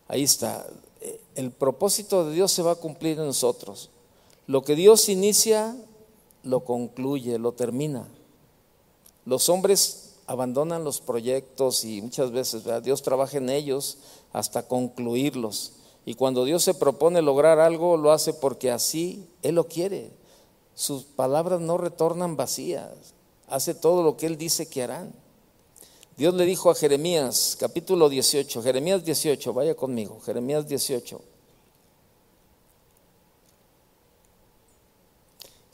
Ahí 0.07 0.23
está. 0.23 0.65
El 1.35 1.51
propósito 1.51 2.25
de 2.25 2.33
Dios 2.33 2.51
se 2.51 2.61
va 2.61 2.71
a 2.71 2.75
cumplir 2.75 3.19
en 3.19 3.25
nosotros. 3.25 3.89
Lo 4.47 4.63
que 4.63 4.75
Dios 4.75 5.09
inicia, 5.09 5.75
lo 6.43 6.61
concluye, 6.61 7.37
lo 7.39 7.51
termina. 7.53 8.07
Los 9.25 9.49
hombres 9.49 10.13
abandonan 10.27 10.83
los 10.83 11.01
proyectos 11.01 11.83
y 11.83 12.01
muchas 12.01 12.31
veces 12.31 12.63
Dios 12.83 13.01
trabaja 13.01 13.37
en 13.37 13.49
ellos 13.49 13.97
hasta 14.33 14.67
concluirlos. 14.67 15.73
Y 16.05 16.13
cuando 16.13 16.45
Dios 16.45 16.63
se 16.63 16.75
propone 16.75 17.21
lograr 17.21 17.59
algo, 17.59 17.97
lo 17.97 18.11
hace 18.11 18.33
porque 18.33 18.71
así 18.71 19.27
Él 19.41 19.55
lo 19.55 19.67
quiere. 19.67 20.11
Sus 20.75 21.03
palabras 21.03 21.61
no 21.61 21.77
retornan 21.77 22.35
vacías. 22.35 22.91
Hace 23.47 23.73
todo 23.73 24.03
lo 24.03 24.17
que 24.17 24.27
Él 24.27 24.37
dice 24.37 24.67
que 24.67 24.83
harán. 24.83 25.13
Dios 26.17 26.33
le 26.33 26.45
dijo 26.45 26.69
a 26.69 26.75
Jeremías, 26.75 27.57
capítulo 27.59 28.07
18, 28.07 28.63
Jeremías 28.63 29.03
18, 29.03 29.53
vaya 29.53 29.75
conmigo, 29.75 30.21
Jeremías 30.21 30.65
18. 30.65 31.19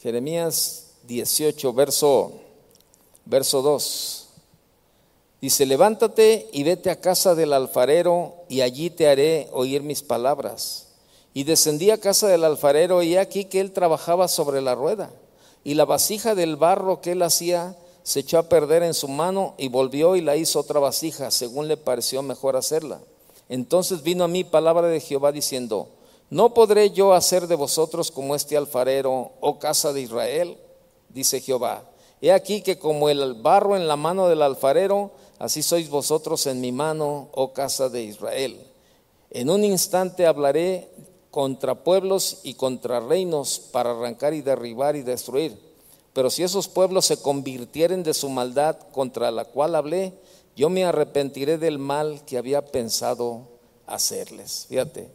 Jeremías 0.01 0.93
18, 1.03 1.73
verso, 1.73 2.31
verso 3.25 3.61
2. 3.61 4.29
Dice, 5.41 5.67
levántate 5.67 6.49
y 6.51 6.63
vete 6.63 6.89
a 6.89 6.99
casa 6.99 7.35
del 7.35 7.53
alfarero 7.53 8.33
y 8.49 8.61
allí 8.61 8.89
te 8.89 9.07
haré 9.07 9.47
oír 9.51 9.83
mis 9.83 10.01
palabras. 10.01 10.87
Y 11.35 11.43
descendí 11.43 11.91
a 11.91 11.99
casa 11.99 12.27
del 12.27 12.43
alfarero 12.43 13.03
y 13.03 13.15
aquí 13.15 13.45
que 13.45 13.59
él 13.59 13.71
trabajaba 13.71 14.27
sobre 14.27 14.61
la 14.61 14.73
rueda. 14.73 15.11
Y 15.63 15.75
la 15.75 15.85
vasija 15.85 16.33
del 16.33 16.55
barro 16.55 16.99
que 16.99 17.11
él 17.11 17.21
hacía 17.21 17.75
se 18.03 18.21
echó 18.21 18.39
a 18.39 18.49
perder 18.49 18.83
en 18.83 18.93
su 18.93 19.07
mano 19.07 19.55
y 19.57 19.67
volvió 19.67 20.15
y 20.15 20.21
la 20.21 20.35
hizo 20.35 20.59
otra 20.59 20.79
vasija, 20.79 21.31
según 21.31 21.67
le 21.67 21.77
pareció 21.77 22.21
mejor 22.21 22.55
hacerla. 22.55 23.01
Entonces 23.49 24.03
vino 24.03 24.23
a 24.23 24.27
mí 24.27 24.43
palabra 24.43 24.87
de 24.87 24.99
Jehová 24.99 25.31
diciendo, 25.31 25.89
¿no 26.29 26.53
podré 26.53 26.91
yo 26.91 27.13
hacer 27.13 27.47
de 27.47 27.55
vosotros 27.55 28.11
como 28.11 28.35
este 28.35 28.57
alfarero, 28.57 29.31
oh 29.41 29.59
casa 29.59 29.93
de 29.93 30.01
Israel? 30.01 30.57
Dice 31.09 31.41
Jehová. 31.41 31.83
He 32.21 32.31
aquí 32.31 32.61
que 32.61 32.77
como 32.77 33.09
el 33.09 33.33
barro 33.35 33.75
en 33.75 33.87
la 33.87 33.95
mano 33.95 34.27
del 34.27 34.41
alfarero, 34.41 35.11
Así 35.41 35.63
sois 35.63 35.89
vosotros 35.89 36.45
en 36.45 36.61
mi 36.61 36.71
mano, 36.71 37.29
oh 37.33 37.51
casa 37.51 37.89
de 37.89 38.03
Israel. 38.03 38.61
En 39.31 39.49
un 39.49 39.63
instante 39.63 40.27
hablaré 40.27 40.87
contra 41.31 41.83
pueblos 41.83 42.41
y 42.43 42.53
contra 42.53 42.99
reinos 42.99 43.57
para 43.57 43.89
arrancar 43.89 44.35
y 44.35 44.43
derribar 44.43 44.95
y 44.95 45.01
destruir. 45.01 45.57
Pero 46.13 46.29
si 46.29 46.43
esos 46.43 46.67
pueblos 46.67 47.05
se 47.05 47.21
convirtieren 47.21 48.03
de 48.03 48.13
su 48.13 48.29
maldad 48.29 48.77
contra 48.91 49.31
la 49.31 49.45
cual 49.45 49.75
hablé, 49.75 50.13
yo 50.55 50.69
me 50.69 50.83
arrepentiré 50.83 51.57
del 51.57 51.79
mal 51.79 52.23
que 52.25 52.37
había 52.37 52.65
pensado 52.65 53.47
hacerles. 53.87 54.65
Fíjate, 54.67 55.09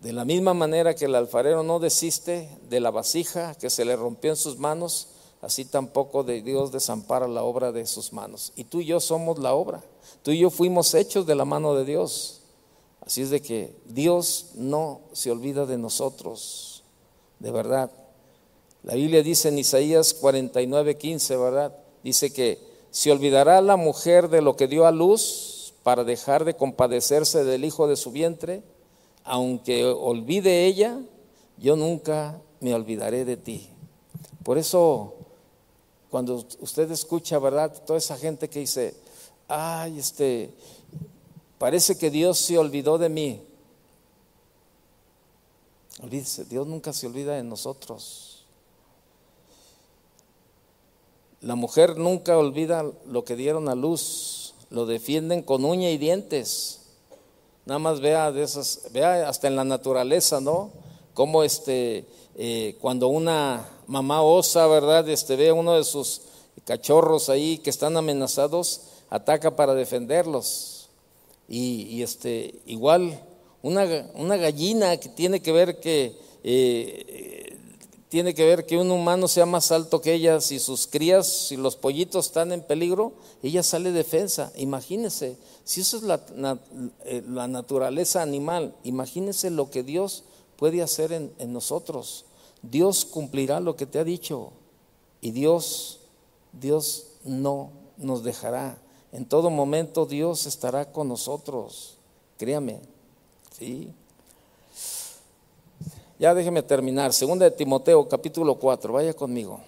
de 0.00 0.12
la 0.12 0.24
misma 0.24 0.54
manera 0.54 0.94
que 0.94 1.06
el 1.06 1.14
alfarero 1.14 1.62
no 1.62 1.78
desiste 1.78 2.48
de 2.68 2.80
la 2.80 2.90
vasija 2.90 3.54
que 3.54 3.68
se 3.68 3.84
le 3.84 3.96
rompió 3.96 4.30
en 4.30 4.36
sus 4.36 4.58
manos, 4.58 5.08
así 5.42 5.64
tampoco 5.64 6.24
de 6.24 6.40
Dios 6.40 6.72
desampara 6.72 7.28
la 7.28 7.42
obra 7.42 7.72
de 7.72 7.86
sus 7.86 8.12
manos. 8.12 8.52
Y 8.56 8.64
tú 8.64 8.80
y 8.80 8.86
yo 8.86 9.00
somos 9.00 9.38
la 9.38 9.54
obra. 9.54 9.82
Tú 10.22 10.30
y 10.30 10.38
yo 10.38 10.50
fuimos 10.50 10.94
hechos 10.94 11.26
de 11.26 11.34
la 11.34 11.44
mano 11.44 11.74
de 11.74 11.84
Dios. 11.84 12.40
Así 13.00 13.22
es 13.22 13.30
de 13.30 13.42
que 13.42 13.74
Dios 13.86 14.50
no 14.54 15.00
se 15.12 15.30
olvida 15.30 15.66
de 15.66 15.78
nosotros, 15.78 16.82
de 17.38 17.50
verdad. 17.50 17.90
La 18.88 18.94
Biblia 18.94 19.22
dice 19.22 19.50
en 19.50 19.58
Isaías 19.58 20.14
49, 20.14 20.96
15, 20.96 21.36
¿verdad? 21.36 21.76
Dice 22.02 22.32
que 22.32 22.58
se 22.90 23.12
olvidará 23.12 23.60
la 23.60 23.76
mujer 23.76 24.30
de 24.30 24.40
lo 24.40 24.56
que 24.56 24.66
dio 24.66 24.86
a 24.86 24.92
luz 24.92 25.74
para 25.82 26.04
dejar 26.04 26.46
de 26.46 26.56
compadecerse 26.56 27.44
del 27.44 27.66
hijo 27.66 27.86
de 27.86 27.96
su 27.96 28.12
vientre, 28.12 28.62
aunque 29.24 29.84
olvide 29.84 30.64
ella, 30.64 30.98
yo 31.58 31.76
nunca 31.76 32.40
me 32.60 32.72
olvidaré 32.72 33.26
de 33.26 33.36
ti. 33.36 33.68
Por 34.42 34.56
eso 34.56 35.16
cuando 36.08 36.42
usted 36.60 36.90
escucha, 36.90 37.38
¿verdad? 37.38 37.70
Toda 37.84 37.98
esa 37.98 38.16
gente 38.16 38.48
que 38.48 38.60
dice, 38.60 38.94
ay, 39.48 39.98
este, 39.98 40.50
parece 41.58 41.98
que 41.98 42.10
Dios 42.10 42.38
se 42.38 42.56
olvidó 42.56 42.96
de 42.96 43.10
mí. 43.10 43.42
Olvídese, 46.02 46.46
Dios 46.46 46.66
nunca 46.66 46.94
se 46.94 47.06
olvida 47.06 47.34
de 47.34 47.42
nosotros. 47.42 48.27
La 51.40 51.54
mujer 51.54 51.96
nunca 51.96 52.36
olvida 52.36 52.84
lo 53.06 53.24
que 53.24 53.36
dieron 53.36 53.68
a 53.68 53.76
luz, 53.76 54.54
lo 54.70 54.86
defienden 54.86 55.42
con 55.42 55.64
uña 55.64 55.90
y 55.90 55.96
dientes. 55.96 56.80
Nada 57.64 57.78
más 57.78 58.00
vea 58.00 58.32
de 58.32 58.42
esas, 58.42 58.88
vea 58.92 59.28
hasta 59.28 59.46
en 59.46 59.54
la 59.54 59.64
naturaleza, 59.64 60.40
¿no? 60.40 60.72
Como 61.14 61.44
este, 61.44 62.06
eh, 62.34 62.76
cuando 62.80 63.06
una 63.06 63.68
mamá 63.86 64.22
osa, 64.22 64.66
¿verdad? 64.66 65.08
Este, 65.08 65.36
ve 65.36 65.50
a 65.50 65.54
uno 65.54 65.74
de 65.74 65.84
sus 65.84 66.22
cachorros 66.64 67.28
ahí 67.28 67.58
que 67.58 67.70
están 67.70 67.96
amenazados, 67.96 68.82
ataca 69.08 69.54
para 69.54 69.74
defenderlos. 69.74 70.88
Y, 71.48 72.02
este, 72.02 72.60
igual, 72.66 73.22
una, 73.62 73.86
una, 74.14 74.36
gallina 74.36 74.98
que 74.98 75.08
tiene 75.08 75.40
que 75.40 75.52
ver 75.52 75.80
que 75.80 76.18
eh, 76.44 77.37
tiene 78.08 78.34
que 78.34 78.46
ver 78.46 78.64
que 78.64 78.78
un 78.78 78.90
humano 78.90 79.28
sea 79.28 79.44
más 79.44 79.70
alto 79.70 80.00
que 80.00 80.14
ella, 80.14 80.40
si 80.40 80.58
sus 80.58 80.86
crías, 80.86 81.26
si 81.26 81.56
los 81.56 81.76
pollitos 81.76 82.26
están 82.26 82.52
en 82.52 82.62
peligro, 82.62 83.12
ella 83.42 83.62
sale 83.62 83.92
defensa. 83.92 84.50
Imagínense, 84.56 85.36
si 85.64 85.82
eso 85.82 85.98
es 85.98 86.02
la, 86.04 86.58
eh, 87.04 87.22
naturaleza 87.26 88.22
animal, 88.22 88.74
imagínense 88.82 89.50
lo 89.50 89.70
que 89.70 89.82
Dios 89.82 90.24
puede 90.56 90.82
hacer 90.82 91.12
en, 91.12 91.52
nosotros. 91.52 92.24
Dios 92.62 93.04
cumplirá 93.04 93.60
lo 93.60 93.76
que 93.76 93.86
te 93.86 93.98
ha 93.98 94.04
dicho 94.04 94.52
y 95.20 95.32
Dios, 95.32 96.00
Dios 96.52 97.08
no 97.24 97.70
nos 97.98 98.24
dejará. 98.24 98.78
En 99.12 99.26
todo 99.26 99.50
momento 99.50 100.06
Dios 100.06 100.46
estará 100.46 100.92
con 100.92 101.08
nosotros. 101.08 101.98
Créame. 102.38 102.80
¿sí? 103.58 103.92
Ya 106.18 106.34
déjeme 106.34 106.62
terminar. 106.62 107.12
Segunda 107.12 107.44
de 107.44 107.56
Timoteo, 107.56 108.08
capítulo 108.08 108.54
4, 108.56 108.92
vaya 108.92 109.14
conmigo. 109.14 109.60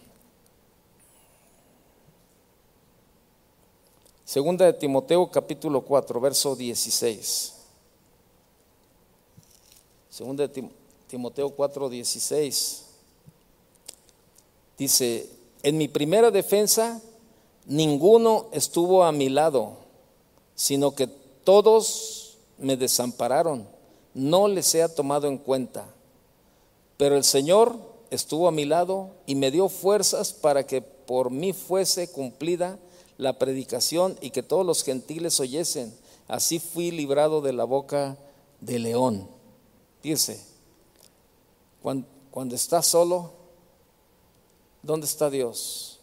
Segunda 4.24 4.66
de 4.66 4.72
Timoteo, 4.72 5.28
capítulo 5.30 5.80
4, 5.80 6.20
verso 6.20 6.54
16. 6.54 7.54
Segunda 10.08 10.46
de 10.46 10.70
Timoteo 11.08 11.50
4, 11.50 11.88
16. 11.88 12.84
Dice, 14.78 15.28
en 15.62 15.78
mi 15.78 15.88
primera 15.88 16.30
defensa, 16.30 17.00
ninguno 17.66 18.46
estuvo 18.52 19.04
a 19.04 19.12
mi 19.12 19.28
lado, 19.28 19.76
sino 20.54 20.94
que 20.94 21.06
todos 21.44 22.38
me 22.58 22.76
desampararon. 22.76 23.66
No 24.14 24.48
les 24.48 24.74
he 24.74 24.88
tomado 24.88 25.26
en 25.26 25.38
cuenta. 25.38 25.86
Pero 27.00 27.16
el 27.16 27.24
Señor 27.24 27.78
estuvo 28.10 28.46
a 28.46 28.52
mi 28.52 28.66
lado 28.66 29.08
y 29.24 29.34
me 29.34 29.50
dio 29.50 29.70
fuerzas 29.70 30.34
para 30.34 30.66
que 30.66 30.82
por 30.82 31.30
mí 31.30 31.54
fuese 31.54 32.12
cumplida 32.12 32.78
la 33.16 33.38
predicación 33.38 34.18
y 34.20 34.32
que 34.32 34.42
todos 34.42 34.66
los 34.66 34.84
gentiles 34.84 35.40
oyesen. 35.40 35.96
Así 36.28 36.58
fui 36.58 36.90
librado 36.90 37.40
de 37.40 37.54
la 37.54 37.64
boca 37.64 38.18
de 38.60 38.78
león. 38.78 39.26
Dice, 40.02 40.44
cuando, 41.80 42.06
cuando 42.30 42.54
estás 42.54 42.84
solo, 42.84 43.32
¿dónde 44.82 45.06
está 45.06 45.30
Dios? 45.30 46.00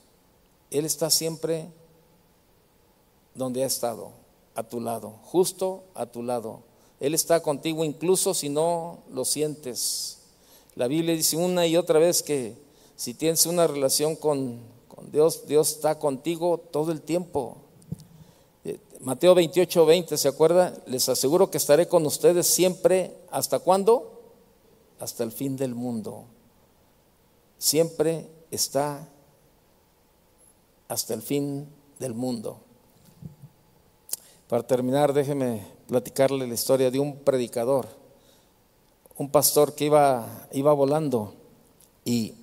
Él 0.71 0.83
está 0.83 1.11
siempre 1.11 1.69
donde 3.35 3.61
ha 3.61 3.67
estado, 3.67 4.13
a 4.55 4.63
tu 4.63 4.81
lado, 4.81 5.13
justo 5.25 5.83
a 5.93 6.07
tu 6.07 6.23
lado. 6.23 6.61
Él 6.99 7.13
está 7.13 7.43
contigo 7.43 7.85
incluso 7.85 8.33
si 8.33 8.49
no 8.49 9.03
lo 9.11 9.25
sientes. 9.25 10.16
La 10.77 10.87
Biblia 10.87 11.15
dice 11.15 11.35
una 11.35 11.65
y 11.65 11.75
otra 11.75 11.97
vez 11.97 12.21
que 12.21 12.55
si 12.95 13.15
tienes 13.15 13.47
una 13.47 13.65
relación 13.65 14.15
con, 14.15 14.59
Dios, 15.11 15.47
Dios 15.47 15.71
está 15.71 15.97
contigo 15.97 16.59
todo 16.59 16.91
el 16.91 17.01
tiempo. 17.01 17.57
Eh, 18.63 18.79
Mateo 18.99 19.33
28, 19.33 19.87
20, 19.87 20.15
¿se 20.15 20.27
acuerda? 20.27 20.77
Les 20.85 21.09
aseguro 21.09 21.49
que 21.49 21.57
estaré 21.57 21.87
con 21.87 22.05
ustedes 22.05 22.45
siempre. 22.45 23.17
¿Hasta 23.31 23.57
cuándo? 23.57 24.21
Hasta 24.99 25.23
el 25.23 25.31
fin 25.31 25.57
del 25.57 25.73
mundo. 25.73 26.25
Siempre 27.57 28.29
está 28.51 29.09
hasta 30.89 31.15
el 31.15 31.23
fin 31.23 31.67
del 31.97 32.13
mundo. 32.13 32.59
Para 34.47 34.61
terminar, 34.61 35.11
déjeme 35.11 35.65
platicarle 35.87 36.45
la 36.45 36.53
historia 36.53 36.91
de 36.91 36.99
un 36.99 37.17
predicador 37.17 37.87
un 39.17 39.29
pastor 39.29 39.73
que 39.73 39.85
iba, 39.85 40.47
iba 40.51 40.73
volando 40.73 41.33
y 42.05 42.33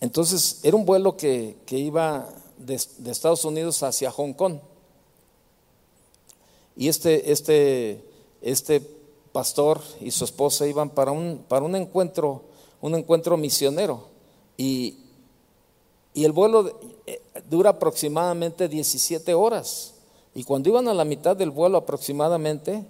entonces 0.00 0.60
era 0.62 0.76
un 0.76 0.84
vuelo 0.84 1.16
que, 1.16 1.56
iba 1.70 2.28
de, 2.58 2.74
Estados 2.74 3.44
Unidos 3.44 3.82
hacia 3.82 4.10
Hong 4.10 4.34
Kong. 4.34 4.58
Y 6.76 6.88
este, 6.88 7.32
este, 7.32 8.04
este 8.42 8.82
pastor 9.32 9.80
y 10.00 10.10
su 10.10 10.24
esposa 10.24 10.66
iban 10.66 10.90
para 10.90 11.12
un, 11.12 11.44
para 11.48 11.64
un 11.64 11.74
encuentro, 11.76 12.42
un 12.82 12.94
encuentro 12.94 13.36
misionero. 13.38 14.08
Y, 14.58 14.98
y 16.12 16.24
el 16.24 16.32
vuelo 16.32 16.78
eh, 17.06 17.22
dura 17.48 17.70
aproximadamente 17.70 18.68
17 18.68 19.32
horas. 19.32 19.94
Y 20.34 20.44
cuando 20.44 20.68
iban 20.68 20.88
a 20.88 20.94
la 20.94 21.06
mitad 21.06 21.34
del 21.34 21.50
vuelo 21.50 21.78
aproximadamente, 21.78 22.84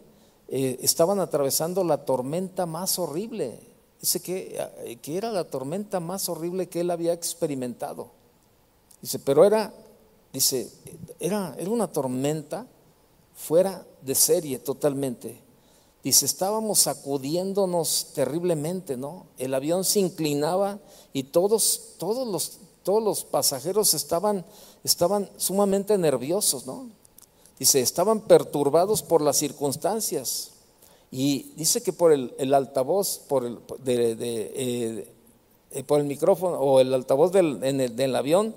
eh, 0.48 0.78
estaban 0.80 1.20
atravesando 1.20 1.82
la 1.82 2.04
tormenta 2.04 2.66
más 2.66 2.98
horrible. 2.98 3.60
Dice 4.00 4.20
que, 4.20 4.56
eh, 4.84 4.96
que 4.96 5.16
era 5.16 5.30
la 5.30 5.44
tormenta 5.44 6.00
más 6.00 6.28
horrible 6.28 6.68
que 6.68 6.80
él 6.80 6.90
había 6.90 7.12
experimentado. 7.12 8.10
Dice, 9.00 9.18
pero 9.18 9.44
era, 9.44 9.72
dice, 10.32 10.70
era, 11.18 11.54
era 11.58 11.70
una 11.70 11.90
tormenta 11.90 12.66
fuera 13.34 13.84
de 14.02 14.14
serie 14.14 14.58
totalmente. 14.58 15.42
Dice, 16.02 16.24
estábamos 16.24 16.80
sacudiéndonos 16.80 18.12
terriblemente, 18.14 18.96
¿no? 18.96 19.26
El 19.38 19.52
avión 19.54 19.84
se 19.84 19.98
inclinaba 19.98 20.78
y 21.12 21.24
todos, 21.24 21.94
todos 21.98 22.28
los, 22.28 22.58
todos 22.84 23.02
los 23.02 23.24
pasajeros 23.24 23.92
estaban, 23.94 24.46
estaban 24.84 25.28
sumamente 25.36 25.98
nerviosos, 25.98 26.64
¿no? 26.64 26.88
Dice, 27.58 27.80
estaban 27.80 28.20
perturbados 28.20 29.02
por 29.02 29.22
las 29.22 29.36
circunstancias. 29.36 30.50
Y 31.10 31.52
dice 31.56 31.82
que 31.82 31.92
por 31.92 32.12
el, 32.12 32.54
altavoz, 32.54 33.20
por 33.28 33.44
el, 33.44 33.58
eh, 33.86 35.08
eh, 35.70 35.82
por 35.84 36.00
el 36.00 36.06
micrófono 36.06 36.58
o 36.58 36.80
el 36.80 36.92
altavoz 36.92 37.32
del, 37.32 37.62
en 37.62 37.80
el, 37.80 38.16
avión, 38.16 38.54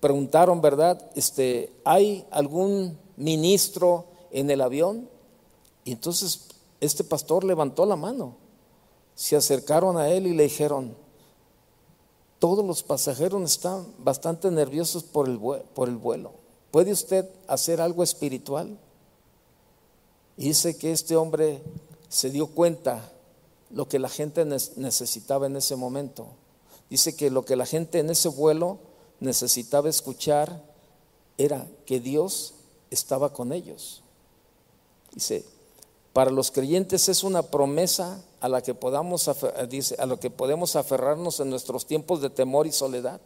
preguntaron, 0.00 0.60
¿verdad? 0.60 1.10
Este, 1.14 1.72
¿Hay 1.84 2.26
algún 2.30 2.98
ministro 3.16 4.06
en 4.30 4.50
el 4.50 4.60
avión? 4.60 5.08
Y 5.84 5.92
entonces 5.92 6.48
este 6.80 7.04
pastor 7.04 7.44
levantó 7.44 7.86
la 7.86 7.96
mano. 7.96 8.34
Se 9.14 9.36
acercaron 9.36 9.96
a 9.96 10.08
él 10.08 10.26
y 10.26 10.34
le 10.34 10.44
dijeron, 10.44 10.96
todos 12.38 12.64
los 12.64 12.82
pasajeros 12.82 13.42
están 13.42 13.86
bastante 13.98 14.50
nerviosos 14.50 15.04
por 15.04 15.28
el, 15.28 15.38
por 15.38 15.88
el 15.88 15.96
vuelo. 15.96 16.39
¿Puede 16.70 16.92
usted 16.92 17.28
hacer 17.48 17.80
algo 17.80 18.02
espiritual? 18.02 18.78
Dice 20.36 20.76
que 20.76 20.92
este 20.92 21.16
hombre 21.16 21.62
se 22.08 22.30
dio 22.30 22.46
cuenta 22.46 23.10
lo 23.70 23.88
que 23.88 23.98
la 23.98 24.08
gente 24.08 24.44
necesitaba 24.44 25.46
en 25.46 25.56
ese 25.56 25.76
momento. 25.76 26.28
Dice 26.88 27.16
que 27.16 27.30
lo 27.30 27.44
que 27.44 27.56
la 27.56 27.66
gente 27.66 27.98
en 27.98 28.10
ese 28.10 28.28
vuelo 28.28 28.78
necesitaba 29.20 29.88
escuchar 29.88 30.62
era 31.38 31.66
que 31.86 32.00
Dios 32.00 32.54
estaba 32.90 33.32
con 33.32 33.52
ellos. 33.52 34.02
Dice, 35.12 35.44
para 36.12 36.30
los 36.30 36.50
creyentes 36.50 37.08
es 37.08 37.22
una 37.22 37.42
promesa 37.42 38.22
a 38.40 38.48
la 38.48 38.62
que 38.62 38.74
podamos 38.74 39.30
dice, 39.68 39.96
a 39.98 40.06
lo 40.06 40.18
que 40.18 40.30
podemos 40.30 40.76
aferrarnos 40.76 41.40
en 41.40 41.50
nuestros 41.50 41.86
tiempos 41.86 42.20
de 42.20 42.30
temor 42.30 42.66
y 42.66 42.72
soledad 42.72 43.20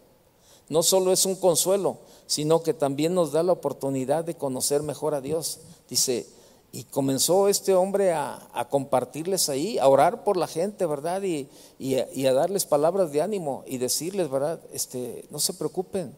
no 0.68 0.82
solo 0.82 1.12
es 1.12 1.26
un 1.26 1.36
consuelo, 1.36 1.98
sino 2.26 2.62
que 2.62 2.74
también 2.74 3.14
nos 3.14 3.32
da 3.32 3.42
la 3.42 3.52
oportunidad 3.52 4.24
de 4.24 4.36
conocer 4.36 4.82
mejor 4.82 5.14
a 5.14 5.20
Dios. 5.20 5.60
Dice, 5.88 6.26
y 6.72 6.82
comenzó 6.84 7.48
este 7.48 7.74
hombre 7.74 8.12
a, 8.12 8.66
compartirles 8.68 9.48
ahí, 9.48 9.78
a 9.78 9.86
orar 9.86 10.24
por 10.24 10.36
la 10.36 10.48
gente, 10.48 10.86
¿verdad? 10.86 11.22
Y, 11.22 11.48
a, 11.94 12.32
darles 12.32 12.64
palabras 12.64 13.12
de 13.12 13.22
ánimo 13.22 13.62
y 13.66 13.78
decirles, 13.78 14.28
¿verdad? 14.28 14.60
Este, 14.72 15.24
no 15.30 15.38
se 15.38 15.52
preocupen, 15.52 16.16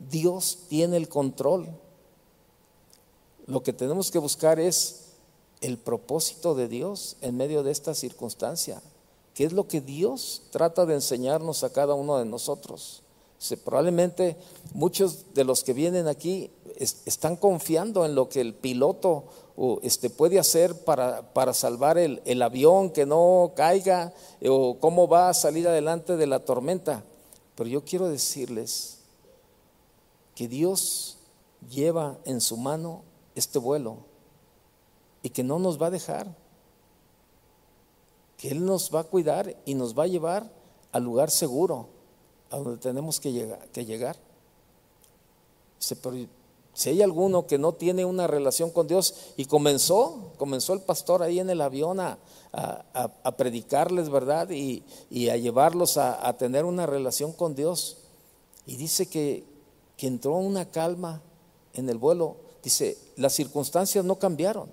Dios 0.00 0.58
tiene 0.68 0.96
el 0.96 1.08
control. 1.08 1.68
Lo 3.46 3.62
que 3.62 3.72
tenemos 3.72 4.10
que 4.10 4.18
buscar 4.18 4.58
es 4.58 5.10
el 5.60 5.78
propósito 5.78 6.54
de 6.54 6.66
Dios 6.66 7.16
en 7.20 7.36
medio 7.36 7.62
de 7.62 7.70
esta 7.70 7.94
circunstancia. 7.94 8.82
¿Qué 9.34 9.44
es 9.44 9.52
lo 9.52 9.68
que 9.68 9.80
Dios 9.80 10.42
trata 10.50 10.86
de 10.86 10.94
enseñarnos 10.94 11.62
a 11.62 11.72
cada 11.72 11.94
uno 11.94 12.18
de 12.18 12.24
nosotros? 12.24 13.02
Probablemente 13.64 14.36
muchos 14.74 15.32
de 15.32 15.44
los 15.44 15.64
que 15.64 15.72
vienen 15.72 16.08
aquí 16.08 16.50
están 16.76 17.36
confiando 17.36 18.04
en 18.04 18.14
lo 18.14 18.28
que 18.28 18.40
el 18.40 18.54
piloto 18.54 19.24
este, 19.82 20.08
puede 20.10 20.38
hacer 20.38 20.84
para, 20.84 21.54
salvar 21.54 21.98
el, 21.98 22.22
el, 22.24 22.42
avión, 22.42 22.90
que 22.90 23.06
no 23.06 23.52
caiga, 23.56 24.12
o 24.46 24.78
cómo 24.78 25.08
va 25.08 25.28
a 25.28 25.34
salir 25.34 25.68
adelante 25.68 26.16
de 26.16 26.26
la 26.26 26.44
tormenta. 26.44 27.04
Pero 27.54 27.68
yo 27.68 27.84
quiero 27.84 28.08
decirles 28.08 28.98
que 30.34 30.48
Dios 30.48 31.18
lleva 31.70 32.18
en 32.24 32.40
su 32.40 32.56
mano 32.56 33.02
este 33.34 33.58
vuelo 33.58 33.98
y 35.22 35.30
que 35.30 35.42
no 35.42 35.58
nos 35.58 35.80
va 35.80 35.88
a 35.88 35.90
dejar, 35.90 36.34
que 38.38 38.48
Él 38.48 38.64
nos 38.64 38.94
va 38.94 39.00
a 39.00 39.04
cuidar 39.04 39.56
y 39.66 39.74
nos 39.74 39.98
va 39.98 40.04
a 40.04 40.08
llevar 40.08 40.50
al 40.92 41.04
lugar 41.04 41.30
seguro 41.30 41.99
a 42.50 42.58
donde 42.58 42.78
tenemos 42.78 43.20
que 43.20 43.32
llegar. 43.32 43.66
Que 43.68 43.84
llegar. 43.84 44.16
pero 46.02 46.16
si 46.72 46.88
hay 46.88 47.02
alguno 47.02 47.46
que 47.46 47.58
no 47.58 47.72
tiene 47.72 48.04
una 48.04 48.26
relación 48.26 48.70
con 48.70 48.86
Dios 48.86 49.14
y 49.36 49.44
comenzó, 49.44 50.32
comenzó 50.38 50.72
el 50.72 50.80
pastor 50.80 51.22
ahí 51.22 51.40
en 51.40 51.50
el 51.50 51.60
avión 51.60 51.98
a, 52.00 52.18
predicarles, 53.36 54.08
¿verdad? 54.08 54.50
Y, 54.50 54.82
a 55.28 55.36
llevarlos 55.36 55.96
a, 55.96 56.36
tener 56.38 56.64
una 56.64 56.86
relación 56.86 57.32
con 57.32 57.54
Dios. 57.54 57.98
Y 58.66 58.76
dice 58.76 59.06
que, 59.06 59.44
que 59.96 60.06
entró 60.06 60.34
una 60.34 60.70
calma 60.70 61.20
en 61.74 61.88
el 61.88 61.98
vuelo. 61.98 62.36
Dice, 62.62 62.96
las 63.16 63.32
circunstancias 63.32 64.04
no 64.04 64.16
cambiaron. 64.16 64.70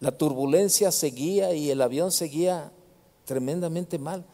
La 0.00 0.16
turbulencia 0.16 0.90
seguía 0.92 1.54
y 1.54 1.70
el 1.70 1.80
avión 1.80 2.10
seguía 2.10 2.72
tremendamente 3.24 3.98
mal. 3.98 4.24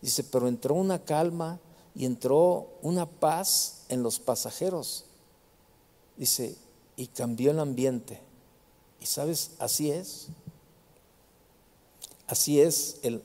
Dice, 0.00 0.24
pero 0.24 0.48
entró 0.48 0.74
una 0.74 1.02
calma 1.02 1.58
y 1.94 2.04
entró 2.04 2.68
una 2.82 3.06
paz 3.06 3.84
en 3.88 4.02
los 4.02 4.18
pasajeros. 4.18 5.04
Dice, 6.16 6.56
y 6.96 7.06
cambió 7.06 7.50
el 7.50 7.60
ambiente. 7.60 8.20
Y 9.00 9.06
sabes, 9.06 9.52
así 9.58 9.90
es. 9.90 10.28
Así 12.26 12.60
es 12.60 12.98
el, 13.02 13.22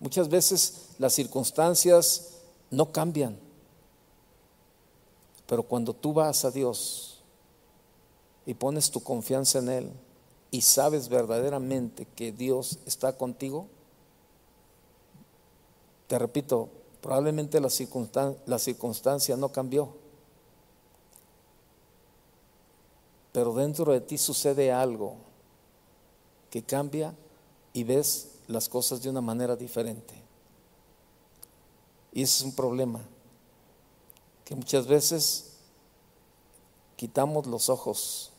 Muchas 0.00 0.30
veces 0.30 0.86
las 0.98 1.12
circunstancias 1.12 2.38
no 2.70 2.90
cambian, 2.90 3.38
pero 5.46 5.62
cuando 5.62 5.92
tú 5.92 6.14
vas 6.14 6.46
a 6.46 6.50
Dios 6.50 7.22
y 8.46 8.54
pones 8.54 8.90
tu 8.90 9.02
confianza 9.02 9.58
en 9.58 9.68
Él 9.68 9.92
y 10.50 10.62
sabes 10.62 11.10
verdaderamente 11.10 12.06
que 12.16 12.32
Dios 12.32 12.78
está 12.86 13.18
contigo, 13.18 13.66
te 16.06 16.18
repito, 16.18 16.70
probablemente 17.00 17.60
la, 17.60 17.70
circunstancia 18.58 19.36
no 19.36 19.50
cambió, 19.50 19.88
pero 23.32 23.54
dentro 23.54 23.92
de 23.92 24.00
ti 24.00 24.18
sucede 24.18 24.72
algo 24.72 25.16
que 26.50 26.62
cambia 26.62 27.14
y 27.72 27.84
ves 27.84 28.32
las 28.48 28.68
cosas 28.68 29.02
de 29.02 29.08
una 29.08 29.20
manera 29.20 29.56
diferente. 29.56 30.14
Y 32.12 32.22
ese 32.22 32.38
es 32.38 32.44
un 32.44 32.54
problema, 32.54 33.00
que 34.44 34.54
muchas 34.54 34.86
veces 34.86 35.52
quitamos 36.96 37.46
los 37.46 37.68
ojos 37.68 38.32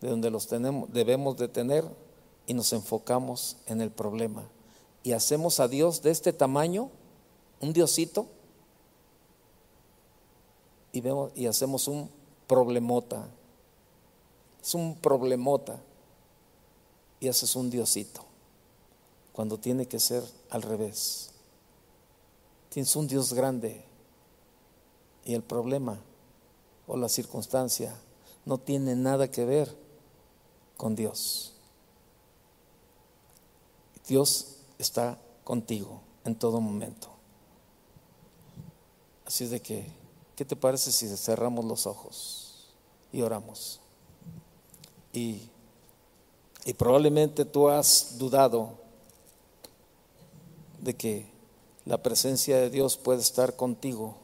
de 0.00 0.10
donde 0.10 0.30
los 0.30 0.46
tenemos, 0.46 0.92
debemos 0.92 1.38
de 1.38 1.48
tener 1.48 1.84
y 2.46 2.52
nos 2.52 2.72
enfocamos 2.74 3.56
en 3.66 3.80
el 3.80 3.90
problema. 3.90 4.44
Y 5.02 5.12
hacemos 5.12 5.60
a 5.60 5.68
Dios 5.68 6.02
de 6.02 6.10
este 6.10 6.32
tamaño, 6.32 6.90
un 7.64 7.72
diosito, 7.72 8.26
y, 10.92 11.00
vemos, 11.00 11.32
y 11.34 11.46
hacemos 11.46 11.88
un 11.88 12.08
problemota. 12.46 13.26
Es 14.62 14.74
un 14.74 14.94
problemota 14.96 15.80
y 17.20 17.28
haces 17.28 17.56
un 17.56 17.70
diosito, 17.70 18.24
cuando 19.32 19.58
tiene 19.58 19.86
que 19.86 19.98
ser 19.98 20.22
al 20.50 20.62
revés. 20.62 21.30
Tienes 22.68 22.94
un 22.96 23.06
Dios 23.06 23.32
grande 23.32 23.82
y 25.24 25.34
el 25.34 25.42
problema 25.42 25.98
o 26.86 26.96
la 26.96 27.08
circunstancia 27.08 27.96
no 28.44 28.58
tiene 28.58 28.94
nada 28.94 29.30
que 29.30 29.44
ver 29.44 29.74
con 30.76 30.94
Dios. 30.94 31.54
Dios 34.06 34.56
está 34.78 35.18
contigo 35.44 36.02
en 36.24 36.34
todo 36.34 36.60
momento. 36.60 37.13
Así 39.24 39.44
es 39.44 39.50
de 39.50 39.60
que, 39.60 39.86
¿qué 40.36 40.44
te 40.44 40.56
parece 40.56 40.92
si 40.92 41.08
cerramos 41.16 41.64
los 41.64 41.86
ojos 41.86 42.74
y 43.12 43.22
oramos? 43.22 43.80
Y, 45.12 45.48
probablemente 46.76 47.44
tú 47.44 47.68
has 47.68 48.18
dudado 48.18 48.72
de 50.80 50.94
que 50.94 51.26
la 51.84 52.02
presencia 52.02 52.58
de 52.58 52.68
Dios 52.68 52.96
puede 52.96 53.20
estar 53.20 53.56
contigo. 53.56 54.16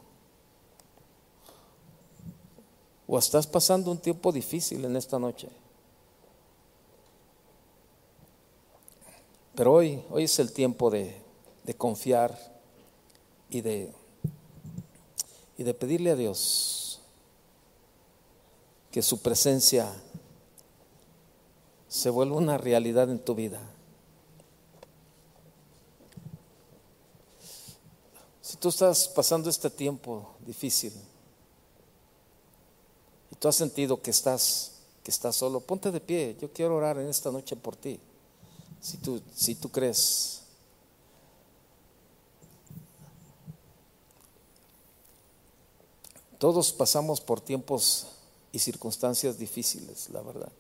O 3.06 3.18
estás 3.18 3.46
pasando 3.46 3.90
un 3.90 3.98
tiempo 3.98 4.32
difícil 4.32 4.84
en 4.84 4.96
esta 4.96 5.18
noche. 5.18 5.48
Pero 9.54 9.74
hoy, 9.74 10.02
hoy 10.10 10.24
es 10.24 10.38
el 10.38 10.52
tiempo 10.52 10.90
de, 10.90 11.20
de 11.64 11.74
confiar 11.74 12.38
y 13.48 13.60
de, 13.60 13.92
y 15.60 15.62
de 15.62 15.74
pedirle 15.74 16.10
a 16.10 16.16
Dios 16.16 17.00
que 18.90 19.02
su 19.02 19.20
presencia 19.20 19.92
se 21.86 22.08
vuelva 22.08 22.36
una 22.36 22.56
realidad 22.56 23.10
en 23.10 23.18
tu 23.18 23.34
vida. 23.34 23.60
Si 28.40 28.56
tú 28.56 28.70
estás 28.70 29.06
pasando 29.08 29.50
este 29.50 29.68
tiempo 29.68 30.34
difícil 30.46 30.94
y 33.30 33.34
tú 33.36 33.46
has 33.46 33.56
sentido 33.56 34.00
que 34.00 34.12
estás 34.12 34.80
que 35.04 35.10
estás 35.10 35.36
solo, 35.36 35.60
ponte 35.60 35.90
de 35.90 36.00
pie. 36.00 36.38
Yo 36.40 36.50
quiero 36.50 36.76
orar 36.76 36.96
en 36.96 37.08
esta 37.08 37.30
noche 37.30 37.54
por 37.54 37.76
ti 37.76 38.00
si 38.80 38.96
tú, 38.96 39.20
si 39.34 39.56
tú 39.56 39.68
crees. 39.68 40.40
Todos 46.40 46.72
pasamos 46.72 47.20
por 47.20 47.40
tiempos 47.40 48.08
y 48.50 48.58
circunstancias 48.58 49.38
difíciles, 49.38 50.10
la 50.10 50.22
verdad. 50.22 50.50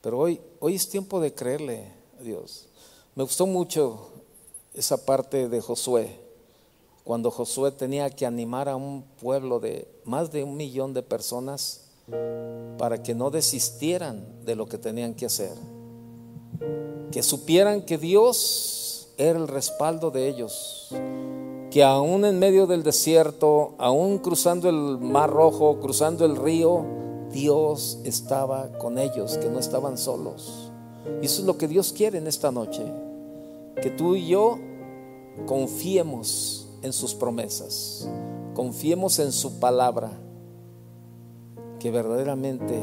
Pero 0.00 0.18
hoy, 0.18 0.40
hoy 0.60 0.76
es 0.76 0.88
tiempo 0.88 1.20
de 1.20 1.34
creerle 1.34 1.92
a 2.18 2.22
Dios. 2.22 2.64
Me 3.14 3.24
gustó 3.24 3.46
mucho 3.46 4.08
esa 4.72 5.04
parte 5.04 5.50
de 5.50 5.60
Josué, 5.60 6.18
cuando 7.04 7.30
Josué 7.30 7.72
tenía 7.72 8.08
que 8.08 8.24
animar 8.24 8.70
a 8.70 8.76
un 8.76 9.02
pueblo 9.20 9.60
de 9.60 9.86
más 10.04 10.32
de 10.32 10.44
un 10.44 10.56
millón 10.56 10.94
de 10.94 11.02
personas 11.02 11.82
para 12.78 13.02
que 13.02 13.14
no 13.14 13.30
desistieran 13.30 14.46
de 14.46 14.56
lo 14.56 14.66
que 14.66 14.78
tenían 14.78 15.14
que 15.14 15.26
hacer 15.26 15.58
que 17.12 17.22
supieran 17.22 17.82
que 17.82 17.98
Dios 17.98 19.08
era 19.18 19.38
el 19.38 19.46
respaldo 19.46 20.10
de 20.10 20.28
ellos, 20.28 20.88
que 21.72 21.82
aún 21.82 22.26
en 22.26 22.38
medio 22.38 22.66
del 22.66 22.82
desierto, 22.82 23.74
aún 23.78 24.18
cruzando 24.18 24.68
el 24.68 24.98
mar 24.98 25.30
rojo, 25.30 25.80
cruzando 25.80 26.26
el 26.26 26.36
río, 26.36 26.84
Dios 27.30 27.98
estaba 28.04 28.76
con 28.76 28.98
ellos, 28.98 29.38
que 29.38 29.48
no 29.48 29.58
estaban 29.58 29.96
solos. 29.96 30.70
Y 31.22 31.26
eso 31.26 31.40
es 31.40 31.46
lo 31.46 31.56
que 31.56 31.68
Dios 31.68 31.94
quiere 31.94 32.18
en 32.18 32.26
esta 32.26 32.52
noche, 32.52 32.84
que 33.80 33.88
tú 33.88 34.16
y 34.16 34.26
yo 34.26 34.58
confiemos 35.46 36.68
en 36.82 36.92
sus 36.92 37.14
promesas, 37.14 38.06
confiemos 38.52 39.18
en 39.18 39.32
su 39.32 39.58
palabra, 39.58 40.10
que 41.80 41.90
verdaderamente, 41.90 42.78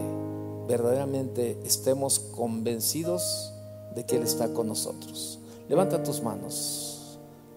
verdaderamente 0.67 1.59
estemos 1.63 2.17
convencidos 2.17 3.53
de 3.95 4.03
que 4.03 4.15
Él 4.15 4.23
está 4.23 4.51
con 4.51 4.67
nosotros. 4.67 5.37
Levanta 5.69 6.01
tus 6.01 6.23
manos, 6.23 6.88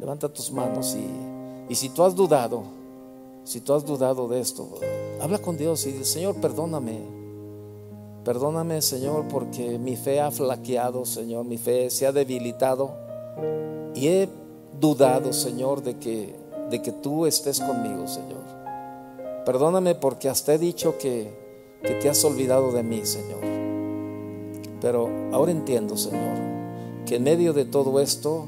levanta 0.03 0.29
tus 0.29 0.51
manos 0.51 0.97
y, 0.97 1.73
y 1.73 1.77
si 1.77 1.89
tú 1.91 2.03
has 2.03 2.17
dudado, 2.17 2.65
si 3.45 3.61
tú 3.61 3.73
has 3.73 3.87
dudado 3.87 4.27
de 4.27 4.41
esto, 4.41 4.69
habla 5.21 5.39
con 5.39 5.57
Dios 5.57 5.87
y 5.87 5.93
dice, 5.93 6.05
Señor, 6.05 6.35
perdóname. 6.41 6.99
Perdóname, 8.25 8.83
Señor, 8.83 9.27
porque 9.29 9.79
mi 9.79 9.95
fe 9.95 10.21
ha 10.21 10.33
flaqueado, 10.33 11.05
Señor, 11.05 11.45
mi 11.45 11.57
fe 11.57 11.89
se 11.89 12.09
ha 12.09 12.11
debilitado 12.11 12.91
y 13.95 14.09
he 14.09 14.29
dudado, 14.81 15.33
Señor, 15.33 15.85
de 15.85 15.97
que, 15.99 16.35
de 16.69 16.83
que 16.83 16.91
tú 16.91 17.25
estés 17.25 17.61
conmigo, 17.61 18.09
Señor. 18.09 18.43
Perdóname 19.47 19.95
porque 19.95 20.29
hasta 20.29 20.55
he 20.55 20.59
dicho 20.59 20.99
que, 20.99 21.33
que 21.81 21.95
te 21.95 22.09
has 22.09 22.25
olvidado 22.25 22.73
de 22.73 22.83
mí, 22.83 23.07
Señor. 23.07 23.41
Pero 24.81 25.09
ahora 25.33 25.53
entiendo, 25.53 25.97
Señor, 25.97 26.39
que 27.07 27.17
en 27.17 27.23
medio 27.23 27.53
de 27.53 27.65
todo 27.65 28.01
esto, 28.01 28.47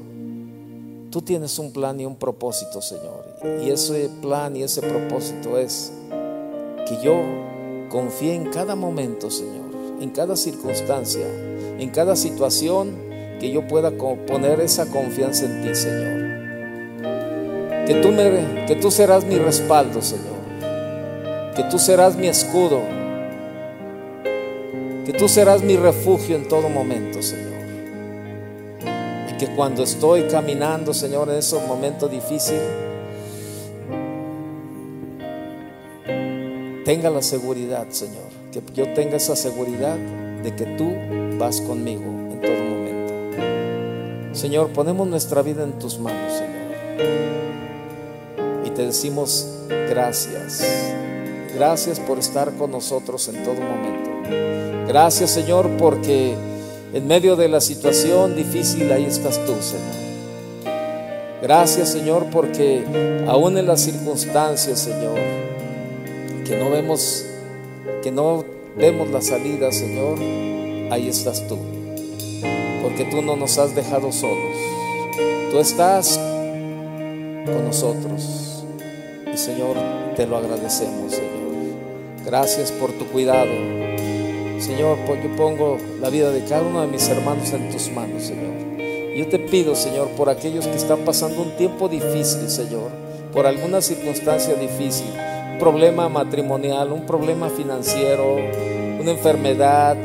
tú 1.15 1.21
tienes 1.21 1.57
un 1.59 1.71
plan 1.71 1.97
y 1.97 2.05
un 2.05 2.17
propósito, 2.17 2.81
Señor. 2.81 3.23
Y 3.63 3.69
ese 3.69 4.09
plan 4.21 4.53
y 4.57 4.63
ese 4.63 4.81
propósito 4.81 5.57
es 5.57 5.93
que 6.85 7.01
yo 7.01 7.15
confíe 7.87 8.35
en 8.35 8.49
cada 8.49 8.75
momento, 8.75 9.31
Señor, 9.31 9.63
en 10.01 10.09
cada 10.09 10.35
circunstancia, 10.35 11.25
en 11.79 11.89
cada 11.91 12.17
situación, 12.17 12.97
que 13.39 13.49
yo 13.49 13.65
pueda 13.65 13.91
poner 13.91 14.59
esa 14.59 14.87
confianza 14.87 15.45
en 15.45 15.61
ti, 15.61 15.73
Señor. 15.73 16.17
Que 17.87 18.01
tú, 18.01 18.11
me, 18.11 18.65
que 18.65 18.75
tú 18.75 18.91
serás 18.91 19.23
mi 19.23 19.37
respaldo, 19.37 20.01
Señor. 20.01 20.35
Que 21.55 21.63
tú 21.71 21.79
serás 21.79 22.17
mi 22.17 22.27
escudo 22.27 22.81
que 25.05 25.13
tú 25.13 25.29
serás 25.29 25.61
mi 25.61 25.77
refugio 25.77 26.35
en 26.35 26.47
todo 26.47 26.67
momento, 26.67 27.21
Señor. 27.21 27.54
Que 29.39 29.47
cuando 29.55 29.83
estoy 29.83 30.23
caminando, 30.23 30.93
Señor, 30.93 31.29
en 31.29 31.35
esos 31.35 31.65
momentos 31.67 32.09
difíciles, 32.09 32.63
tenga 36.85 37.09
la 37.09 37.21
seguridad, 37.21 37.87
Señor, 37.89 38.29
que 38.51 38.61
yo 38.73 38.93
tenga 38.93 39.17
esa 39.17 39.35
seguridad 39.35 39.97
de 39.97 40.55
que 40.55 40.65
tú 40.77 40.93
vas 41.37 41.59
conmigo 41.59 42.03
en 42.03 42.41
todo 42.41 42.63
momento. 42.63 44.35
Señor, 44.35 44.69
ponemos 44.69 45.07
nuestra 45.07 45.41
vida 45.41 45.63
en 45.63 45.79
tus 45.79 45.99
manos, 45.99 46.31
Señor. 46.33 46.55
Y 48.65 48.69
te 48.69 48.85
decimos 48.85 49.47
gracias. 49.89 50.63
Gracias 51.55 51.99
por 51.99 52.19
estar 52.19 52.53
con 52.53 52.71
nosotros 52.71 53.27
en 53.27 53.43
todo 53.43 53.55
momento. 53.55 54.11
Gracias 54.87 55.31
Señor 55.31 55.69
porque 55.77 56.35
en 56.95 57.07
medio 57.07 57.35
de 57.35 57.49
la 57.49 57.59
situación 57.59 58.37
difícil 58.37 58.89
ahí 58.89 59.03
estás 59.03 59.37
tú 59.45 59.53
Señor. 59.61 60.73
Gracias 61.41 61.91
Señor 61.91 62.27
porque 62.31 62.85
aún 63.27 63.57
en 63.57 63.67
las 63.67 63.81
circunstancias 63.81 64.79
Señor 64.79 65.19
que 66.45 66.57
no 66.57 66.69
vemos 66.69 67.25
que 68.01 68.11
no 68.11 68.45
vemos 68.77 69.09
la 69.09 69.21
salida 69.21 69.73
Señor, 69.73 70.17
ahí 70.89 71.09
estás 71.09 71.45
tú. 71.49 71.57
Porque 72.81 73.03
tú 73.11 73.21
no 73.21 73.35
nos 73.35 73.57
has 73.57 73.75
dejado 73.75 74.13
solos. 74.13 74.55
Tú 75.51 75.59
estás 75.59 76.17
con 76.17 77.65
nosotros. 77.65 78.63
Y 79.33 79.37
Señor, 79.37 79.75
te 80.15 80.25
lo 80.27 80.37
agradecemos, 80.37 81.11
Señor. 81.11 81.33
Gracias 82.25 82.71
por 82.71 82.93
tu 82.93 83.05
cuidado. 83.07 83.84
Señor, 84.59 84.97
pues 85.05 85.23
yo 85.23 85.35
pongo 85.35 85.77
la 86.01 86.09
vida 86.09 86.31
de 86.31 86.43
cada 86.45 86.63
uno 86.63 86.81
de 86.81 86.87
mis 86.87 87.07
hermanos 87.09 87.51
en 87.53 87.71
tus 87.71 87.91
manos, 87.91 88.23
Señor. 88.23 88.53
Yo 89.15 89.27
te 89.27 89.39
pido, 89.39 89.75
Señor, 89.75 90.09
por 90.09 90.29
aquellos 90.29 90.67
que 90.67 90.75
están 90.75 90.99
pasando 90.99 91.41
un 91.41 91.51
tiempo 91.51 91.87
difícil, 91.87 92.49
Señor, 92.49 92.91
por 93.31 93.45
alguna 93.45 93.81
circunstancia 93.81 94.55
difícil, 94.55 95.07
un 95.53 95.57
problema 95.59 96.09
matrimonial, 96.09 96.91
un 96.91 97.05
problema 97.05 97.49
financiero, 97.49 98.35
una 98.99 99.11
enfermedad, 99.11 99.95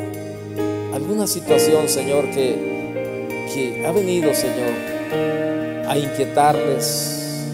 alguna 0.94 1.26
situación, 1.26 1.88
Señor, 1.88 2.30
que, 2.30 3.26
que 3.52 3.84
ha 3.84 3.90
venido, 3.90 4.32
Señor, 4.32 4.70
a 5.88 5.98
inquietarles, 5.98 7.46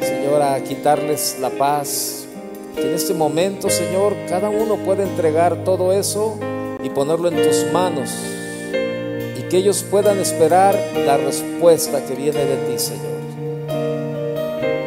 Señor, 0.00 0.42
a 0.42 0.62
quitarles 0.62 1.38
la 1.40 1.50
paz. 1.50 2.27
Que 2.80 2.88
en 2.88 2.94
este 2.94 3.12
momento, 3.12 3.68
Señor, 3.68 4.14
cada 4.28 4.50
uno 4.50 4.76
pueda 4.76 5.02
entregar 5.02 5.64
todo 5.64 5.92
eso 5.92 6.38
y 6.82 6.90
ponerlo 6.90 7.28
en 7.28 7.36
tus 7.42 7.66
manos 7.72 8.10
y 9.36 9.42
que 9.48 9.56
ellos 9.58 9.84
puedan 9.90 10.18
esperar 10.18 10.78
la 11.04 11.16
respuesta 11.16 12.04
que 12.06 12.14
viene 12.14 12.44
de 12.44 12.56
ti, 12.56 12.78
Señor. 12.78 13.18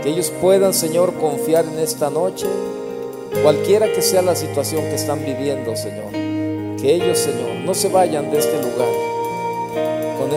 Que 0.01 0.09
ellos 0.09 0.31
puedan, 0.41 0.73
Señor, 0.73 1.13
confiar 1.15 1.65
en 1.65 1.79
esta 1.79 2.09
noche, 2.09 2.47
cualquiera 3.43 3.91
que 3.91 4.01
sea 4.01 4.21
la 4.21 4.35
situación 4.35 4.83
que 4.83 4.95
están 4.95 5.23
viviendo, 5.25 5.75
Señor. 5.75 6.11
Que 6.79 6.95
ellos, 6.95 7.19
Señor, 7.19 7.51
no 7.65 7.73
se 7.73 7.89
vayan 7.89 8.31
de 8.31 8.39
este 8.39 8.57
lugar 8.57 8.89
con, 10.17 10.29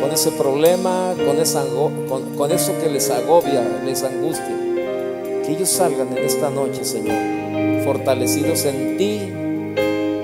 con 0.00 0.12
ese 0.12 0.32
problema, 0.32 1.14
con, 2.08 2.36
con 2.36 2.52
eso 2.52 2.72
que 2.82 2.90
les 2.90 3.10
agobia, 3.10 3.62
les 3.84 4.02
angustia. 4.02 4.65
Que 5.46 5.52
ellos 5.52 5.68
salgan 5.68 6.16
en 6.16 6.24
esta 6.24 6.50
noche, 6.50 6.84
Señor, 6.84 7.84
fortalecidos 7.84 8.64
en 8.64 8.96
ti 8.96 9.32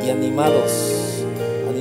y 0.04 0.10
animados 0.10 1.02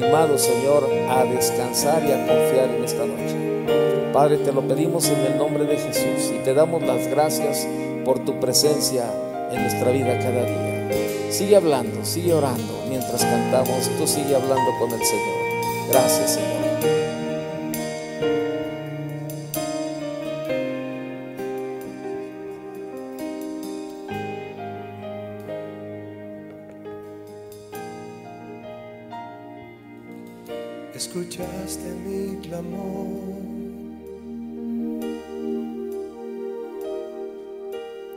animados, 0.02 0.42
Señor, 0.42 0.90
a 1.10 1.24
descansar 1.24 2.04
y 2.04 2.12
a 2.12 2.28
confiar 2.28 2.70
en 2.70 2.84
esta 2.84 3.06
noche. 3.06 4.12
Padre, 4.12 4.38
te 4.38 4.52
lo 4.52 4.62
pedimos 4.68 5.08
en 5.08 5.20
el 5.20 5.38
nombre 5.38 5.66
de 5.66 5.78
Jesús 5.78 6.34
y 6.36 6.44
te 6.44 6.54
damos 6.54 6.84
las 6.84 7.08
gracias 7.08 7.68
por 8.04 8.20
tu 8.20 8.40
presencia 8.40 9.06
en 9.52 9.62
nuestra 9.62 9.92
vida 9.92 10.18
cada 10.20 10.46
día. 10.46 11.32
Sigue 11.32 11.56
hablando, 11.56 12.04
sigue 12.04 12.34
orando 12.34 12.84
mientras 12.90 13.24
cantamos, 13.24 13.90
tú 13.98 14.06
sigue 14.06 14.36
hablando 14.36 14.72
con 14.80 14.92
el 14.92 15.06
Señor. 15.06 15.90
Gracias, 15.90 16.32
Señor. 16.32 16.61
Escuchaste 31.72 31.94
mi 32.06 32.38
clamor. 32.42 33.42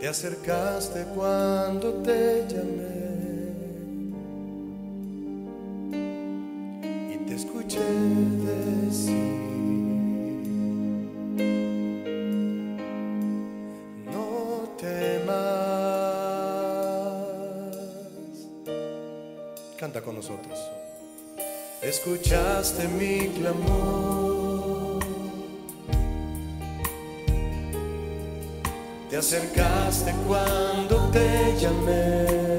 Te 0.00 0.08
acercaste 0.08 1.04
cuando 1.14 1.92
te 2.02 2.44
llamé 2.48 3.03
Escuchaste 21.96 22.88
mi 22.88 23.28
clamor. 23.38 24.98
Te 29.08 29.16
acercaste 29.16 30.12
cuando 30.26 31.08
te 31.12 31.54
llamé. 31.60 32.53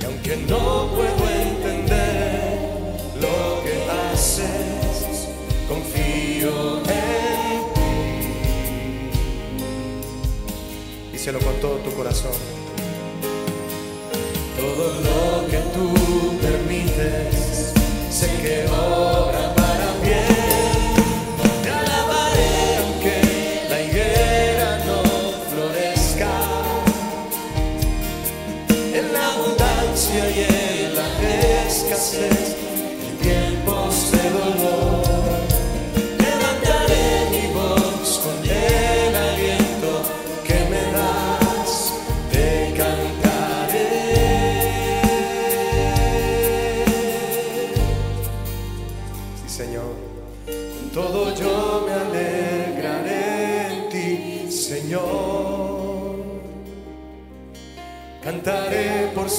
Y 0.00 0.04
aunque 0.04 0.36
no 0.48 0.88
puedo 0.94 1.30
entender 1.30 2.58
lo 3.20 3.62
que 3.62 3.74
haces, 4.12 5.28
confío 5.68 6.78
en 6.78 7.62
ti. 7.74 7.90
Díselo 11.12 11.38
con 11.40 11.54
todo 11.60 11.76
tu 11.78 11.90
corazón 11.92 12.32
todo 14.62 14.86
lo 15.00 15.48
que 15.48 15.61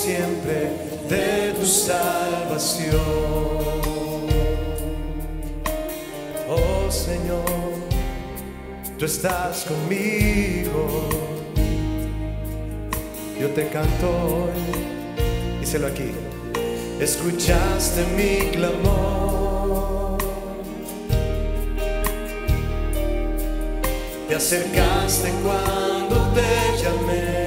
siempre 0.03 0.69
de 1.07 1.53
tu 1.53 1.65
salvación. 1.65 2.99
Oh 6.49 6.91
Señor, 6.91 7.45
tú 8.99 9.05
estás 9.05 9.63
conmigo. 9.63 11.07
Yo 13.39 13.49
te 13.51 13.69
canto 13.69 14.09
hoy, 14.09 15.61
díselo 15.61 15.87
aquí. 15.87 16.11
Escuchaste 16.99 18.05
mi 18.17 18.51
clamor. 18.51 20.17
Te 24.27 24.35
acercaste 24.35 25.31
cuando 25.43 26.15
te 26.33 26.83
llamé. 26.83 27.42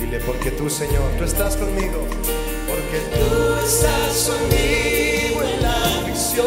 Dile, 0.00 0.18
porque 0.26 0.50
tú, 0.50 0.68
Señor, 0.68 1.10
tú 1.18 1.24
estás 1.24 1.56
conmigo. 1.56 2.06
Porque 2.68 2.98
tú 3.14 3.54
estás 3.64 4.28
conmigo 4.28 5.42
en 5.42 5.62
la 5.62 5.84
aflicción. 6.00 6.46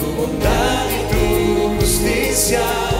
Tu 0.00 0.06
bondad 0.16 0.86
y 0.90 1.00
tu 1.12 1.24
justicia 1.78 2.91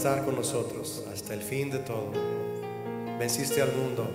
estar 0.00 0.24
con 0.24 0.34
nosotros 0.34 1.04
hasta 1.12 1.34
el 1.34 1.42
fin 1.42 1.68
de 1.68 1.80
todo. 1.80 2.10
Venciste 3.18 3.60
al 3.60 3.70
mundo 3.74 4.08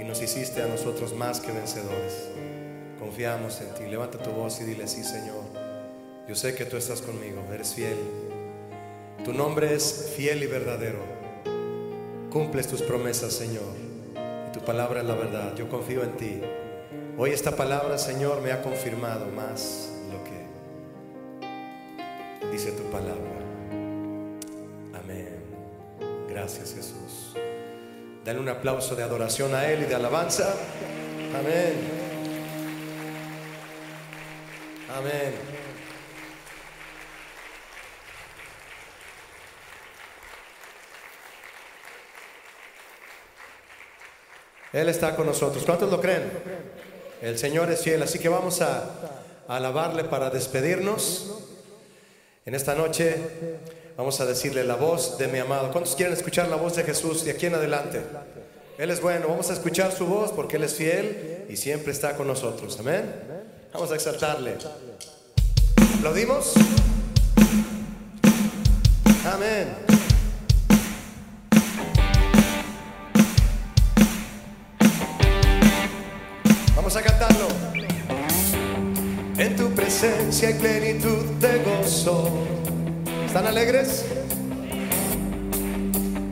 y 0.00 0.02
nos 0.02 0.20
hiciste 0.20 0.62
a 0.62 0.66
nosotros 0.66 1.14
más 1.14 1.38
que 1.38 1.52
vencedores. 1.52 2.30
Confiamos 2.98 3.60
en 3.60 3.72
ti. 3.74 3.84
Levanta 3.88 4.18
tu 4.18 4.30
voz 4.30 4.60
y 4.60 4.64
dile, 4.64 4.88
sí, 4.88 5.04
Señor. 5.04 5.44
Yo 6.26 6.34
sé 6.34 6.56
que 6.56 6.64
tú 6.64 6.76
estás 6.76 7.02
conmigo, 7.02 7.40
eres 7.52 7.72
fiel. 7.72 7.96
Tu 9.24 9.32
nombre 9.32 9.72
es 9.72 10.12
fiel 10.16 10.42
y 10.42 10.48
verdadero. 10.48 10.98
Cumples 12.32 12.66
tus 12.66 12.82
promesas, 12.82 13.32
Señor. 13.32 13.76
Y 14.48 14.52
tu 14.52 14.58
palabra 14.64 15.02
es 15.02 15.06
la 15.06 15.14
verdad. 15.14 15.54
Yo 15.54 15.68
confío 15.68 16.02
en 16.02 16.16
ti. 16.16 16.40
Hoy 17.16 17.30
esta 17.30 17.54
palabra, 17.54 17.96
Señor, 17.96 18.42
me 18.42 18.50
ha 18.50 18.60
confirmado 18.60 19.26
más 19.26 19.92
lo 20.10 20.18
que 20.24 20.32
dice 22.50 22.72
tu 22.72 22.82
palabra. 22.90 23.43
Gracias 26.44 26.74
Jesús. 26.74 27.34
Dale 28.22 28.38
un 28.38 28.50
aplauso 28.50 28.94
de 28.94 29.02
adoración 29.02 29.54
a 29.54 29.66
Él 29.66 29.84
y 29.84 29.86
de 29.86 29.94
alabanza. 29.94 30.54
Amén. 31.34 31.72
Amén. 34.94 35.34
Él 44.74 44.88
está 44.90 45.16
con 45.16 45.24
nosotros. 45.24 45.64
¿Cuántos 45.64 45.90
lo 45.90 45.98
creen? 45.98 46.30
El 47.22 47.38
Señor 47.38 47.70
es 47.70 47.82
fiel, 47.82 48.02
así 48.02 48.18
que 48.18 48.28
vamos 48.28 48.60
a, 48.60 48.82
a 49.48 49.56
alabarle 49.56 50.04
para 50.04 50.28
despedirnos. 50.28 51.38
En 52.44 52.54
esta 52.54 52.74
noche 52.74 53.16
vamos 53.96 54.20
a 54.20 54.26
decirle 54.26 54.64
la 54.64 54.76
voz 54.76 55.18
de 55.18 55.28
mi 55.28 55.38
amado. 55.38 55.70
¿Cuántos 55.70 55.94
quieren 55.94 56.14
escuchar 56.14 56.48
la 56.48 56.56
voz 56.56 56.76
de 56.76 56.82
Jesús 56.82 57.24
de 57.24 57.32
aquí 57.32 57.46
en 57.46 57.54
adelante? 57.54 58.02
Él 58.78 58.90
es 58.90 59.00
bueno, 59.00 59.28
vamos 59.28 59.50
a 59.50 59.52
escuchar 59.52 59.92
su 59.92 60.06
voz 60.06 60.32
porque 60.32 60.56
Él 60.56 60.64
es 60.64 60.74
fiel 60.74 61.46
y 61.48 61.56
siempre 61.56 61.92
está 61.92 62.16
con 62.16 62.26
nosotros. 62.26 62.78
Amén. 62.80 63.04
Vamos 63.72 63.90
a 63.92 63.94
exaltarle. 63.94 64.56
¿Aplaudimos? 65.98 66.54
Amén. 69.24 69.68
Vamos 76.76 76.96
a 76.96 77.02
cantarlo. 77.02 77.48
En 79.38 79.56
tu 79.56 79.70
presencia 79.70 80.48
hay 80.48 80.54
plenitud 80.54 81.24
de 81.40 81.58
gozo. 81.64 82.63
¿Están 83.34 83.48
alegres? 83.48 84.04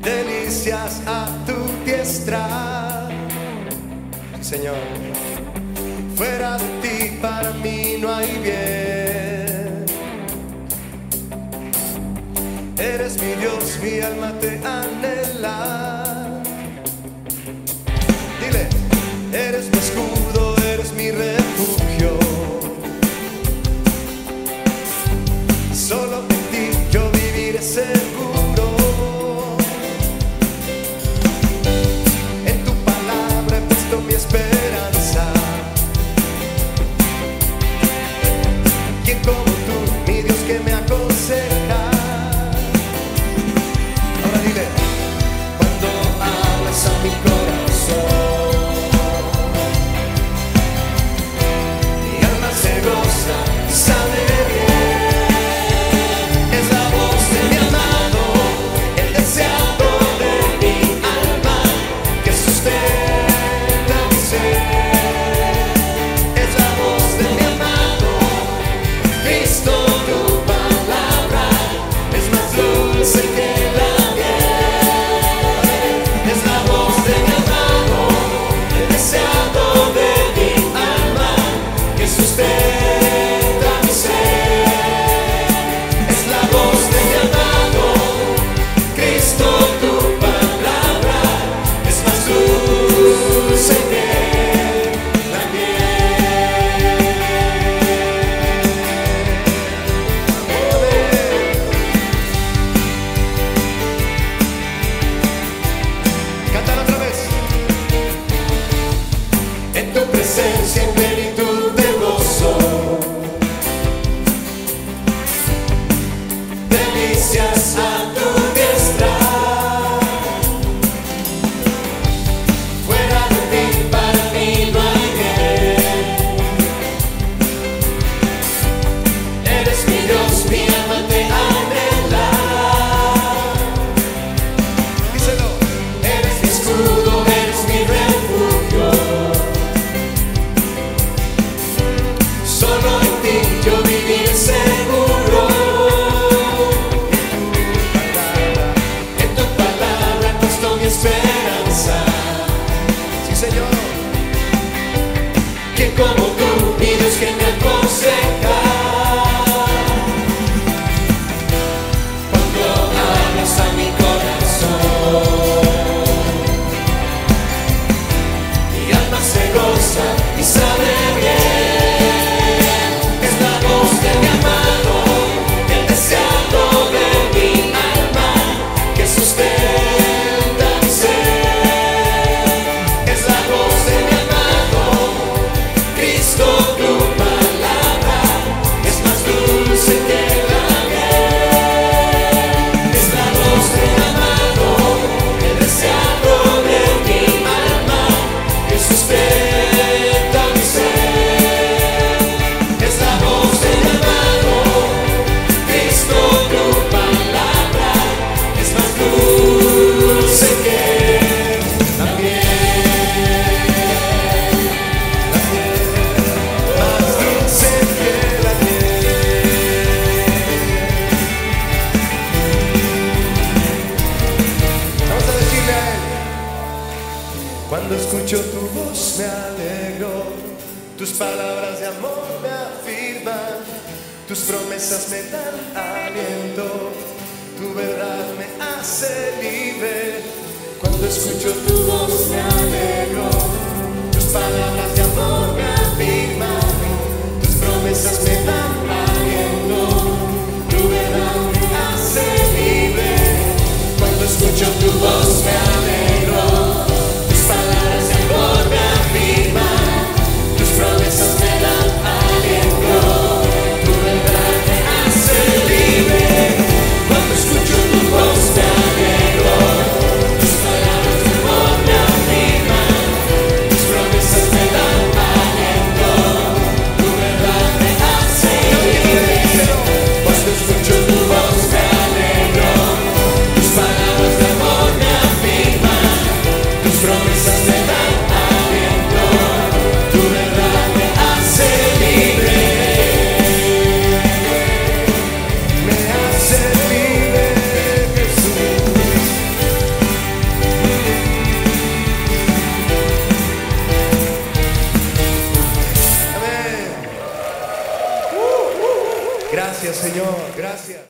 Delicias 0.05 1.03
a 1.05 1.27
tu 1.45 1.57
diestra. 1.85 3.09
Sí, 4.41 4.45
Señor. 4.51 4.77
Fuera 6.15 6.59
de 6.59 6.69
ti 6.81 7.19
para 7.21 7.51
mí 7.55 7.97
no 8.01 8.15
hay 8.15 8.39
bien. 8.39 9.85
Eres 12.79 13.21
mi 13.21 13.33
Dios, 13.35 13.81
mi 13.83 13.99
alma 13.99 14.33
te 14.41 14.61
anhela. 14.65 16.41
Dile, 18.41 18.69
eres 19.33 19.69
mi 19.73 19.79
escudo, 19.79 20.12